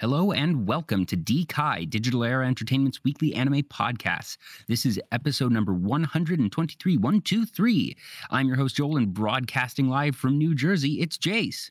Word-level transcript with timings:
Hello 0.00 0.32
and 0.32 0.66
welcome 0.66 1.04
to 1.06 1.16
D 1.16 1.44
Kai, 1.44 1.84
Digital 1.84 2.24
Era 2.24 2.46
Entertainment's 2.46 3.04
weekly 3.04 3.34
anime 3.34 3.62
podcast. 3.62 4.36
This 4.68 4.86
is 4.86 5.00
episode 5.12 5.52
number 5.52 5.74
123, 5.74 6.96
123. 6.96 7.96
I'm 8.30 8.46
your 8.46 8.56
host, 8.56 8.76
Joel, 8.76 8.96
and 8.96 9.12
broadcasting 9.12 9.88
live 9.88 10.16
from 10.16 10.38
New 10.38 10.54
Jersey, 10.54 11.00
it's 11.00 11.18
Jace. 11.18 11.70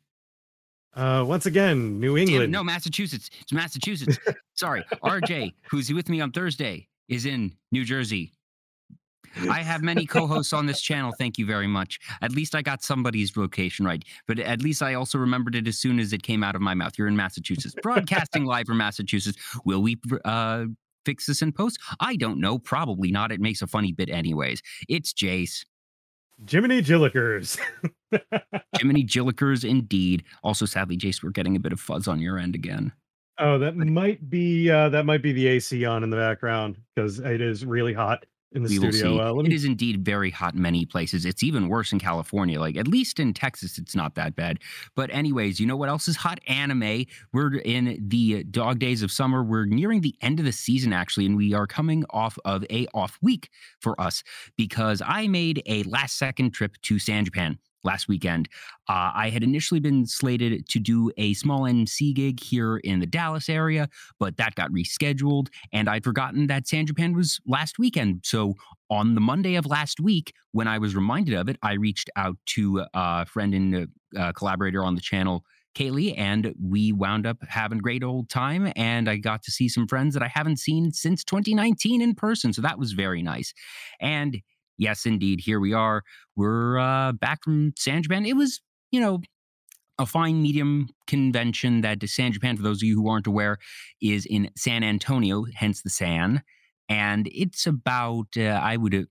Uh, 0.93 1.23
once 1.27 1.45
again, 1.45 1.99
New 1.99 2.17
Damn 2.17 2.27
England. 2.27 2.51
no, 2.51 2.63
Massachusetts. 2.63 3.29
It's 3.41 3.53
Massachusetts. 3.53 4.19
Sorry. 4.53 4.83
RJ, 5.03 5.53
who's 5.69 5.91
with 5.93 6.09
me 6.09 6.21
on 6.21 6.31
Thursday, 6.31 6.87
is 7.07 7.25
in 7.25 7.53
New 7.71 7.85
Jersey. 7.85 8.33
I 9.49 9.61
have 9.61 9.81
many 9.81 10.05
co-hosts 10.05 10.53
on 10.53 10.65
this 10.65 10.81
channel. 10.81 11.13
Thank 11.17 11.37
you 11.37 11.45
very 11.45 11.67
much. 11.67 11.99
At 12.21 12.31
least 12.31 12.55
I 12.55 12.61
got 12.61 12.81
somebody's 12.83 13.35
location 13.37 13.85
right, 13.85 14.03
but 14.27 14.39
at 14.39 14.61
least 14.61 14.81
I 14.81 14.93
also 14.93 15.17
remembered 15.17 15.55
it 15.55 15.67
as 15.67 15.77
soon 15.77 15.99
as 15.99 16.13
it 16.13 16.23
came 16.23 16.43
out 16.43 16.55
of 16.55 16.61
my 16.61 16.73
mouth. 16.73 16.93
You're 16.97 17.07
in 17.07 17.15
Massachusetts, 17.15 17.75
broadcasting 17.81 18.45
live 18.45 18.67
from 18.67 18.77
Massachusetts. 18.77 19.37
Will 19.65 19.81
we 19.81 19.97
uh, 20.25 20.65
fix 21.05 21.25
this 21.25 21.41
in 21.41 21.51
post? 21.51 21.79
I 21.99 22.15
don't 22.15 22.39
know. 22.39 22.57
Probably 22.59 23.11
not. 23.11 23.31
It 23.31 23.39
makes 23.39 23.61
a 23.61 23.67
funny 23.67 23.91
bit, 23.91 24.09
anyways. 24.09 24.61
It's 24.89 25.13
Jace. 25.13 25.65
Jiminy 26.49 26.81
Jillikers. 26.81 27.57
Jiminy 28.77 29.03
Jillikers, 29.03 29.67
indeed. 29.67 30.23
Also, 30.43 30.65
sadly, 30.65 30.97
Jace, 30.97 31.23
we're 31.23 31.31
getting 31.31 31.55
a 31.55 31.59
bit 31.59 31.73
of 31.73 31.79
fuzz 31.79 32.07
on 32.07 32.19
your 32.19 32.37
end 32.37 32.53
again. 32.55 32.91
oh, 33.39 33.57
that 33.57 33.75
might 33.75 34.29
be 34.29 34.69
uh, 34.69 34.89
that 34.89 35.05
might 35.05 35.21
be 35.21 35.31
the 35.31 35.47
AC 35.47 35.83
on 35.85 36.03
in 36.03 36.09
the 36.09 36.17
background 36.17 36.77
because 36.95 37.19
it 37.19 37.41
is 37.41 37.65
really 37.65 37.93
hot 37.93 38.25
in 38.53 38.63
the 38.63 38.69
we 38.69 38.79
will 38.79 38.93
see. 38.93 39.19
Uh, 39.19 39.31
let 39.31 39.45
me, 39.45 39.53
is 39.53 39.65
indeed 39.65 40.05
very 40.05 40.29
hot 40.29 40.53
in 40.53 40.61
many 40.61 40.85
places. 40.85 41.25
It's 41.25 41.43
even 41.43 41.67
worse 41.67 41.91
in 41.91 41.99
California. 41.99 42.59
Like 42.59 42.77
at 42.77 42.87
least 42.87 43.19
in 43.19 43.33
Texas, 43.33 43.77
it's 43.77 43.95
not 43.95 44.15
that 44.15 44.35
bad. 44.35 44.59
But 44.95 45.09
anyways, 45.13 45.59
you 45.59 45.67
know 45.67 45.75
what 45.75 45.89
else 45.89 46.07
is 46.07 46.15
hot? 46.15 46.39
Anime. 46.47 47.05
We're 47.33 47.57
in 47.57 48.05
the 48.07 48.43
dog 48.45 48.79
days 48.79 49.03
of 49.03 49.11
summer. 49.11 49.43
We're 49.43 49.65
nearing 49.65 50.01
the 50.01 50.15
end 50.21 50.39
of 50.39 50.45
the 50.45 50.51
season 50.51 50.93
actually, 50.93 51.25
and 51.25 51.35
we 51.35 51.53
are 51.53 51.67
coming 51.67 52.05
off 52.09 52.37
of 52.45 52.65
a 52.69 52.87
off 52.93 53.17
week 53.21 53.49
for 53.79 53.99
us 53.99 54.23
because 54.55 55.01
I 55.05 55.27
made 55.27 55.61
a 55.65 55.83
last 55.83 56.17
second 56.17 56.51
trip 56.51 56.73
to 56.83 56.99
San 56.99 57.25
Japan 57.25 57.59
last 57.83 58.07
weekend. 58.07 58.49
Uh, 58.89 59.11
I 59.13 59.29
had 59.29 59.43
initially 59.43 59.79
been 59.79 60.05
slated 60.05 60.67
to 60.69 60.79
do 60.79 61.11
a 61.17 61.33
small 61.33 61.65
MC 61.65 62.13
gig 62.13 62.41
here 62.41 62.77
in 62.77 62.99
the 62.99 63.05
Dallas 63.05 63.49
area, 63.49 63.87
but 64.19 64.37
that 64.37 64.55
got 64.55 64.71
rescheduled, 64.71 65.47
and 65.71 65.89
I'd 65.89 66.03
forgotten 66.03 66.47
that 66.47 66.67
San 66.67 66.85
Japan 66.85 67.15
was 67.15 67.39
last 67.45 67.79
weekend. 67.79 68.21
So 68.23 68.55
on 68.89 69.15
the 69.15 69.21
Monday 69.21 69.55
of 69.55 69.65
last 69.65 69.99
week, 69.99 70.33
when 70.51 70.67
I 70.67 70.77
was 70.77 70.95
reminded 70.95 71.35
of 71.35 71.49
it, 71.49 71.57
I 71.61 71.73
reached 71.73 72.09
out 72.15 72.37
to 72.47 72.85
a 72.93 73.25
friend 73.25 73.53
and 73.53 73.87
uh, 74.17 74.31
collaborator 74.33 74.83
on 74.83 74.95
the 74.95 75.01
channel, 75.01 75.43
Kaylee, 75.75 76.17
and 76.17 76.53
we 76.61 76.91
wound 76.91 77.27
up 77.27 77.37
having 77.47 77.79
a 77.79 77.81
great 77.81 78.03
old 78.03 78.29
time. 78.29 78.71
And 78.75 79.09
I 79.09 79.17
got 79.17 79.43
to 79.43 79.51
see 79.51 79.69
some 79.69 79.87
friends 79.87 80.13
that 80.13 80.23
I 80.23 80.27
haven't 80.27 80.57
seen 80.57 80.91
since 80.91 81.23
2019 81.23 82.01
in 82.01 82.15
person. 82.15 82.53
So 82.53 82.61
that 82.61 82.79
was 82.79 82.93
very 82.93 83.21
nice. 83.21 83.53
And 83.99 84.41
yes, 84.77 85.05
indeed, 85.05 85.41
here 85.41 85.59
we 85.59 85.73
are. 85.73 86.03
We're 86.35 86.77
uh, 86.77 87.13
back 87.13 87.43
from 87.43 87.73
San 87.77 88.03
Japan. 88.03 88.25
It 88.25 88.35
was, 88.35 88.61
you 88.91 88.99
know, 88.99 89.21
a 89.99 90.05
fine 90.05 90.41
medium 90.41 90.89
convention 91.07 91.81
that 91.81 92.07
San 92.07 92.31
Japan, 92.31 92.55
for 92.55 92.63
those 92.63 92.77
of 92.77 92.83
you 92.83 92.95
who 92.95 93.09
aren't 93.09 93.27
aware, 93.27 93.57
is 94.01 94.25
in 94.25 94.49
San 94.55 94.83
Antonio, 94.83 95.45
hence 95.55 95.81
the 95.81 95.89
San. 95.89 96.43
And 96.89 97.27
it's 97.33 97.65
about, 97.65 98.27
uh, 98.37 98.43
I 98.61 98.77
would 98.77 98.93
uh, 98.93 99.03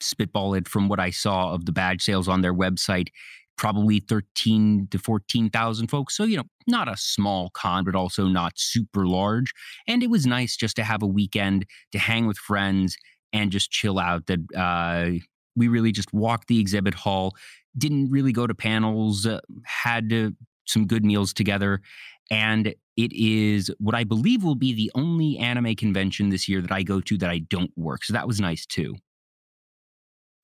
spitball 0.00 0.54
it 0.54 0.68
from 0.68 0.88
what 0.88 1.00
I 1.00 1.10
saw 1.10 1.52
of 1.52 1.64
the 1.64 1.72
badge 1.72 2.02
sales 2.02 2.28
on 2.28 2.42
their 2.42 2.54
website, 2.54 3.08
probably 3.56 4.00
13 4.00 4.88
to 4.90 4.98
14,000 4.98 5.88
folks. 5.88 6.16
So, 6.16 6.24
you 6.24 6.36
know, 6.36 6.44
not 6.66 6.88
a 6.88 6.96
small 6.96 7.50
con, 7.50 7.84
but 7.84 7.94
also 7.94 8.26
not 8.26 8.52
super 8.56 9.06
large. 9.06 9.52
And 9.88 10.02
it 10.02 10.10
was 10.10 10.26
nice 10.26 10.56
just 10.56 10.76
to 10.76 10.84
have 10.84 11.02
a 11.02 11.06
weekend 11.06 11.64
to 11.92 11.98
hang 11.98 12.26
with 12.26 12.36
friends 12.36 12.96
and 13.34 13.52
just 13.52 13.70
chill 13.70 13.98
out. 13.98 14.24
That 14.26 14.40
uh, 14.56 15.18
we 15.54 15.68
really 15.68 15.92
just 15.92 16.14
walked 16.14 16.48
the 16.48 16.58
exhibit 16.58 16.94
hall, 16.94 17.36
didn't 17.76 18.10
really 18.10 18.32
go 18.32 18.46
to 18.46 18.54
panels, 18.54 19.26
uh, 19.26 19.40
had 19.64 20.10
uh, 20.12 20.30
some 20.64 20.86
good 20.86 21.04
meals 21.04 21.34
together. 21.34 21.82
And 22.30 22.74
it 22.96 23.12
is 23.12 23.70
what 23.78 23.94
I 23.94 24.04
believe 24.04 24.42
will 24.42 24.54
be 24.54 24.72
the 24.72 24.90
only 24.94 25.36
anime 25.36 25.74
convention 25.74 26.30
this 26.30 26.48
year 26.48 26.62
that 26.62 26.72
I 26.72 26.82
go 26.82 27.00
to 27.02 27.18
that 27.18 27.28
I 27.28 27.40
don't 27.40 27.70
work. 27.76 28.04
So 28.04 28.14
that 28.14 28.26
was 28.26 28.40
nice 28.40 28.64
too. 28.64 28.94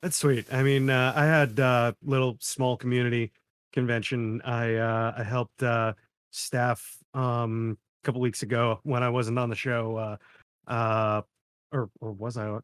that's 0.02 0.16
sweet. 0.16 0.52
I 0.52 0.62
mean, 0.62 0.90
uh, 0.90 1.12
I 1.14 1.24
had 1.24 1.58
uh, 1.60 1.92
little 2.02 2.36
small 2.40 2.76
community 2.76 3.32
convention. 3.72 4.42
I 4.44 4.74
uh, 4.74 5.14
I 5.16 5.22
helped 5.22 5.62
uh, 5.62 5.94
staff 6.30 6.84
um, 7.14 7.78
a 8.02 8.04
couple 8.04 8.20
weeks 8.20 8.42
ago 8.42 8.80
when 8.82 9.02
I 9.02 9.08
wasn't 9.08 9.38
on 9.38 9.48
the 9.48 9.56
show. 9.56 10.18
Or 11.72 11.91
or 12.00 12.12
was 12.12 12.36
I? 12.36 12.47
Oh, 12.47 12.62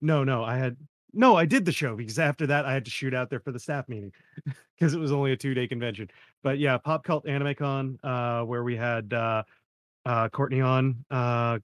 no, 0.00 0.24
no, 0.24 0.44
I 0.44 0.56
had 0.56 0.76
no. 1.12 1.36
I 1.36 1.44
did 1.44 1.64
the 1.64 1.72
show 1.72 1.96
because 1.96 2.18
after 2.18 2.46
that 2.46 2.64
I 2.64 2.72
had 2.72 2.84
to 2.84 2.90
shoot 2.90 3.14
out 3.14 3.30
there 3.30 3.40
for 3.40 3.52
the 3.52 3.60
staff 3.60 3.88
meeting 3.88 4.12
because 4.78 4.94
it 4.94 4.98
was 4.98 5.12
only 5.12 5.32
a 5.32 5.36
two 5.36 5.54
day 5.54 5.66
convention. 5.66 6.08
But 6.42 6.58
yeah, 6.58 6.78
Pop 6.78 7.04
Cult 7.04 7.26
Anime 7.28 7.54
Con, 7.54 7.98
uh, 8.02 8.42
where 8.42 8.64
we 8.64 8.76
had 8.76 9.12
uh, 9.12 9.42
uh, 10.06 10.28
Courtney 10.30 10.60
on 10.60 11.04
uh, 11.10 11.58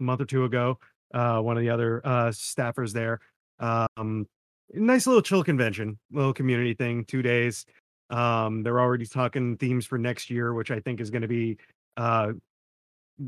a 0.00 0.02
month 0.02 0.20
or 0.20 0.26
two 0.26 0.44
ago. 0.44 0.78
Uh, 1.12 1.40
one 1.40 1.56
of 1.56 1.62
the 1.62 1.70
other 1.70 2.02
uh, 2.04 2.28
staffers 2.28 2.92
there. 2.92 3.20
Um, 3.60 4.26
nice 4.72 5.06
little 5.06 5.22
chill 5.22 5.42
convention, 5.42 5.98
little 6.12 6.34
community 6.34 6.74
thing, 6.74 7.04
two 7.04 7.22
days. 7.22 7.64
Um, 8.10 8.62
they're 8.62 8.80
already 8.80 9.06
talking 9.06 9.56
themes 9.56 9.86
for 9.86 9.98
next 9.98 10.30
year, 10.30 10.54
which 10.54 10.70
I 10.70 10.80
think 10.80 11.00
is 11.00 11.10
going 11.10 11.22
to 11.22 11.28
be 11.28 11.58
uh, 11.96 12.32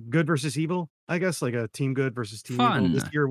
good 0.09 0.27
versus 0.27 0.59
evil. 0.59 0.91
I 1.10 1.19
guess 1.19 1.43
like 1.43 1.54
a 1.54 1.69
team 1.69 1.93
good 1.93 2.15
versus 2.15 2.43
team 2.43 2.60
evil. 2.60 2.88
This 2.88 3.04
year, 3.12 3.28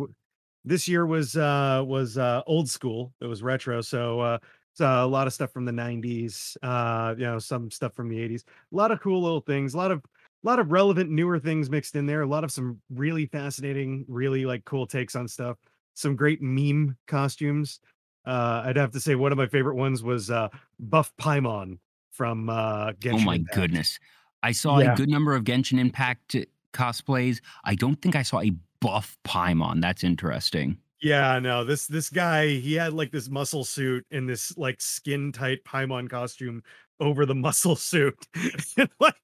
this 0.65 0.87
year 0.87 1.05
was 1.05 1.35
uh, 1.35 1.81
was 1.85 2.17
uh, 2.17 2.41
old 2.45 2.69
school. 2.69 3.13
It 3.21 3.25
was 3.25 3.41
retro, 3.41 3.81
so 3.81 4.19
uh, 4.19 4.37
it's 4.73 4.81
uh, 4.81 4.99
a 5.01 5.07
lot 5.07 5.25
of 5.25 5.33
stuff 5.33 5.51
from 5.51 5.65
the 5.65 5.71
'90s. 5.71 6.55
Uh, 6.61 7.15
you 7.17 7.23
know, 7.23 7.39
some 7.39 7.71
stuff 7.71 7.95
from 7.95 8.09
the 8.09 8.17
'80s. 8.17 8.43
A 8.71 8.75
lot 8.75 8.91
of 8.91 8.99
cool 8.99 9.21
little 9.23 9.41
things. 9.41 9.73
A 9.73 9.77
lot 9.77 9.91
of 9.91 9.99
a 9.99 10.47
lot 10.47 10.59
of 10.59 10.71
relevant 10.71 11.09
newer 11.09 11.39
things 11.39 11.69
mixed 11.69 11.95
in 11.95 12.05
there. 12.05 12.21
A 12.21 12.27
lot 12.27 12.43
of 12.43 12.51
some 12.51 12.79
really 12.93 13.25
fascinating, 13.25 14.05
really 14.07 14.45
like 14.45 14.63
cool 14.65 14.85
takes 14.85 15.15
on 15.15 15.27
stuff. 15.27 15.57
Some 15.95 16.15
great 16.15 16.41
meme 16.41 16.95
costumes. 17.07 17.79
Uh, 18.25 18.63
I'd 18.65 18.75
have 18.77 18.91
to 18.91 18.99
say 18.99 19.15
one 19.15 19.31
of 19.31 19.37
my 19.37 19.47
favorite 19.47 19.75
ones 19.75 20.03
was 20.03 20.29
uh, 20.29 20.49
Buff 20.79 21.11
Paimon 21.19 21.79
from 22.11 22.49
uh, 22.49 22.91
Genshin 22.93 23.13
oh 23.21 23.25
my 23.25 23.35
Impact. 23.35 23.55
goodness. 23.55 23.99
I 24.43 24.51
saw 24.51 24.79
Yeah. 24.79 24.93
a 24.93 24.95
good 24.95 25.09
number 25.09 25.33
of 25.35 25.43
Genshin 25.45 25.79
Impact 25.79 26.35
cosplays. 26.73 27.39
I 27.63 27.75
don't 27.75 28.01
think 28.01 28.15
I 28.15 28.23
saw 28.23 28.41
a 28.41 28.51
buff 28.81 29.17
Paimon. 29.25 29.81
That's 29.81 30.03
interesting. 30.03 30.77
Yeah, 31.01 31.39
no, 31.39 31.63
this 31.63 31.87
this 31.87 32.09
guy, 32.09 32.47
he 32.47 32.73
had 32.73 32.93
like 32.93 33.11
this 33.11 33.29
muscle 33.29 33.63
suit 33.63 34.05
and 34.11 34.27
this 34.27 34.57
like 34.57 34.81
skin 34.81 35.31
tight 35.31 35.63
Paimon 35.63 36.09
costume 36.09 36.61
over 36.99 37.25
the 37.25 37.35
muscle 37.47 37.75
suit. 37.75 38.15
Like, 38.99 39.15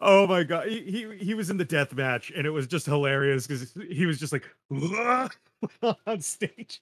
oh 0.00 0.26
my 0.26 0.42
god, 0.42 0.66
he, 0.66 0.80
he 0.80 1.24
he 1.24 1.34
was 1.34 1.48
in 1.48 1.56
the 1.56 1.64
death 1.64 1.94
match 1.94 2.32
and 2.34 2.44
it 2.44 2.50
was 2.50 2.66
just 2.66 2.84
hilarious 2.84 3.46
because 3.46 3.72
he 3.88 4.06
was 4.06 4.18
just 4.18 4.32
like 4.32 4.44
on 6.06 6.20
stage. 6.20 6.80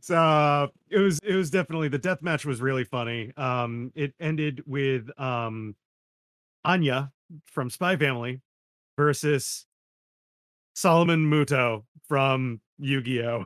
So 0.00 0.70
it 0.88 0.98
was 0.98 1.18
it 1.24 1.34
was 1.34 1.50
definitely 1.50 1.88
the 1.88 1.98
death 1.98 2.22
match 2.22 2.44
was 2.44 2.60
really 2.60 2.84
funny. 2.84 3.32
Um, 3.36 3.90
it 3.96 4.14
ended 4.20 4.62
with 4.66 5.10
um 5.18 5.74
Anya 6.64 7.10
from 7.46 7.70
Spy 7.70 7.96
Family 7.96 8.40
versus 8.96 9.66
Solomon 10.74 11.30
Muto 11.30 11.84
from 12.08 12.60
Yu-Gi-Oh. 12.78 13.44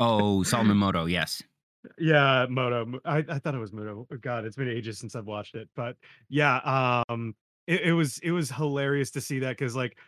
Oh, 0.00 0.42
Solomon 0.42 0.76
Moto, 0.78 1.06
yes. 1.06 1.42
Yeah, 1.98 2.46
Moto. 2.48 3.00
I, 3.04 3.18
I 3.28 3.38
thought 3.38 3.54
it 3.54 3.58
was 3.58 3.72
Moto. 3.72 4.06
Oh, 4.10 4.16
God, 4.16 4.44
it's 4.44 4.56
been 4.56 4.68
ages 4.68 4.98
since 4.98 5.16
I've 5.16 5.26
watched 5.26 5.54
it. 5.54 5.68
But 5.74 5.96
yeah, 6.28 7.02
um, 7.08 7.34
it, 7.66 7.82
it 7.82 7.92
was 7.92 8.18
it 8.18 8.30
was 8.30 8.50
hilarious 8.50 9.10
to 9.12 9.20
see 9.20 9.38
that 9.40 9.50
because 9.50 9.74
like 9.74 9.98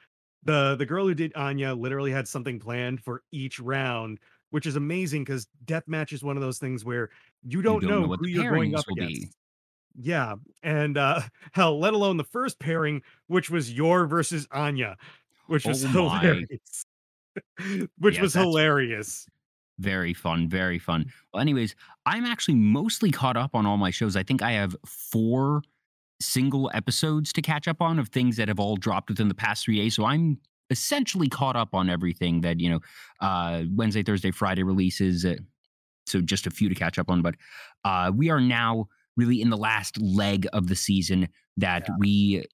the 0.45 0.77
the 0.77 0.87
girl 0.87 1.07
who 1.07 1.15
did 1.15 1.33
Anya 1.35 1.75
literally 1.75 2.13
had 2.13 2.29
something 2.29 2.61
planned 2.61 3.01
for 3.01 3.23
each 3.33 3.59
round, 3.59 4.19
which 4.51 4.67
is 4.67 4.77
amazing 4.77 5.25
because 5.25 5.49
deathmatch 5.65 6.13
is 6.13 6.23
one 6.23 6.37
of 6.37 6.43
those 6.43 6.59
things 6.59 6.85
where 6.85 7.11
you 7.43 7.63
don't, 7.63 7.81
don't 7.81 7.91
know, 7.91 8.07
know 8.07 8.17
who 8.17 8.29
you're 8.29 8.51
going 8.51 8.75
up 8.77 8.85
will 8.89 8.97
be. 8.97 9.29
Yeah, 9.97 10.37
and 10.63 10.97
uh 10.99 11.21
hell, 11.53 11.79
let 11.79 11.95
alone 11.95 12.17
the 12.17 12.25
first 12.25 12.59
pairing, 12.59 13.03
which 13.29 13.51
was 13.51 13.73
your 13.73 14.07
versus 14.07 14.47
Anya, 14.51 14.97
which 15.47 15.67
was 15.67 15.85
Oh 15.85 16.09
hilarious. 16.09 16.85
which 17.99 18.17
Yes, 18.17 18.21
was 18.21 18.35
hilarious. 18.35 19.27
Very 19.79 20.15
fun, 20.15 20.49
very 20.49 20.79
fun. 20.79 21.07
Well, 21.33 21.41
anyways, 21.41 21.75
I'm 22.07 22.25
actually 22.25 22.55
mostly 22.55 23.11
caught 23.11 23.37
up 23.37 23.55
on 23.55 23.67
all 23.67 23.77
my 23.77 23.91
shows. 23.91 24.15
I 24.15 24.23
think 24.23 24.41
I 24.41 24.53
have 24.53 24.77
four 24.87 25.63
single 26.21 26.71
episodes 26.75 27.33
to 27.35 27.43
catch 27.43 27.69
up 27.69 27.83
on 27.83 27.99
of 27.99 28.09
things 28.11 28.37
that 28.37 28.49
have 28.49 28.61
all 28.61 28.77
dropped 28.77 29.11
within 29.11 29.29
the 29.29 29.35
past 29.35 29.65
three 29.65 29.77
days. 29.79 29.97
So 29.97 30.05
I'm 30.05 30.41
essentially 30.71 31.29
caught 31.29 31.57
up 31.57 31.75
on 31.75 31.91
everything 31.91 32.43
that, 32.43 32.61
you 32.61 32.71
know, 32.71 32.81
uh 33.21 33.65
Wednesday, 33.75 34.03
Thursday, 34.05 34.31
Friday 34.33 34.63
releases. 34.63 35.25
Uh, 35.25 35.37
so 36.07 36.21
just 36.21 36.47
a 36.47 36.51
few 36.51 36.69
to 36.69 36.75
catch 36.75 36.99
up 36.99 37.11
on. 37.11 37.23
But 37.23 37.37
uh, 37.85 38.13
we 38.15 38.31
are 38.31 38.41
now 38.41 38.89
really 39.17 39.41
in 39.41 39.51
the 39.51 39.57
last 39.57 40.01
leg 40.01 40.47
of 40.53 40.67
the 40.69 40.77
season 40.77 41.29
that 41.57 41.85
Yeah. 41.89 41.95
we 41.99 42.45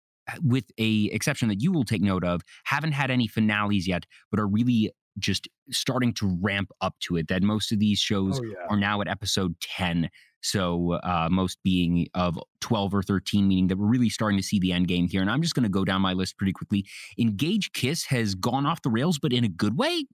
with 0.45 0.65
a 0.79 1.07
exception 1.07 1.49
that 1.49 1.61
you 1.61 1.73
will 1.73 1.85
take 1.85 2.03
note 2.03 2.23
of 2.25 2.43
haven't 2.65 2.93
had 2.93 3.11
any 3.11 3.27
finales 3.27 3.87
yet 3.89 4.05
but 4.31 4.39
are 4.39 4.47
really 4.47 4.93
just 5.19 5.49
starting 5.71 6.12
to 6.15 6.39
ramp 6.41 6.71
up 6.81 6.95
to 7.01 7.17
it 7.17 7.27
that 7.27 7.43
most 7.43 7.73
of 7.73 7.81
these 7.81 7.99
shows 7.99 8.39
Oh 8.39 8.45
yeah. 8.45 8.55
are 8.69 8.77
now 8.77 9.01
at 9.01 9.09
episode 9.09 9.59
10 9.61 10.09
so 10.43 10.93
uh, 11.03 11.29
most 11.31 11.59
being 11.65 12.07
of 12.15 12.39
12 12.61 12.95
or 12.95 13.03
13 13.03 13.49
meaning 13.49 13.67
that 13.67 13.77
we're 13.77 13.89
really 13.89 14.09
starting 14.09 14.39
to 14.39 14.43
see 14.45 14.61
the 14.61 14.73
end 14.73 14.87
game 14.87 15.09
here 15.09 15.21
and 15.21 15.31
i'm 15.31 15.43
just 15.43 15.55
going 15.57 15.65
to 15.65 15.69
go 15.69 15.85
down 15.85 16.01
my 16.01 16.12
list 16.12 16.39
pretty 16.39 16.53
quickly 16.53 16.87
engage 17.19 17.73
kiss 17.73 18.05
has 18.05 18.37
gone 18.37 18.67
off 18.67 18.83
the 18.83 18.91
rails 18.91 19.19
but 19.19 19.33
in 19.33 19.43
a 19.45 19.49
good 19.49 19.77
way 19.77 20.05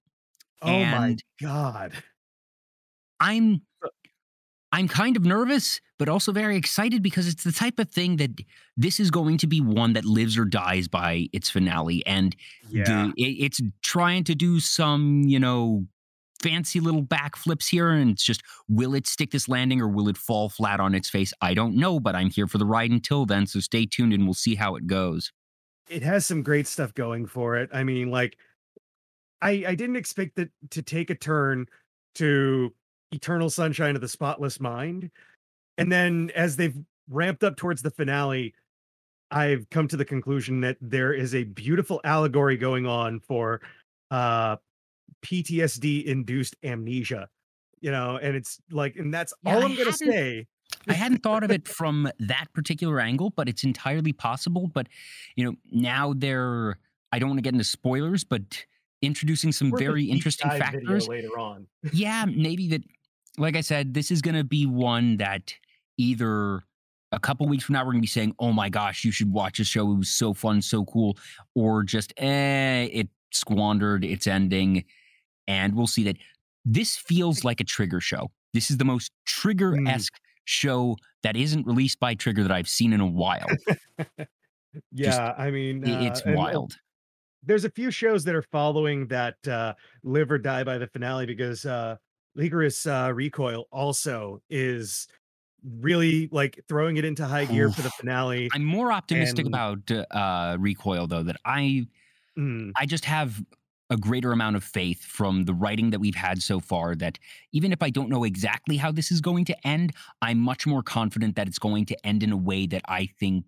Oh 0.63 0.83
my 0.87 1.17
god. 1.43 1.93
i'm 3.21 3.61
i'm 4.77 4.89
kind 4.89 5.17
of 5.17 5.25
nervous 5.25 5.81
but 5.99 6.09
also 6.09 6.31
very 6.33 6.57
excited 6.57 7.03
because 7.03 7.27
it's 7.27 7.45
the 7.45 7.53
type 7.53 7.79
of 7.79 7.89
thing 7.91 8.17
that 8.17 8.31
this 8.77 9.01
is 9.01 9.11
going 9.11 9.39
to 9.39 9.47
be 9.47 9.61
one 9.61 9.93
that 9.95 10.05
lives 10.05 10.37
or 10.37 10.45
dies 10.45 10.87
by 10.89 11.27
its 11.33 11.49
finale 11.51 12.05
and 12.07 12.37
Yeah. 12.69 12.85
the, 12.85 13.25
it, 13.25 13.45
it's 13.45 13.61
trying 13.83 14.25
to 14.25 14.35
do 14.35 14.61
some 14.61 15.23
you 15.25 15.41
know 15.41 15.87
fancy 16.43 16.81
little 16.81 17.03
backflips 17.03 17.67
here 17.71 17.91
and 17.91 18.11
it's 18.11 18.23
just 18.23 18.43
will 18.69 18.95
it 18.95 19.07
stick 19.07 19.31
this 19.31 19.49
landing 19.49 19.81
or 19.81 19.89
will 19.89 20.09
it 20.09 20.19
fall 20.19 20.49
flat 20.51 20.81
on 20.81 20.95
its 20.95 21.09
face 21.09 21.33
i 21.41 21.55
don't 21.55 21.75
know 21.75 21.99
but 21.99 22.15
i'm 22.15 22.31
here 22.31 22.47
for 22.47 22.59
the 22.59 22.67
ride 22.67 22.91
until 22.91 23.25
then 23.25 23.47
so 23.47 23.59
stay 23.59 23.87
tuned 23.87 24.13
and 24.13 24.25
we'll 24.25 24.35
see 24.35 24.55
how 24.55 24.77
it 24.77 24.87
goes 24.87 25.33
it 25.89 26.03
has 26.03 26.27
some 26.27 26.43
great 26.43 26.67
stuff 26.67 26.93
going 26.95 27.27
for 27.27 27.55
it. 27.57 27.71
I 27.73 27.85
mean, 27.85 28.11
like 28.11 28.37
I 29.41 29.65
I 29.69 29.75
didn't 29.77 29.95
expect 29.95 30.37
it 30.39 30.51
to 30.71 30.83
take 30.83 31.11
a 31.11 31.15
turn 31.15 31.67
to 32.17 32.75
Eternal 33.13 33.51
Sunshine 33.51 33.95
of 33.95 34.01
the 34.01 34.09
Spotless 34.09 34.61
Mind. 34.61 35.11
And 35.79 35.91
then 35.91 36.31
as 36.35 36.57
they've 36.57 36.77
ramped 37.09 37.45
up 37.45 37.57
towards 37.57 37.83
the 37.83 37.91
finale, 37.91 38.55
I've 39.31 39.69
come 39.71 39.89
to 39.89 39.97
the 39.97 40.05
conclusion 40.05 40.61
that 40.63 40.77
there 40.81 41.13
is 41.13 41.35
a 41.35 41.45
beautiful 41.45 42.01
allegory 42.05 42.57
going 42.57 42.87
on 42.87 43.21
for 43.21 43.61
uh 44.11 44.57
PTSD 45.25 46.05
induced 46.05 46.57
amnesia. 46.63 47.29
You 47.81 47.91
know, 47.91 48.19
and 48.21 48.37
it's 48.37 48.59
like 48.71 48.97
and 48.97 49.13
that's 49.13 49.33
Yeah, 49.45 49.57
all 49.57 49.65
I'm 49.65 49.75
going 49.75 49.87
to 49.87 49.93
say. 49.93 50.47
I 50.89 50.93
hadn't 50.93 51.23
thought 51.23 51.43
of 51.43 51.51
it 51.51 51.67
from 51.67 52.09
that 52.21 52.47
particular 52.55 53.01
angle, 53.01 53.31
but 53.31 53.49
it's 53.49 53.65
entirely 53.65 54.13
possible. 54.13 54.69
But 54.73 54.89
you 55.37 55.45
know, 55.45 55.55
now 55.71 56.15
they're 56.17 56.79
I 57.13 57.19
don't 57.19 57.29
want 57.29 57.39
to 57.39 57.43
get 57.43 57.55
into 57.55 57.65
spoilers, 57.65 58.25
but 58.25 58.65
introducing 59.03 59.53
some 59.53 59.73
a 59.73 59.77
very 59.77 60.05
interesting 60.05 60.51
factors. 60.51 61.09
later 61.09 61.39
on. 61.39 61.67
Yeah, 61.93 62.25
maybe 62.27 62.69
that 62.69 62.83
like 63.39 63.57
I 63.57 63.61
said, 63.61 63.95
this 63.95 64.11
is 64.11 64.23
gonna 64.23 64.45
be 64.45 64.67
one 64.67 65.17
that 65.19 65.55
either 65.99 66.63
a 67.13 67.21
couple 67.21 67.47
weeks 67.49 67.65
from 67.65 67.75
now 67.75 67.85
we're 67.85 67.93
gonna 67.93 68.01
be 68.01 68.07
saying, 68.07 68.35
Oh 68.39 68.53
my 68.53 68.69
gosh, 68.69 69.05
you 69.05 69.11
should 69.13 69.33
watch 69.33 69.59
this 69.59 69.69
show. 69.69 69.91
It 69.93 69.97
was 69.97 70.11
so 70.11 70.35
fun, 70.35 70.61
so 70.63 70.85
cool, 70.85 71.17
or 71.55 71.83
just 71.83 72.13
eh, 72.19 72.89
it 72.93 73.09
squandered 73.33 74.05
its 74.05 74.27
ending. 74.27 74.85
And 75.49 75.75
we'll 75.75 75.87
see 75.87 76.03
that 76.05 76.17
this 76.65 76.97
feels 76.97 77.45
like 77.45 77.61
a 77.61 77.65
trigger 77.65 78.01
show. 78.01 78.31
This 78.53 78.71
is 78.71 78.79
the 78.79 78.85
most 78.85 79.13
trigger-esque 79.27 80.15
show 80.45 80.97
that 81.23 81.37
isn't 81.37 81.67
released 81.67 82.01
by 82.01 82.15
Trigger 82.15 82.43
that 82.43 82.51
I've 82.51 82.69
seen 82.69 82.93
in 82.93 83.01
a 83.01 83.07
while. 83.07 83.47
Yeah, 84.93 85.35
I 85.39 85.51
mean, 85.51 85.89
I- 85.89 86.07
it's 86.07 86.21
uh, 86.21 86.25
and, 86.27 86.35
uh, 86.35 86.39
wild. 86.39 86.77
there's 87.43 87.65
a 87.65 87.71
few 87.71 87.91
shows 87.91 88.25
that 88.25 88.35
are 88.35 88.43
following 88.43 89.07
that 89.09 89.37
uh, 89.49 89.73
live 90.03 90.31
or 90.31 90.37
die 90.39 90.65
by 90.65 90.77
the 90.77 90.87
finale 90.89 91.25
because 91.25 91.65
uh, 91.65 91.97
Lycoris 92.37 92.87
uh, 92.87 93.13
Recoil 93.13 93.67
also 93.71 94.43
is 94.51 95.09
really 95.81 96.29
like 96.31 96.61
throwing 96.69 96.97
it 96.97 97.05
into 97.05 97.25
high 97.25 97.45
gear 97.45 97.71
for 97.71 97.83
the 97.83 97.91
finale. 97.91 98.49
I'm 98.55 98.65
more 98.65 98.93
optimistic 98.93 99.47
and- 99.47 99.55
about 99.55 99.91
uh, 99.91 100.57
Recoil 100.59 101.07
though. 101.07 101.23
That 101.23 101.37
I 101.45 101.87
Mm, 102.39 102.73
I 102.77 102.87
just 102.87 103.05
have 103.05 103.43
a 103.89 103.97
greater 103.97 104.33
amount 104.33 104.57
of 104.57 104.65
faith 104.65 105.03
from 105.05 105.45
the 105.45 105.55
writing 105.55 105.91
that 105.91 106.01
we've 106.01 106.17
had 106.17 106.43
so 106.43 106.59
far 106.59 106.95
that 106.97 107.19
even 107.53 107.73
if 107.73 107.83
I 107.83 107.91
don't 107.91 108.09
know 108.09 108.25
exactly 108.25 108.77
how 108.77 108.91
this 108.91 109.13
is 109.13 109.21
going 109.21 109.45
to 109.47 109.67
end, 109.67 109.93
I'm 110.23 110.39
much 110.39 110.67
more 110.67 110.83
confident 110.83 111.37
that 111.37 111.47
it's 111.47 111.59
going 111.59 111.87
to 111.87 112.07
end 112.07 112.23
in 112.23 112.33
a 112.33 112.37
way 112.37 112.67
that 112.67 112.83
I 112.89 113.07
think 113.19 113.45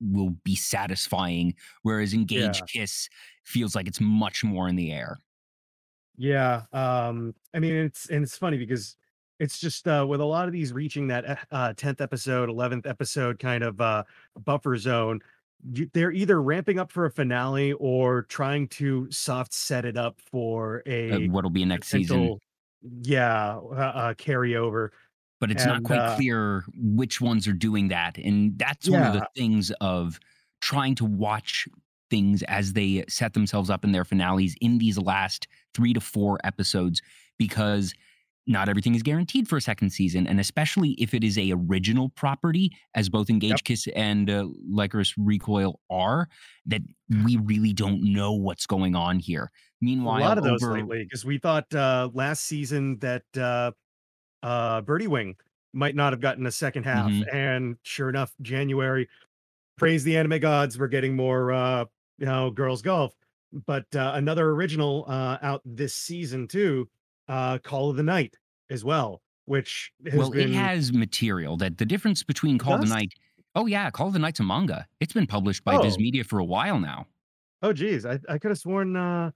will 0.00 0.30
be 0.44 0.56
satisfying. 0.56 1.54
Whereas 1.82 2.14
Engage 2.14 2.62
Kiss 2.66 3.08
feels 3.44 3.76
like 3.76 3.86
it's 3.86 4.00
much 4.00 4.42
more 4.42 4.66
in 4.66 4.76
the 4.76 4.92
air. 4.92 5.18
Yeah, 6.16 6.62
um, 6.72 7.34
I 7.54 7.58
mean 7.58 7.74
it's 7.74 8.08
and 8.08 8.22
it's 8.22 8.36
funny 8.36 8.58
because 8.58 8.96
it's 9.42 9.58
just 9.58 9.88
uh, 9.88 10.06
with 10.08 10.20
a 10.20 10.24
lot 10.24 10.46
of 10.46 10.52
these 10.52 10.72
reaching 10.72 11.08
that 11.08 11.38
uh, 11.50 11.74
10th 11.74 12.00
episode, 12.00 12.48
11th 12.48 12.86
episode 12.86 13.40
kind 13.40 13.64
of 13.64 13.80
uh, 13.80 14.04
buffer 14.44 14.76
zone. 14.76 15.20
You, 15.72 15.90
they're 15.92 16.12
either 16.12 16.40
ramping 16.40 16.78
up 16.78 16.92
for 16.92 17.06
a 17.06 17.10
finale 17.10 17.72
or 17.72 18.22
trying 18.22 18.68
to 18.68 19.10
soft 19.10 19.52
set 19.52 19.84
it 19.84 19.96
up 19.96 20.20
for 20.20 20.82
a 20.86 21.26
what'll 21.28 21.50
be 21.50 21.64
next 21.64 21.88
season, 21.88 22.38
yeah, 23.02 23.56
uh, 23.56 23.74
uh, 23.74 24.14
carryover. 24.14 24.90
but 25.40 25.50
it's 25.50 25.64
not 25.64 25.82
quite 25.82 25.98
uh, 25.98 26.16
clear 26.16 26.64
which 26.76 27.20
ones 27.20 27.48
are 27.48 27.52
doing 27.52 27.88
that. 27.88 28.18
And 28.18 28.56
that's 28.58 28.88
one 28.88 29.02
of 29.02 29.12
the 29.12 29.26
things 29.36 29.72
of 29.80 30.20
trying 30.60 30.94
to 30.96 31.04
watch 31.04 31.68
things 32.12 32.42
as 32.44 32.74
they 32.74 33.02
set 33.08 33.32
themselves 33.32 33.70
up 33.70 33.82
in 33.84 33.92
their 33.92 34.04
finales 34.04 34.54
in 34.60 34.78
these 34.78 34.98
last 34.98 35.48
three 35.74 35.92
to 35.94 36.00
four 36.00 36.38
episodes 36.44 37.00
because 37.38 37.94
not 38.46 38.68
everything 38.68 38.94
is 38.94 39.02
guaranteed 39.02 39.48
for 39.48 39.56
a 39.56 39.60
second 39.60 39.90
season 39.90 40.26
and 40.26 40.38
especially 40.40 40.90
if 41.04 41.14
it 41.14 41.22
is 41.24 41.38
a 41.38 41.52
original 41.52 42.08
property 42.10 42.70
as 42.94 43.08
both 43.08 43.30
engage 43.30 43.50
Yep. 43.52 43.64
kiss 43.64 43.88
and 43.96 44.28
uh, 44.28 44.46
Lycoris 44.78 45.14
recoil 45.16 45.78
are 45.88 46.28
that 46.66 46.82
we 47.24 47.36
really 47.38 47.72
don't 47.72 48.02
know 48.02 48.32
what's 48.32 48.66
going 48.66 48.94
on 48.96 49.18
here 49.20 49.50
meanwhile 49.80 50.18
a 50.22 50.28
lot 50.28 50.38
of 50.38 50.44
those 50.44 50.62
over- 50.62 50.74
lately 50.74 51.04
because 51.04 51.24
we 51.24 51.38
thought 51.38 51.72
uh 51.74 52.10
last 52.12 52.44
season 52.44 52.98
that 52.98 53.22
uh 53.38 53.70
uh 54.42 54.80
birdie 54.82 55.06
wing 55.06 55.36
might 55.72 55.94
not 55.94 56.12
have 56.12 56.20
gotten 56.20 56.44
a 56.46 56.50
second 56.52 56.82
half 56.84 57.10
Mhm. 57.10 57.32
and 57.32 57.76
sure 57.82 58.08
enough 58.08 58.34
january 58.42 59.08
praise 59.78 60.02
the 60.04 60.16
anime 60.16 60.38
gods 60.40 60.76
we're 60.78 60.88
getting 60.88 61.14
more 61.16 61.52
uh 61.52 61.84
you 62.18 62.26
know 62.26 62.50
girls 62.50 62.82
golf 62.82 63.14
but 63.66 63.84
uh, 63.94 64.12
another 64.14 64.50
original 64.50 65.04
uh 65.08 65.38
out 65.42 65.60
this 65.64 65.94
season 65.94 66.46
too 66.48 66.88
uh 67.28 67.58
call 67.58 67.90
of 67.90 67.96
the 67.96 68.02
night 68.02 68.36
as 68.70 68.84
well 68.84 69.22
which 69.46 69.92
has 70.06 70.14
well 70.14 70.30
been 70.30 70.50
it 70.50 70.54
has 70.54 70.92
material 70.92 71.56
that 71.56 71.78
the 71.78 71.84
difference 71.84 72.22
between 72.22 72.58
call 72.58 72.74
of 72.74 72.80
the 72.80 72.86
night 72.86 73.12
oh 73.54 73.66
yeah 73.66 73.90
call 73.90 74.06
of 74.08 74.12
the 74.12 74.18
night's 74.18 74.40
a 74.40 74.42
manga 74.42 74.86
it's 75.00 75.12
been 75.12 75.26
published 75.26 75.64
by 75.64 75.80
viz 75.82 75.96
Oh. 75.98 76.02
media 76.02 76.24
for 76.24 76.38
a 76.38 76.44
while 76.44 76.78
now 76.78 77.06
oh 77.62 77.72
geez 77.72 78.06
i, 78.06 78.18
I 78.28 78.38
could 78.38 78.50
have 78.50 78.58
sworn 78.58 78.96
uh 78.96 79.30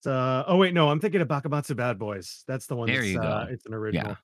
it's, 0.00 0.06
uh 0.06 0.44
oh 0.46 0.56
wait 0.56 0.74
no 0.74 0.88
i'm 0.90 1.00
thinking 1.00 1.20
of 1.20 1.28
bakamatsu 1.28 1.74
bad 1.76 1.98
boys 1.98 2.44
that's 2.46 2.66
the 2.66 2.76
one 2.76 2.86
There 2.88 3.00
that's 3.00 3.12
you 3.12 3.20
uh 3.20 3.46
go. 3.46 3.52
it's 3.52 3.66
an 3.66 3.74
original 3.74 4.10
Yeah. 4.10 4.16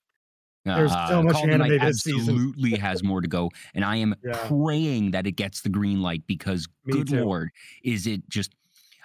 There's 0.64 0.90
so 0.92 1.22
much 1.22 1.34
Call 1.34 1.44
of 1.44 1.50
the 1.50 1.58
Night 1.58 1.94
season. 1.94 2.20
absolutely 2.20 2.70
has 2.78 3.02
more 3.02 3.20
to 3.20 3.28
go 3.28 3.50
and 3.74 3.84
i 3.84 3.96
am 3.96 4.14
Yeah. 4.24 4.36
praying 4.48 5.10
that 5.10 5.26
it 5.26 5.32
gets 5.32 5.60
the 5.60 5.68
green 5.68 6.00
light 6.02 6.26
because 6.26 6.66
Me 6.86 6.92
good 6.94 7.08
too. 7.08 7.22
lord 7.24 7.50
is 7.82 8.06
it 8.06 8.26
just 8.30 8.54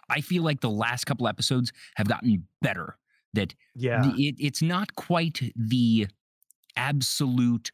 i 0.09 0.21
feel 0.21 0.43
like 0.43 0.61
the 0.61 0.69
last 0.69 1.05
couple 1.05 1.27
episodes 1.27 1.71
have 1.95 2.07
gotten 2.07 2.47
better 2.61 2.97
that 3.33 3.53
yeah 3.75 4.01
the- 4.01 4.27
it, 4.29 4.35
it's 4.39 4.61
not 4.61 4.95
quite 4.95 5.41
the 5.55 6.07
absolute 6.77 7.71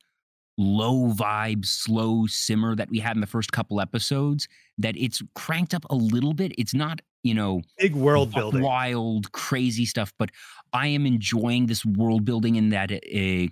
low 0.57 1.09
vibe 1.13 1.65
slow 1.65 2.25
simmer 2.27 2.75
that 2.75 2.89
we 2.89 2.97
had 2.99 3.15
in 3.15 3.21
the 3.21 3.27
first 3.27 3.51
couple 3.51 3.81
episodes 3.81 4.47
that 4.77 4.95
it's 4.97 5.21
cranked 5.35 5.73
up 5.73 5.85
a 5.89 5.95
little 5.95 6.33
bit 6.33 6.53
it's 6.57 6.73
not 6.73 7.01
you 7.23 7.33
know 7.33 7.61
big 7.77 7.93
world 7.93 8.33
building 8.33 8.61
wild 8.61 9.29
crazy 9.33 9.85
stuff 9.85 10.13
but 10.17 10.29
i 10.71 10.87
am 10.87 11.05
enjoying 11.05 11.65
this 11.65 11.85
world 11.85 12.23
building 12.23 12.55
in 12.55 12.69
that 12.69 12.89
uh, 12.91 13.47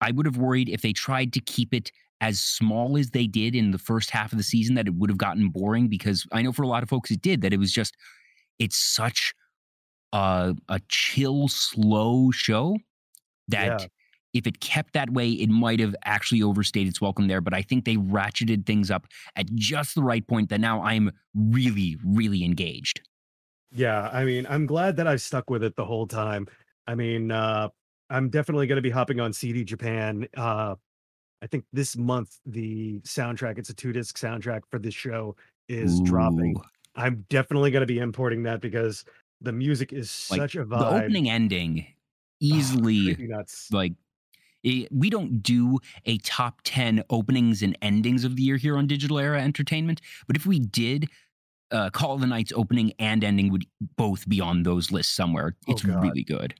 i 0.00 0.10
would 0.10 0.26
have 0.26 0.36
worried 0.36 0.68
if 0.68 0.82
they 0.82 0.92
tried 0.92 1.32
to 1.32 1.40
keep 1.40 1.72
it 1.74 1.90
as 2.20 2.40
small 2.40 2.96
as 2.96 3.10
they 3.10 3.26
did 3.26 3.54
in 3.54 3.70
the 3.72 3.78
first 3.78 4.10
half 4.10 4.32
of 4.32 4.38
the 4.38 4.44
season 4.44 4.74
that 4.74 4.86
it 4.86 4.94
would 4.94 5.10
have 5.10 5.18
gotten 5.18 5.48
boring 5.50 5.88
because 5.88 6.26
i 6.32 6.40
know 6.42 6.52
for 6.52 6.62
a 6.62 6.68
lot 6.68 6.82
of 6.82 6.88
folks 6.88 7.10
it 7.10 7.20
did 7.22 7.40
that 7.42 7.52
it 7.52 7.58
was 7.58 7.72
just 7.72 7.94
it's 8.58 8.76
such 8.76 9.34
a, 10.12 10.54
a 10.68 10.80
chill 10.88 11.48
slow 11.48 12.30
show 12.30 12.76
that 13.48 13.80
Yeah. 13.82 13.86
if 14.32 14.46
it 14.46 14.60
kept 14.60 14.92
that 14.94 15.10
way 15.10 15.30
it 15.30 15.50
might 15.50 15.80
have 15.80 15.94
actually 16.04 16.42
overstayed 16.42 16.86
its 16.86 17.00
welcome 17.00 17.28
there 17.28 17.40
but 17.40 17.54
i 17.54 17.62
think 17.62 17.84
they 17.84 17.96
ratcheted 17.96 18.66
things 18.66 18.90
up 18.90 19.06
at 19.36 19.46
just 19.54 19.94
the 19.94 20.02
right 20.02 20.26
point 20.26 20.48
that 20.50 20.60
now 20.60 20.82
i'm 20.82 21.10
really 21.34 21.96
really 22.04 22.44
engaged 22.44 23.00
Yeah, 23.72 24.08
I 24.12 24.24
mean, 24.24 24.46
I'm 24.48 24.64
glad 24.66 24.96
that 24.96 25.06
I've 25.06 25.20
stuck 25.20 25.50
with 25.50 25.62
it 25.64 25.74
the 25.76 25.84
whole 25.84 26.06
time. 26.06 26.46
I 26.86 26.94
mean, 26.94 27.30
uh, 27.30 27.68
I'm 28.10 28.28
definitely 28.28 28.66
going 28.66 28.76
to 28.76 28.82
be 28.82 28.90
hopping 28.90 29.20
on 29.20 29.32
CD 29.32 29.64
Japan. 29.64 30.28
Uh, 30.36 30.76
I 31.42 31.46
think 31.46 31.64
this 31.72 31.96
month 31.96 32.38
the 32.46 33.00
soundtrack, 33.00 33.58
it's 33.58 33.70
a 33.70 33.74
two 33.74 33.92
disc 33.92 34.18
soundtrack 34.18 34.62
for 34.70 34.78
this 34.78 34.94
show, 34.94 35.36
is 35.68 36.00
dropping. 36.00 36.56
I'm 36.94 37.26
definitely 37.28 37.70
going 37.70 37.82
to 37.82 37.86
be 37.86 37.98
importing 37.98 38.42
that 38.44 38.60
because 38.60 39.04
the 39.40 39.52
music 39.52 39.92
is 39.92 40.26
Like, 40.30 40.40
such 40.40 40.54
a 40.56 40.64
vibe. 40.64 40.78
the 40.78 41.04
opening 41.04 41.28
ending 41.30 41.86
Oh, 41.88 41.92
easily 42.40 43.16
nuts. 43.18 43.72
like 43.72 43.92
Eh, 44.64 44.86
we 44.90 45.10
don't 45.10 45.42
do 45.42 45.78
a 46.06 46.18
top 46.18 46.60
10 46.64 47.02
openings 47.10 47.62
and 47.62 47.76
endings 47.82 48.24
of 48.24 48.34
the 48.36 48.42
year 48.42 48.56
here 48.56 48.76
on 48.76 48.86
Digital 48.86 49.18
Era 49.18 49.40
Entertainment, 49.40 50.00
but 50.26 50.34
if 50.36 50.44
we 50.44 50.58
did, 50.58 51.08
uh, 51.70 51.88
Call 51.90 52.14
of 52.14 52.20
the 52.20 52.26
Night's 52.26 52.52
opening 52.52 52.92
and 52.98 53.22
ending 53.22 53.50
would 53.52 53.64
both 53.96 54.28
be 54.28 54.40
on 54.40 54.64
those 54.64 54.90
lists 54.90 55.14
somewhere. 55.14 55.54
Oh 55.68 55.72
It's 55.72 55.82
god. 55.82 56.02
really 56.02 56.24
good. 56.24 56.54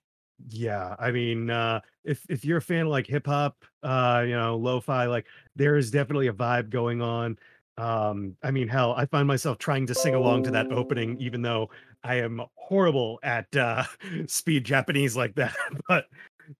Yeah, 0.48 0.94
I 0.98 1.10
mean, 1.10 1.50
uh, 1.50 1.80
if 2.04 2.24
if 2.28 2.44
you're 2.44 2.58
a 2.58 2.62
fan 2.62 2.82
of 2.82 2.88
like 2.88 3.06
hip 3.06 3.26
hop, 3.26 3.64
uh, 3.82 4.22
you 4.26 4.36
know, 4.36 4.56
lo-fi, 4.56 5.06
like 5.06 5.26
there 5.54 5.76
is 5.76 5.90
definitely 5.90 6.26
a 6.28 6.32
vibe 6.32 6.70
going 6.70 7.00
on. 7.00 7.38
Um, 7.78 8.36
I 8.42 8.50
mean, 8.50 8.68
hell, 8.68 8.94
I 8.96 9.06
find 9.06 9.26
myself 9.26 9.58
trying 9.58 9.86
to 9.86 9.94
sing 9.94 10.14
along 10.14 10.44
to 10.44 10.50
that 10.52 10.72
opening, 10.72 11.20
even 11.20 11.42
though 11.42 11.70
I 12.04 12.16
am 12.16 12.42
horrible 12.54 13.18
at 13.22 13.54
uh, 13.56 13.84
speed 14.26 14.64
Japanese 14.64 15.16
like 15.16 15.34
that. 15.36 15.56
But 15.88 16.06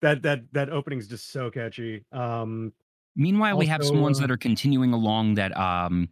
that 0.01 0.23
that 0.23 0.41
that 0.53 0.71
opening 0.71 0.99
is 0.99 1.09
just 1.09 1.31
so 1.31 1.51
catchy. 1.51 2.05
Um, 2.13 2.73
Meanwhile, 3.15 3.57
we 3.57 3.67
have 3.67 3.85
some 3.85 4.01
ones 4.01 4.19
uh, 4.19 4.23
that 4.23 4.31
are 4.31 4.37
continuing 4.37 4.93
along 4.93 5.35
that 5.35 5.57
um, 5.57 6.09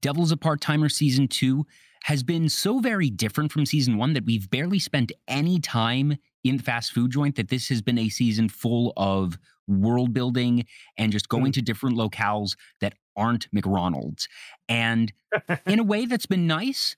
Devil's 0.00 0.30
a 0.30 0.36
Part 0.36 0.60
Timer 0.60 0.88
season 0.88 1.26
two 1.26 1.66
has 2.04 2.22
been 2.22 2.48
so 2.48 2.78
very 2.78 3.10
different 3.10 3.50
from 3.50 3.66
season 3.66 3.96
one 3.96 4.12
that 4.12 4.24
we've 4.24 4.48
barely 4.48 4.78
spent 4.78 5.10
any 5.26 5.58
time 5.58 6.16
in 6.48 6.58
the 6.58 6.62
fast 6.62 6.92
food 6.92 7.10
joint. 7.10 7.36
That 7.36 7.48
this 7.48 7.68
has 7.68 7.82
been 7.82 7.98
a 7.98 8.08
season 8.08 8.48
full 8.48 8.92
of 8.96 9.38
world 9.68 10.12
building 10.12 10.64
and 10.96 11.12
just 11.12 11.28
going 11.28 11.50
mm, 11.50 11.54
to 11.54 11.62
different 11.62 11.96
locales 11.96 12.56
that 12.80 12.94
aren't 13.16 13.48
McDonald's. 13.52 14.28
And 14.68 15.12
in 15.66 15.78
a 15.78 15.84
way, 15.84 16.06
that's 16.06 16.26
been 16.26 16.46
nice. 16.46 16.96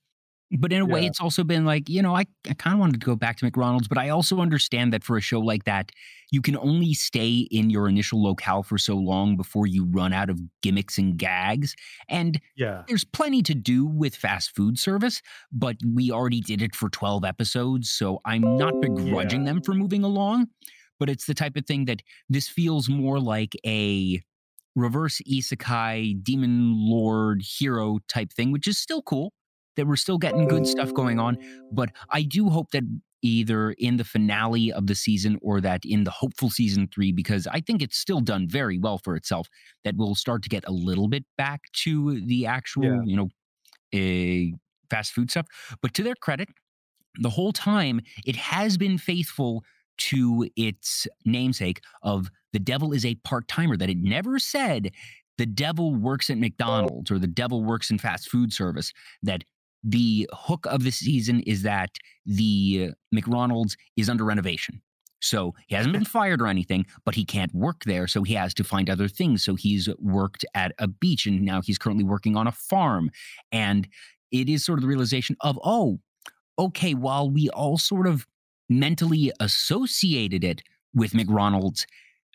But 0.51 0.73
in 0.73 0.81
a 0.81 0.87
way, 0.87 1.05
it's 1.05 1.21
also 1.21 1.45
been 1.45 1.67
like, 1.67 1.91
you 1.91 2.01
know, 2.01 2.17
I, 2.17 2.25
I 2.49 2.55
kind 2.55 2.73
of 2.73 2.81
wanted 2.81 3.01
to 3.01 3.05
go 3.05 3.15
back 3.15 3.37
to 3.37 3.45
McDonald's, 3.45 3.87
but 3.87 3.99
I 3.99 4.09
also 4.09 4.41
understand 4.41 4.95
that 4.95 5.05
for 5.05 5.19
a 5.19 5.21
show 5.21 5.41
like 5.41 5.65
that, 5.65 5.93
you 6.31 6.41
can 6.41 6.57
only 6.57 6.95
stay 6.95 7.47
in 7.51 7.69
your 7.69 7.87
initial 7.87 8.23
locale 8.23 8.63
for 8.63 8.79
so 8.79 8.97
long 8.97 9.37
before 9.37 9.67
you 9.67 9.85
run 9.85 10.15
out 10.15 10.31
of 10.31 10.41
gimmicks 10.63 10.97
and 10.97 11.19
gags. 11.19 11.75
And 12.09 12.41
yeah, 12.57 12.85
there's 12.89 13.05
plenty 13.05 13.43
to 13.43 13.55
do 13.55 13.85
with 13.85 14.17
fast 14.17 14.57
food 14.57 14.79
service, 14.79 15.21
but 15.53 15.77
we 15.87 16.11
already 16.11 16.41
did 16.41 16.63
it 16.63 16.75
for 16.75 16.89
12 16.89 17.25
episodes. 17.25 17.91
So 17.91 18.21
I'm 18.25 18.57
not 18.57 18.81
begrudging 18.81 19.43
yeah, 19.43 19.53
them 19.53 19.63
for 19.63 19.75
moving 19.75 20.03
along, 20.03 20.49
but 20.99 21.11
it's 21.11 21.27
the 21.27 21.35
type 21.35 21.57
of 21.57 21.67
thing 21.67 21.85
that 21.87 22.01
this 22.31 22.49
feels 22.49 22.89
more 22.89 23.21
like 23.21 23.55
a 23.67 24.23
reverse 24.75 25.21
isekai 25.31 26.23
demon 26.23 26.73
lord 26.75 27.43
hero 27.43 27.99
type 28.09 28.33
thing, 28.33 28.51
which 28.51 28.67
is 28.67 28.79
still 28.79 29.03
cool 29.03 29.33
that 29.79 29.87
we're 29.87 29.97
still 29.97 30.19
getting 30.19 30.47
good 30.47 30.63
oh. 30.63 30.65
stuff 30.65 30.93
going 30.93 31.19
on. 31.19 31.39
But 31.73 31.91
I 32.11 32.23
do 32.23 32.51
hope 32.51 32.73
that 32.73 32.83
either 33.23 33.73
in 33.79 33.97
the 33.97 34.05
finale 34.05 34.73
of 34.73 34.87
the 34.87 34.95
season 34.95 35.39
or 35.41 35.61
that 35.61 35.81
in 35.85 36.05
the 36.05 36.11
hopeful 36.11 36.51
season 36.51 36.89
three, 36.93 37.13
because 37.13 37.47
I 37.47 37.61
think 37.61 37.81
it's 37.81 37.97
still 37.97 38.21
done 38.21 38.49
very 38.49 38.79
well 38.79 38.99
for 38.99 39.17
itself, 39.17 39.49
that 39.85 39.97
we'll 39.97 40.15
start 40.15 40.43
to 40.43 40.49
get 40.49 40.65
a 40.67 40.73
little 40.73 41.09
bit 41.09 41.25
back 41.37 41.63
to 41.85 42.21
the 42.27 42.47
actual, 42.47 42.85
yeah, 42.85 43.01
you 43.05 43.17
know, 43.17 43.29
a 43.95 44.53
fast 44.91 45.13
food 45.13 45.31
stuff. 45.31 45.47
But 45.81 45.95
to 45.95 46.03
their 46.03 46.15
credit, 46.15 46.49
the 47.21 47.31
whole 47.31 47.53
time 47.53 48.01
it 48.27 48.37
has 48.37 48.77
been 48.77 48.99
faithful 48.99 49.65
to 49.99 50.49
its 50.57 51.09
namesake 51.25 51.81
of 52.03 52.29
the 52.53 52.61
devil 52.61 52.93
is 52.93 53.05
a 53.05 53.17
part-timer 53.17 53.77
that 53.77 53.91
it 53.91 53.99
never 53.99 54.39
said 54.39 54.93
the 55.39 55.47
devil 55.47 55.95
works 55.95 56.31
at 56.31 56.37
oh. 56.37 56.41
McDonald's 56.41 57.11
or 57.11 57.19
the 57.19 57.27
devil 57.27 57.65
works 57.65 57.91
in 57.91 57.99
fast 57.99 58.31
food 58.31 58.53
service 58.53 58.93
that 59.23 59.45
the 59.91 60.29
hook 60.33 60.67
of 60.67 60.85
the 60.85 60.91
season 60.91 61.41
is 61.41 61.63
that 61.63 61.91
the 62.27 62.91
McDonald's 63.11 63.77
is 63.97 64.11
under 64.11 64.25
renovation. 64.25 64.83
So 65.21 65.55
he 65.67 65.75
hasn't 65.75 65.95
been 65.95 66.05
fired 66.05 66.41
or 66.41 66.47
anything, 66.47 66.87
but 67.05 67.15
he 67.15 67.25
can't 67.25 67.53
work 67.55 67.85
there. 67.85 68.07
So 68.07 68.23
he 68.23 68.35
has 68.35 68.55
to 68.55 68.65
find 68.65 68.89
other 68.89 69.09
things. 69.09 69.43
So 69.43 69.55
he's 69.55 69.89
worked 69.99 70.45
at 70.55 70.73
a 70.79 70.87
beach 70.87 71.27
and 71.27 71.43
now 71.43 71.61
he's 71.61 71.79
currently 71.79 72.05
working 72.05 72.37
on 72.37 72.47
a 72.47 72.53
farm. 72.53 73.11
And 73.51 73.89
it 74.31 74.49
is 74.49 74.65
sort 74.65 74.79
of 74.79 74.83
the 74.83 74.89
realization 74.89 75.37
of, 75.41 75.59
oh, 75.65 75.99
okay, 76.59 76.95
while 76.95 77.31
we 77.31 77.49
all 77.51 77.79
sort 77.79 78.07
of 78.07 78.27
mentally 78.69 79.33
associated 79.41 80.45
it 80.45 80.63
with 80.95 81.15
McDonald's, 81.15 81.87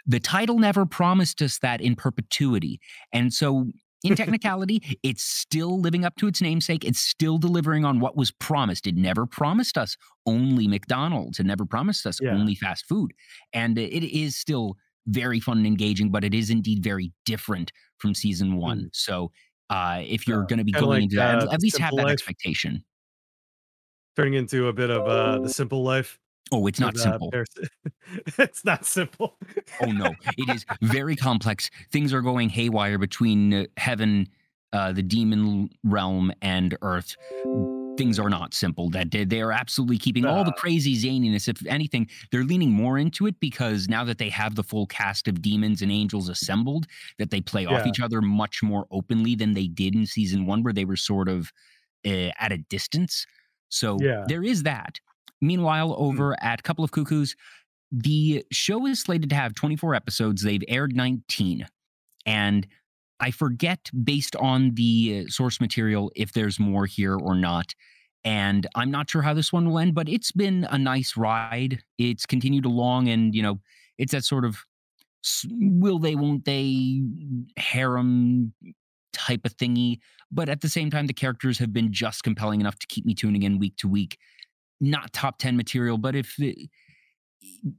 the 0.06 0.20
title 0.20 0.60
never 0.60 0.86
promised 0.86 1.42
us 1.42 1.60
that 1.60 1.80
in 1.80 1.96
perpetuity. 1.96 2.82
And 3.14 3.34
so, 3.34 3.68
in 4.04 4.16
technicality, 4.18 5.00
it's 5.04 5.24
still 5.24 5.80
living 5.80 6.06
up 6.06 6.16
to 6.18 6.28
its 6.28 6.42
namesake. 6.42 6.84
It's 6.86 7.00
still 7.00 7.38
delivering 7.38 7.86
on 7.86 8.00
what 8.00 8.16
was 8.18 8.32
promised. 8.32 8.88
It 8.88 8.96
never 8.96 9.26
promised 9.26 9.78
us 9.78 9.98
only 10.26 10.68
McDonald's, 10.68 11.40
it 11.40 11.46
never 11.46 11.66
promised 11.66 12.06
us 12.06 12.20
yeah. 12.22 12.32
only 12.32 12.56
fast 12.56 12.86
food. 12.88 13.14
And 13.54 13.78
it 13.78 14.04
is 14.18 14.36
still 14.36 14.78
very 15.08 15.40
fun 15.40 15.58
and 15.58 15.68
engaging, 15.68 16.12
but 16.12 16.24
it 16.24 16.34
is 16.34 16.50
indeed 16.50 16.84
very 16.84 17.12
different 17.26 17.72
from 17.98 18.14
season 18.16 18.56
one. 18.58 18.80
Mm, 18.84 18.90
So, 18.94 19.32
uh, 19.70 20.02
if 20.06 20.28
you're 20.28 20.42
yeah. 20.42 20.46
going 20.48 20.60
to 20.60 20.64
be 20.66 20.72
going 20.72 20.88
like 20.88 21.04
into 21.04 21.16
that, 21.18 21.44
uh, 21.44 21.52
at 21.52 21.62
least 21.62 21.78
have 21.78 21.96
that 21.96 22.04
life, 22.04 22.14
expectation. 22.14 22.84
turning 24.16 24.36
into 24.36 24.68
a 24.68 24.74
bit 24.74 24.90
of 24.90 25.08
uh 25.08 25.40
the 25.40 25.50
simple 25.50 25.84
life 25.84 26.20
Oh, 26.52 26.68
it's 26.68 26.80
not 26.80 26.98
uh, 27.00 27.02
simple. 27.02 27.36
it's 28.38 28.66
not 28.66 28.86
simple. 28.86 29.38
Oh 29.80 29.92
no, 29.92 30.16
it 30.38 30.50
is 30.50 30.66
very 30.82 31.16
complex. 31.16 31.70
Things 31.92 32.14
are 32.14 32.22
going 32.22 32.50
haywire 32.50 32.98
between 32.98 33.54
uh, 33.54 33.66
heaven, 33.78 34.28
uh, 34.72 34.92
the 34.94 35.04
demon 35.04 35.70
realm, 35.84 36.32
and 36.42 36.78
earth. 36.82 37.16
Things 37.98 38.18
are 38.20 38.30
not 38.30 38.54
simple. 38.56 38.90
That 38.90 39.12
they, 39.12 39.24
they 39.26 39.42
are 39.42 39.52
absolutely 39.52 40.00
keeping 40.00 40.26
all 40.26 40.44
the 40.44 40.52
Uh, 40.52 40.54
crazy 40.54 40.96
zaniness. 40.98 41.48
If 41.48 41.66
anything, 41.68 42.10
they're 42.32 42.44
leaning 42.44 42.72
more 42.72 42.98
into 42.98 43.28
it 43.28 43.40
because 43.40 43.88
now 43.88 44.04
that 44.06 44.18
they 44.18 44.30
have 44.30 44.56
the 44.56 44.64
full 44.64 44.88
cast 44.88 45.28
of 45.28 45.42
demons 45.42 45.82
and 45.82 45.92
angels 45.92 46.30
assembled, 46.30 46.88
that 47.20 47.30
they 47.32 47.42
play 47.42 47.66
off 47.66 47.86
each 47.86 48.00
other 48.00 48.22
much 48.22 48.64
more 48.64 48.88
openly 48.92 49.36
than 49.36 49.54
they 49.54 49.68
did 49.68 49.96
in 49.96 50.06
season 50.08 50.46
one, 50.48 50.64
where 50.64 50.74
they 50.74 50.86
were 50.86 50.96
sort 50.98 51.30
of 51.30 51.52
uh, 52.06 52.32
at 52.40 52.52
a 52.52 52.58
distance. 52.58 53.26
So 53.70 54.00
Yeah. 54.00 54.24
there 54.26 54.44
is 54.44 54.64
that. 54.64 55.00
Meanwhile, 55.44 55.90
Mm, 55.90 55.98
over 55.98 56.36
at 56.42 56.64
Couple 56.64 56.84
of 56.84 56.92
Cuckoos, 56.92 57.36
the 57.92 58.44
show 58.52 58.86
is 58.88 59.02
slated 59.02 59.30
to 59.30 59.36
have 59.36 59.54
24 59.54 59.94
episodes. 59.96 60.42
They've 60.42 60.64
aired 60.68 60.96
19. 60.96 61.68
And 62.26 62.68
I 63.20 63.32
forget 63.32 63.90
based 64.04 64.36
on 64.38 64.74
the 64.76 65.26
uh, 65.26 65.30
source 65.30 65.62
material 65.62 66.12
if 66.16 66.34
there's 66.34 66.60
more 66.60 66.86
here 66.86 67.16
or 67.16 67.36
not. 67.36 67.74
And 68.26 68.68
I'm 68.76 68.90
not 68.90 69.10
sure 69.10 69.22
how 69.22 69.34
this 69.34 69.52
one 69.52 69.70
will 69.70 69.80
end, 69.80 69.96
but 69.96 70.08
it's 70.08 70.32
been 70.32 70.66
a 70.70 70.78
nice 70.78 71.18
ride. 71.18 71.84
It's 71.98 72.26
continued 72.26 72.66
along, 72.66 73.10
and, 73.10 73.36
you 73.36 73.44
know, 73.44 73.60
it's 73.98 74.14
that 74.14 74.24
sort 74.24 74.46
of 74.46 74.64
will 75.52 76.00
they, 76.00 76.16
won't 76.16 76.46
they 76.46 77.02
harem 77.58 78.54
type 79.12 79.42
of 79.46 79.56
thingy. 79.58 80.00
But 80.32 80.50
at 80.50 80.62
the 80.62 80.70
same 80.70 80.90
time, 80.90 81.08
the 81.08 81.14
characters 81.14 81.60
have 81.60 81.74
been 81.74 81.92
just 81.92 82.24
compelling 82.24 82.62
enough 82.62 82.80
to 82.80 82.88
keep 82.88 83.06
me 83.06 83.14
tuning 83.14 83.44
in 83.44 83.60
week 83.60 83.76
to 83.78 83.88
week. 83.88 84.18
Not 84.82 85.14
top 85.14 85.38
10 85.38 85.56
material, 85.56 85.98
but 85.98 86.16
if 86.16 86.38
it, 86.40 86.70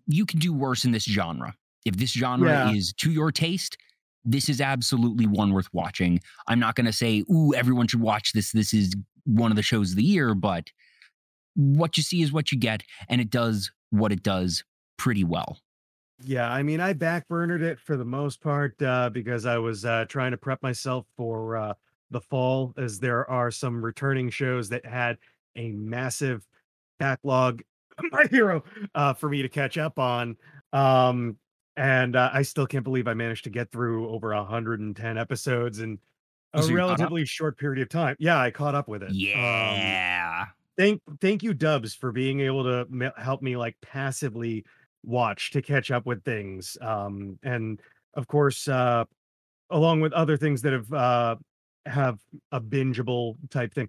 you 0.06 0.26
can 0.26 0.38
do 0.38 0.52
worse 0.52 0.84
in 0.84 0.92
this 0.92 1.04
genre. 1.04 1.54
If 1.84 1.96
this 1.96 2.12
genre 2.12 2.54
Yeah. 2.54 2.72
is 2.74 2.92
to 2.98 3.10
your 3.10 3.30
taste, 3.30 3.76
this 4.24 4.48
is 4.48 4.60
absolutely 4.60 5.26
one 5.26 5.52
worth 5.52 5.68
watching. 5.74 6.20
I'm 6.48 6.58
not 6.58 6.76
going 6.76 6.86
to 6.86 6.92
say, 6.92 7.24
ooh, 7.30 7.52
everyone 7.54 7.88
should 7.88 8.00
watch 8.00 8.32
this. 8.32 8.52
This 8.52 8.72
is 8.72 8.94
one 9.24 9.50
of 9.52 9.56
the 9.56 9.62
shows 9.62 9.90
of 9.90 9.96
the 9.96 10.04
year, 10.04 10.34
but 10.34 10.70
what 11.56 11.96
you 11.96 12.02
see 12.02 12.22
is 12.22 12.32
what 12.32 12.52
you 12.52 12.58
get, 12.58 12.82
and 13.08 13.20
it 13.20 13.30
does 13.30 13.70
what 13.90 14.12
it 14.12 14.22
does 14.22 14.64
pretty 14.96 15.24
well. 15.24 15.58
Yeah, 16.22 16.50
I 16.50 16.62
mean, 16.62 16.80
I 16.80 16.94
backburnered 16.94 17.62
it 17.62 17.80
for 17.80 17.96
the 17.96 18.04
most 18.04 18.40
part 18.40 18.80
uh, 18.80 19.10
because 19.10 19.46
I 19.46 19.58
was 19.58 19.84
uh, 19.84 20.04
trying 20.08 20.30
to 20.30 20.36
prep 20.36 20.62
myself 20.62 21.06
for 21.16 21.56
uh, 21.56 21.74
the 22.10 22.20
fall, 22.20 22.72
as 22.76 23.00
there 23.00 23.28
are 23.28 23.50
some 23.50 23.84
returning 23.84 24.30
shows 24.30 24.68
that 24.68 24.86
had 24.86 25.18
a 25.56 25.72
massive 25.72 26.46
backlog. 26.98 27.62
My 28.12 28.26
hero 28.30 28.64
uh, 28.94 29.14
for 29.14 29.28
me 29.28 29.42
to 29.42 29.48
catch 29.48 29.78
up 29.78 29.98
on, 29.98 30.36
um, 30.72 31.38
and 31.76 32.16
uh, 32.16 32.30
I 32.32 32.42
still 32.42 32.66
can't 32.66 32.82
believe 32.84 33.06
I 33.06 33.14
managed 33.14 33.44
to 33.44 33.50
get 33.50 33.70
through 33.70 34.08
over 34.08 34.34
110 34.34 35.16
episodes 35.18 35.78
in 35.80 36.00
a 36.54 36.62
so 36.62 36.70
you're 36.70 36.80
caught 36.82 37.00
up? 37.00 37.14
relatively 37.14 37.24
short 37.24 37.58
period 37.58 37.82
of 37.82 37.88
time. 37.88 38.16
Yeah, 38.18 38.40
I 38.40 38.50
caught 38.50 38.74
up 38.74 38.88
with 38.88 39.02
it. 39.04 39.16
Um, 39.32 39.98
Yeah. 40.06 40.46
thank 40.78 41.02
thank 41.20 41.42
you 41.42 41.54
dubs 41.54 41.94
for 41.94 42.12
being 42.12 42.40
able 42.40 42.64
to 42.64 42.86
me- 42.90 43.10
help 43.16 43.42
me 43.42 43.56
like 43.56 43.76
passively 43.80 44.64
watch 45.02 45.50
to 45.52 45.62
catch 45.62 45.90
up 45.90 46.06
with 46.06 46.24
things 46.24 46.76
um 46.80 47.38
and 47.42 47.80
of 48.14 48.26
course 48.26 48.68
uh 48.68 49.04
along 49.70 50.00
with 50.00 50.12
other 50.12 50.36
things 50.36 50.62
that 50.62 50.72
have 50.72 50.92
uh 50.92 51.36
have 51.86 52.20
a 52.52 52.60
bingeable 52.60 53.36
type 53.50 53.74
thing 53.74 53.88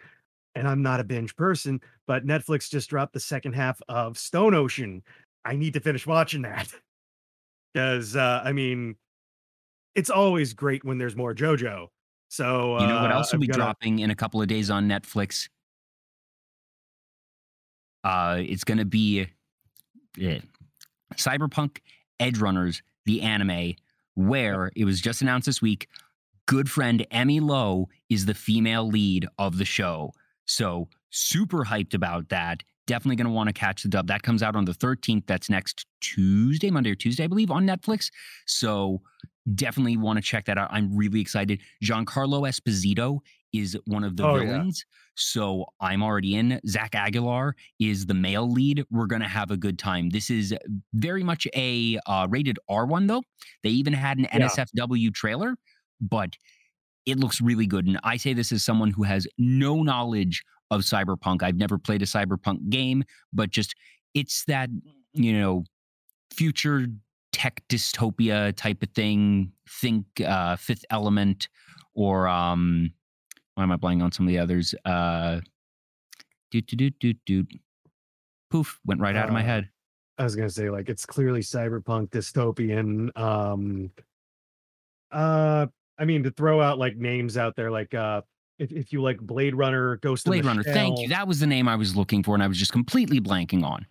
and 0.55 0.67
i'm 0.67 0.81
not 0.81 0.99
a 0.99 1.03
binge 1.03 1.35
person 1.35 1.79
but 2.07 2.25
netflix 2.25 2.69
just 2.69 2.89
dropped 2.89 3.13
the 3.13 3.19
second 3.19 3.53
half 3.53 3.81
of 3.89 4.17
stone 4.17 4.53
ocean 4.53 5.01
i 5.43 5.55
need 5.55 5.73
to 5.73 5.79
finish 5.79 6.07
watching 6.07 6.41
that 6.41 6.71
because 7.73 8.15
uh 8.15 8.41
i 8.43 8.51
mean 8.51 8.95
it's 9.95 10.09
always 10.09 10.53
great 10.53 10.83
when 10.83 10.97
there's 10.97 11.15
more 11.15 11.33
jojo 11.33 11.87
so 12.27 12.79
You 12.79 12.87
know 12.87 13.01
what 13.01 13.11
uh 13.11 13.15
else 13.15 13.31
will 13.31 13.39
be 13.39 13.47
to 13.47 13.53
dropping 13.53 13.99
in 13.99 14.11
a 14.11 14.15
couple 14.15 14.41
of 14.41 14.47
days 14.47 14.69
on 14.69 14.89
Netflix? 14.89 15.47
Uh, 18.03 18.37
it's 18.39 18.63
going 18.63 18.77
to 18.77 18.85
be 18.85 19.27
eh, 20.21 20.39
Cyberpunk 21.15 21.77
Edge 22.19 22.37
Runners 22.37 22.81
the 23.05 23.21
anime, 23.21 23.75
where 24.15 24.71
it 24.75 24.85
was 24.85 24.99
just 25.01 25.21
announced 25.21 25.45
this 25.45 25.61
week. 25.61 25.87
Good 26.45 26.69
friend 26.69 27.05
Emi 27.11 27.41
Lo 27.41 27.87
is 28.09 28.25
the 28.25 28.33
female 28.33 28.87
lead 28.87 29.27
of 29.39 29.57
the 29.57 29.65
show. 29.65 30.11
So 30.45 30.87
super 31.11 31.63
hyped 31.65 31.93
about 31.93 32.29
that. 32.29 32.63
Definitely 32.87 33.15
going 33.15 33.25
to 33.27 33.33
want 33.33 33.47
to 33.49 33.53
catch 33.53 33.81
the 33.83 33.89
dub. 33.89 34.07
That 34.07 34.21
comes 34.21 34.43
out 34.43 34.55
on 34.55 34.65
the 34.65 34.71
13th. 34.73 35.25
That's 35.25 35.49
next 35.49 35.87
Tuesday, 36.01 36.69
Monday 36.69 36.91
or 36.91 36.95
Tuesday, 36.95 37.23
I 37.23 37.27
believe, 37.27 37.49
on 37.49 37.65
Netflix. 37.65 38.11
So 38.45 39.01
definitely 39.55 39.97
want 39.97 40.17
to 40.17 40.21
check 40.21 40.45
that 40.45 40.57
out. 40.57 40.69
I'm 40.71 40.95
really 40.95 41.19
excited. 41.19 41.61
Giancarlo 41.83 42.47
Esposito 42.47 43.19
is 43.53 43.75
one 43.85 44.03
of 44.03 44.17
the 44.17 44.23
Oh, 44.27 44.35
yeah. 44.35 44.45
villains. 44.51 44.85
So 45.15 45.65
I'm 45.79 46.03
already 46.03 46.35
in. 46.35 46.59
Zach 46.67 46.93
Aguilar 46.93 47.55
is 47.79 48.05
the 48.05 48.13
male 48.13 48.51
lead. 48.51 48.83
We're 48.91 49.05
going 49.07 49.21
to 49.21 49.27
have 49.27 49.49
a 49.49 49.57
good 49.57 49.79
time. 49.79 50.09
This 50.09 50.29
is 50.29 50.53
very 50.93 51.23
much 51.23 51.47
a 51.55 51.97
uh, 52.05 52.27
rated 52.29 52.59
R 52.69 52.85
one, 52.85 53.07
though. 53.07 53.23
They 53.63 53.69
even 53.69 53.93
had 53.93 54.17
an 54.19 54.27
Yeah. 54.31 54.47
NSFW 54.49 55.11
trailer, 55.13 55.55
but 56.01 56.35
it 57.05 57.19
looks 57.19 57.41
really 57.41 57.67
good. 57.67 57.85
And 57.85 57.99
I 58.03 58.17
say 58.17 58.33
this 58.33 58.51
as 58.51 58.63
someone 58.63 58.91
who 58.91 59.03
has 59.03 59.27
no 59.37 59.83
knowledge 59.83 60.43
of 60.71 60.81
cyberpunk. 60.81 61.43
I've 61.43 61.57
never 61.57 61.77
played 61.77 62.01
a 62.01 62.05
cyberpunk 62.05 62.69
game, 62.69 63.03
but 63.31 63.51
just 63.51 63.75
it's 64.13 64.43
that, 64.45 64.69
you 65.13 65.33
know, 65.33 65.63
future 66.31 66.87
tech 67.31 67.61
dystopia 67.69 68.55
type 68.55 68.81
of 68.81 68.89
thing. 68.95 69.51
Think 69.69 70.05
uh 70.21 70.55
Fifth 70.55 70.85
Element 70.89 71.47
or 71.93 72.27
um 72.27 72.91
why 73.55 73.63
am 73.63 73.71
I 73.71 73.77
blanking 73.77 74.03
on 74.03 74.11
some 74.11 74.25
of 74.25 74.29
the 74.29 74.39
others? 74.39 74.73
Uh 74.85 75.41
doot 76.51 76.65
doot 76.67 76.77
doot 76.77 76.95
doot 76.99 77.17
doot. 77.25 77.61
Poof, 78.49 78.79
went 78.85 79.01
right 79.01 79.15
out 79.15 79.27
of 79.27 79.33
my 79.33 79.41
Uh, 79.41 79.45
head. 79.45 79.69
I 80.17 80.23
was 80.23 80.35
gonna 80.35 80.49
say 80.49 80.69
like 80.69 80.89
it's 80.89 81.05
clearly 81.05 81.41
cyberpunk 81.41 82.09
dystopian. 82.09 83.15
Um 83.17 83.91
uh 85.11 85.67
I 85.97 86.05
mean 86.05 86.23
to 86.23 86.31
throw 86.31 86.61
out 86.61 86.77
like 86.77 86.97
names 86.97 87.37
out 87.37 87.55
there 87.55 87.71
like 87.71 87.93
uh 87.93 88.21
if, 88.57 88.71
if 88.71 88.93
you 88.93 89.01
like 89.01 89.19
Blade 89.19 89.53
Runner, 89.55 89.97
Ghost 89.97 90.25
Blade 90.25 90.39
in 90.39 90.43
the 90.43 90.47
Runner. 90.49 90.63
Thank 90.63 90.99
you. 90.99 91.09
That 91.09 91.27
was 91.27 91.39
the 91.41 91.47
name 91.47 91.67
I 91.67 91.75
was 91.75 91.95
looking 91.95 92.23
for, 92.23 92.35
and 92.35 92.43
I 92.43 92.47
was 92.47 92.57
just 92.57 92.71
completely 92.71 93.19
blanking 93.19 93.63
on. 93.65 93.85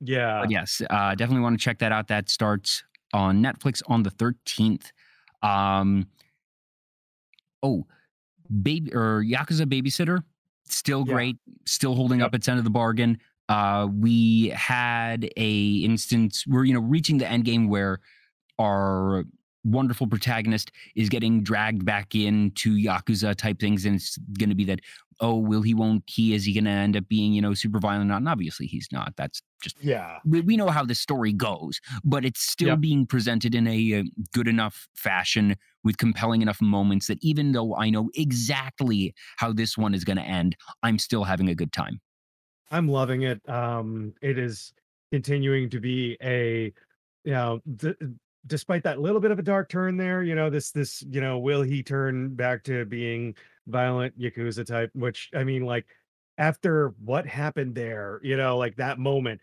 Yeah. 0.00 0.40
But 0.40 0.50
yes, 0.50 0.82
uh, 0.90 1.14
definitely 1.14 1.42
want 1.42 1.56
to 1.58 1.62
check 1.64 1.78
that 1.78 1.92
out. 1.92 2.08
That 2.08 2.28
starts 2.28 2.82
on 3.12 3.40
Netflix 3.40 3.80
on 3.86 4.02
the 4.02 4.10
13th. 4.10 4.90
Um, 5.42 6.08
oh, 7.62 7.86
baby 8.62 8.92
or 8.92 9.22
Yakuza 9.22 9.66
Babysitter, 9.66 10.22
still 10.64 11.04
Yeah. 11.06 11.14
great, 11.14 11.36
still 11.64 11.94
holding 11.94 12.18
Yep. 12.20 12.26
up 12.26 12.34
its 12.34 12.48
end 12.48 12.58
of 12.58 12.64
the 12.64 12.70
bargain. 12.70 13.18
Uh, 13.48 13.86
we 13.92 14.48
had 14.48 15.30
a 15.36 15.76
instance 15.84 16.44
where 16.46 16.64
you 16.64 16.74
know 16.74 16.80
reaching 16.80 17.18
the 17.18 17.28
end 17.28 17.44
game 17.44 17.68
where 17.68 18.00
our 18.58 19.24
wonderful 19.64 20.06
protagonist 20.06 20.70
is 20.96 21.08
getting 21.08 21.42
dragged 21.42 21.84
back 21.84 22.14
into 22.14 22.76
yakuza 22.76 23.34
type 23.34 23.58
things 23.60 23.84
and 23.84 23.96
it's 23.96 24.18
going 24.38 24.48
to 24.48 24.54
be 24.56 24.64
that 24.64 24.80
oh 25.20 25.36
will 25.36 25.62
he 25.62 25.72
won't 25.74 26.02
he 26.06 26.34
is 26.34 26.44
he 26.44 26.52
going 26.52 26.64
to 26.64 26.70
end 26.70 26.96
up 26.96 27.06
being 27.08 27.32
you 27.32 27.40
know 27.40 27.54
super 27.54 27.78
violent 27.78 28.02
or 28.02 28.12
not 28.12 28.16
and 28.16 28.28
obviously 28.28 28.66
he's 28.66 28.88
not 28.90 29.14
that's 29.16 29.40
just 29.62 29.76
Yeah. 29.80 30.18
we, 30.24 30.40
we 30.40 30.56
know 30.56 30.70
how 30.70 30.84
the 30.84 30.94
story 30.96 31.32
goes, 31.32 31.80
but 32.02 32.24
it's 32.24 32.40
still 32.40 32.70
Yep. 32.70 32.80
being 32.80 33.06
presented 33.06 33.54
in 33.54 33.68
a 33.68 34.00
uh, 34.00 34.02
good 34.32 34.48
enough 34.48 34.88
fashion 34.96 35.54
with 35.84 35.98
compelling 35.98 36.42
enough 36.42 36.60
moments 36.60 37.06
that 37.06 37.18
even 37.22 37.52
though 37.52 37.76
I 37.76 37.90
know 37.90 38.10
exactly 38.14 39.14
how 39.36 39.52
this 39.52 39.78
one 39.78 39.94
is 39.94 40.02
going 40.04 40.16
to 40.16 40.22
end, 40.24 40.56
I'm 40.82 40.98
still 40.98 41.22
having 41.24 41.48
a 41.48 41.54
good 41.54 41.72
time. 41.72 42.00
I'm 42.70 42.88
loving 42.88 43.22
it. 43.22 43.46
Um, 43.48 44.14
it 44.22 44.38
is 44.38 44.72
continuing 45.12 45.68
to 45.70 45.80
be 45.80 46.16
a, 46.22 46.72
you 47.24 47.32
know, 47.32 47.60
d- 47.76 47.94
despite 48.46 48.82
that 48.84 49.00
little 49.00 49.20
bit 49.20 49.30
of 49.30 49.38
a 49.38 49.42
dark 49.42 49.68
turn 49.68 49.96
there, 49.96 50.22
you 50.22 50.34
know, 50.34 50.50
this, 50.50 50.70
this, 50.70 51.02
you 51.08 51.20
know, 51.20 51.38
will 51.38 51.62
he 51.62 51.82
turn 51.82 52.34
back 52.34 52.64
to 52.64 52.84
being 52.84 53.34
violent 53.66 54.18
Yakuza 54.18 54.66
type, 54.66 54.90
which 54.94 55.30
I 55.34 55.44
mean, 55.44 55.64
like, 55.64 55.86
after 56.38 56.94
what 57.04 57.26
happened 57.26 57.74
there, 57.74 58.20
you 58.22 58.36
know, 58.36 58.56
like 58.58 58.76
that 58.76 58.98
moment, 58.98 59.40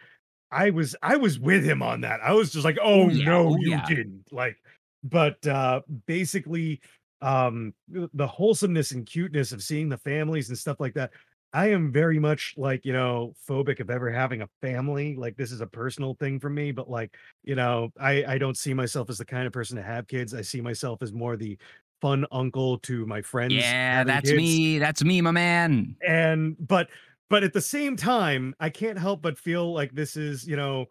I 0.51 0.71
was, 0.71 0.95
I 1.01 1.17
was 1.17 1.39
with 1.39 1.63
him 1.63 1.81
on 1.81 2.01
that. 2.01 2.19
I 2.23 2.33
was 2.33 2.51
just 2.51 2.65
like, 2.65 2.77
oh, 2.81 3.09
yeah, 3.09 3.25
no, 3.25 3.49
oh, 3.49 3.57
you 3.59 3.71
yeah. 3.71 3.85
didn't. 3.87 4.25
Like, 4.31 4.57
but 5.03 5.45
uh 5.47 5.81
basically, 6.07 6.81
um, 7.21 7.73
the 7.89 8.27
wholesomeness 8.27 8.91
and 8.91 9.05
cuteness 9.05 9.51
of 9.51 9.61
seeing 9.61 9.89
the 9.89 9.97
families 9.97 10.49
and 10.49 10.57
stuff 10.57 10.79
like 10.79 10.93
that 10.93 11.11
I 11.53 11.71
am 11.71 11.91
very 11.91 12.19
much 12.19 12.53
like, 12.57 12.85
you 12.85 12.93
know, 12.93 13.33
phobic 13.47 13.79
of 13.79 13.89
ever 13.89 14.11
having 14.11 14.41
a 14.41 14.49
family. 14.61 15.15
Like 15.15 15.35
this 15.35 15.51
is 15.51 15.61
a 15.61 15.67
personal 15.67 16.13
thing 16.15 16.39
for 16.39 16.49
me, 16.49 16.71
but 16.71 16.89
like, 16.89 17.15
you 17.43 17.55
know, 17.55 17.91
I 17.99 18.23
I 18.25 18.37
don't 18.37 18.57
see 18.57 18.73
myself 18.73 19.09
as 19.09 19.17
the 19.17 19.25
kind 19.25 19.47
of 19.47 19.53
person 19.53 19.75
to 19.77 19.83
have 19.83 20.07
kids. 20.07 20.33
I 20.33 20.41
see 20.41 20.61
myself 20.61 21.01
as 21.01 21.11
more 21.11 21.37
the 21.37 21.57
fun 22.01 22.25
uncle 22.31 22.77
to 22.79 23.05
my 23.05 23.21
friends. 23.21 23.53
Yeah, 23.53 24.03
that's 24.03 24.29
kids. 24.29 24.37
me. 24.37 24.79
That's 24.79 25.03
me, 25.03 25.21
my 25.21 25.31
man. 25.31 25.95
And 26.05 26.55
but 26.59 26.89
but 27.29 27.43
at 27.43 27.53
the 27.53 27.61
same 27.61 27.95
time, 27.95 28.55
I 28.59 28.69
can't 28.69 28.97
help 28.97 29.21
but 29.21 29.37
feel 29.37 29.73
like 29.73 29.93
this 29.93 30.15
is, 30.15 30.47
you 30.47 30.55
know, 30.55 30.85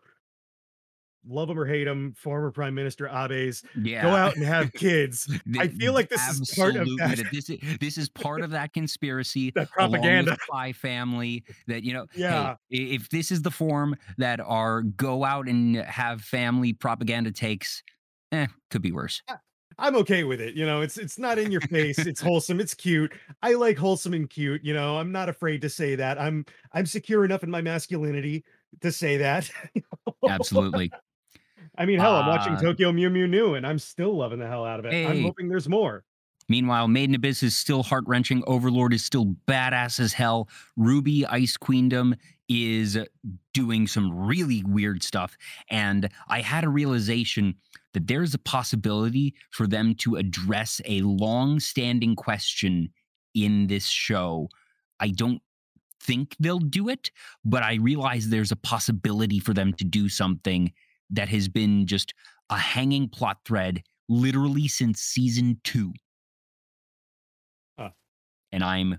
love 1.28 1.50
him 1.50 1.58
or 1.58 1.66
hate 1.66 1.86
him, 1.86 2.14
former 2.16 2.50
Prime 2.50 2.74
Minister 2.74 3.08
Abe's 3.08 3.62
Yeah. 3.76 4.02
go 4.02 4.08
out 4.16 4.34
and 4.36 4.44
have 4.44 4.72
kids. 4.72 5.28
I 5.58 5.68
feel 5.68 5.92
like 5.92 6.08
this 6.08 6.20
is 6.40 6.54
part 6.56 6.76
of 6.76 6.86
that- 6.98 7.24
This 7.32 7.50
is, 7.50 7.58
this 7.80 7.98
is 7.98 8.08
part 8.08 8.40
of 8.40 8.50
that 8.50 8.72
conspiracy. 8.72 9.50
That 9.54 9.70
propaganda. 9.70 10.36
Spy 10.44 10.72
family. 10.72 11.44
That 11.66 11.82
you 11.84 11.92
know, 11.92 12.06
Yeah. 12.14 12.56
hey, 12.70 12.78
if 12.94 13.08
this 13.10 13.30
is 13.30 13.42
the 13.42 13.50
form 13.50 13.96
that 14.18 14.40
our 14.40 14.82
go 14.82 15.24
out 15.24 15.48
and 15.48 15.76
have 15.76 16.22
family 16.22 16.72
propaganda 16.72 17.30
takes, 17.32 17.82
eh, 18.32 18.46
could 18.70 18.82
be 18.82 18.92
worse. 18.92 19.22
I'm 19.80 19.94
okay 19.96 20.24
with 20.24 20.40
it. 20.40 20.54
You 20.54 20.66
know, 20.66 20.80
it's 20.80 20.98
it's 20.98 21.18
not 21.20 21.38
in 21.38 21.52
your 21.52 21.60
face. 21.60 21.98
It's 22.00 22.20
wholesome. 22.28 22.58
It's 22.58 22.74
cute. 22.74 23.12
I 23.42 23.52
like 23.54 23.78
wholesome 23.78 24.12
and 24.12 24.28
cute. 24.28 24.64
You 24.64 24.74
know, 24.74 24.98
I'm 24.98 25.12
not 25.12 25.28
afraid 25.28 25.60
to 25.62 25.68
say 25.70 25.94
that. 25.94 26.20
I'm 26.20 26.44
I'm 26.72 26.84
secure 26.86 27.24
enough 27.24 27.44
in 27.44 27.50
my 27.50 27.60
masculinity 27.62 28.44
to 28.80 28.90
say 28.90 29.16
that. 29.18 29.48
Absolutely. 30.28 30.90
I 31.78 31.86
mean, 31.86 32.00
hell, 32.00 32.16
I'm 32.16 32.26
watching 32.26 32.54
Uh, 32.54 32.60
Tokyo 32.60 32.92
Mew 32.92 33.08
Mew 33.08 33.26
New, 33.28 33.54
and 33.54 33.66
I'm 33.66 33.78
still 33.78 34.16
loving 34.16 34.38
the 34.40 34.46
hell 34.46 34.64
out 34.64 34.80
of 34.80 34.86
it. 34.86 35.06
I'm 35.06 35.22
hoping 35.22 35.48
there's 35.48 35.68
more. 35.68 36.04
Meanwhile, 36.48 36.88
Made 36.88 37.10
in 37.10 37.14
Abyss 37.14 37.42
is 37.42 37.56
still 37.56 37.82
heart 37.82 38.04
wrenching. 38.06 38.42
Overlord 38.46 38.94
is 38.94 39.04
still 39.04 39.36
badass 39.46 40.00
as 40.00 40.12
hell. 40.14 40.48
RWBY 40.78 41.26
Ice 41.30 41.56
Queendom 41.56 42.14
is 42.48 42.98
doing 43.52 43.86
some 43.86 44.10
really 44.10 44.64
weird 44.64 45.02
stuff. 45.02 45.36
And 45.70 46.08
I 46.28 46.40
had 46.40 46.64
a 46.64 46.70
realization 46.70 47.54
that 47.92 48.06
there's 48.06 48.32
a 48.32 48.38
possibility 48.38 49.34
for 49.50 49.66
them 49.66 49.94
to 49.96 50.16
address 50.16 50.80
a 50.86 51.02
long 51.02 51.60
standing 51.60 52.16
question 52.16 52.90
in 53.34 53.66
this 53.66 53.86
show. 53.86 54.48
I 55.00 55.08
don't 55.08 55.42
think 56.00 56.34
they'll 56.40 56.58
do 56.58 56.88
it, 56.88 57.10
but 57.44 57.62
I 57.62 57.74
realize 57.74 58.28
there's 58.30 58.52
a 58.52 58.56
possibility 58.56 59.38
for 59.38 59.52
them 59.52 59.74
to 59.74 59.84
do 59.84 60.08
something 60.08 60.72
that 61.10 61.28
has 61.28 61.48
been 61.48 61.86
just 61.86 62.14
a 62.50 62.56
hanging 62.56 63.08
plot 63.08 63.38
thread 63.44 63.82
literally 64.08 64.68
since 64.68 65.00
season 65.00 65.60
two 65.64 65.92
and 68.52 68.62
I'm 68.62 68.98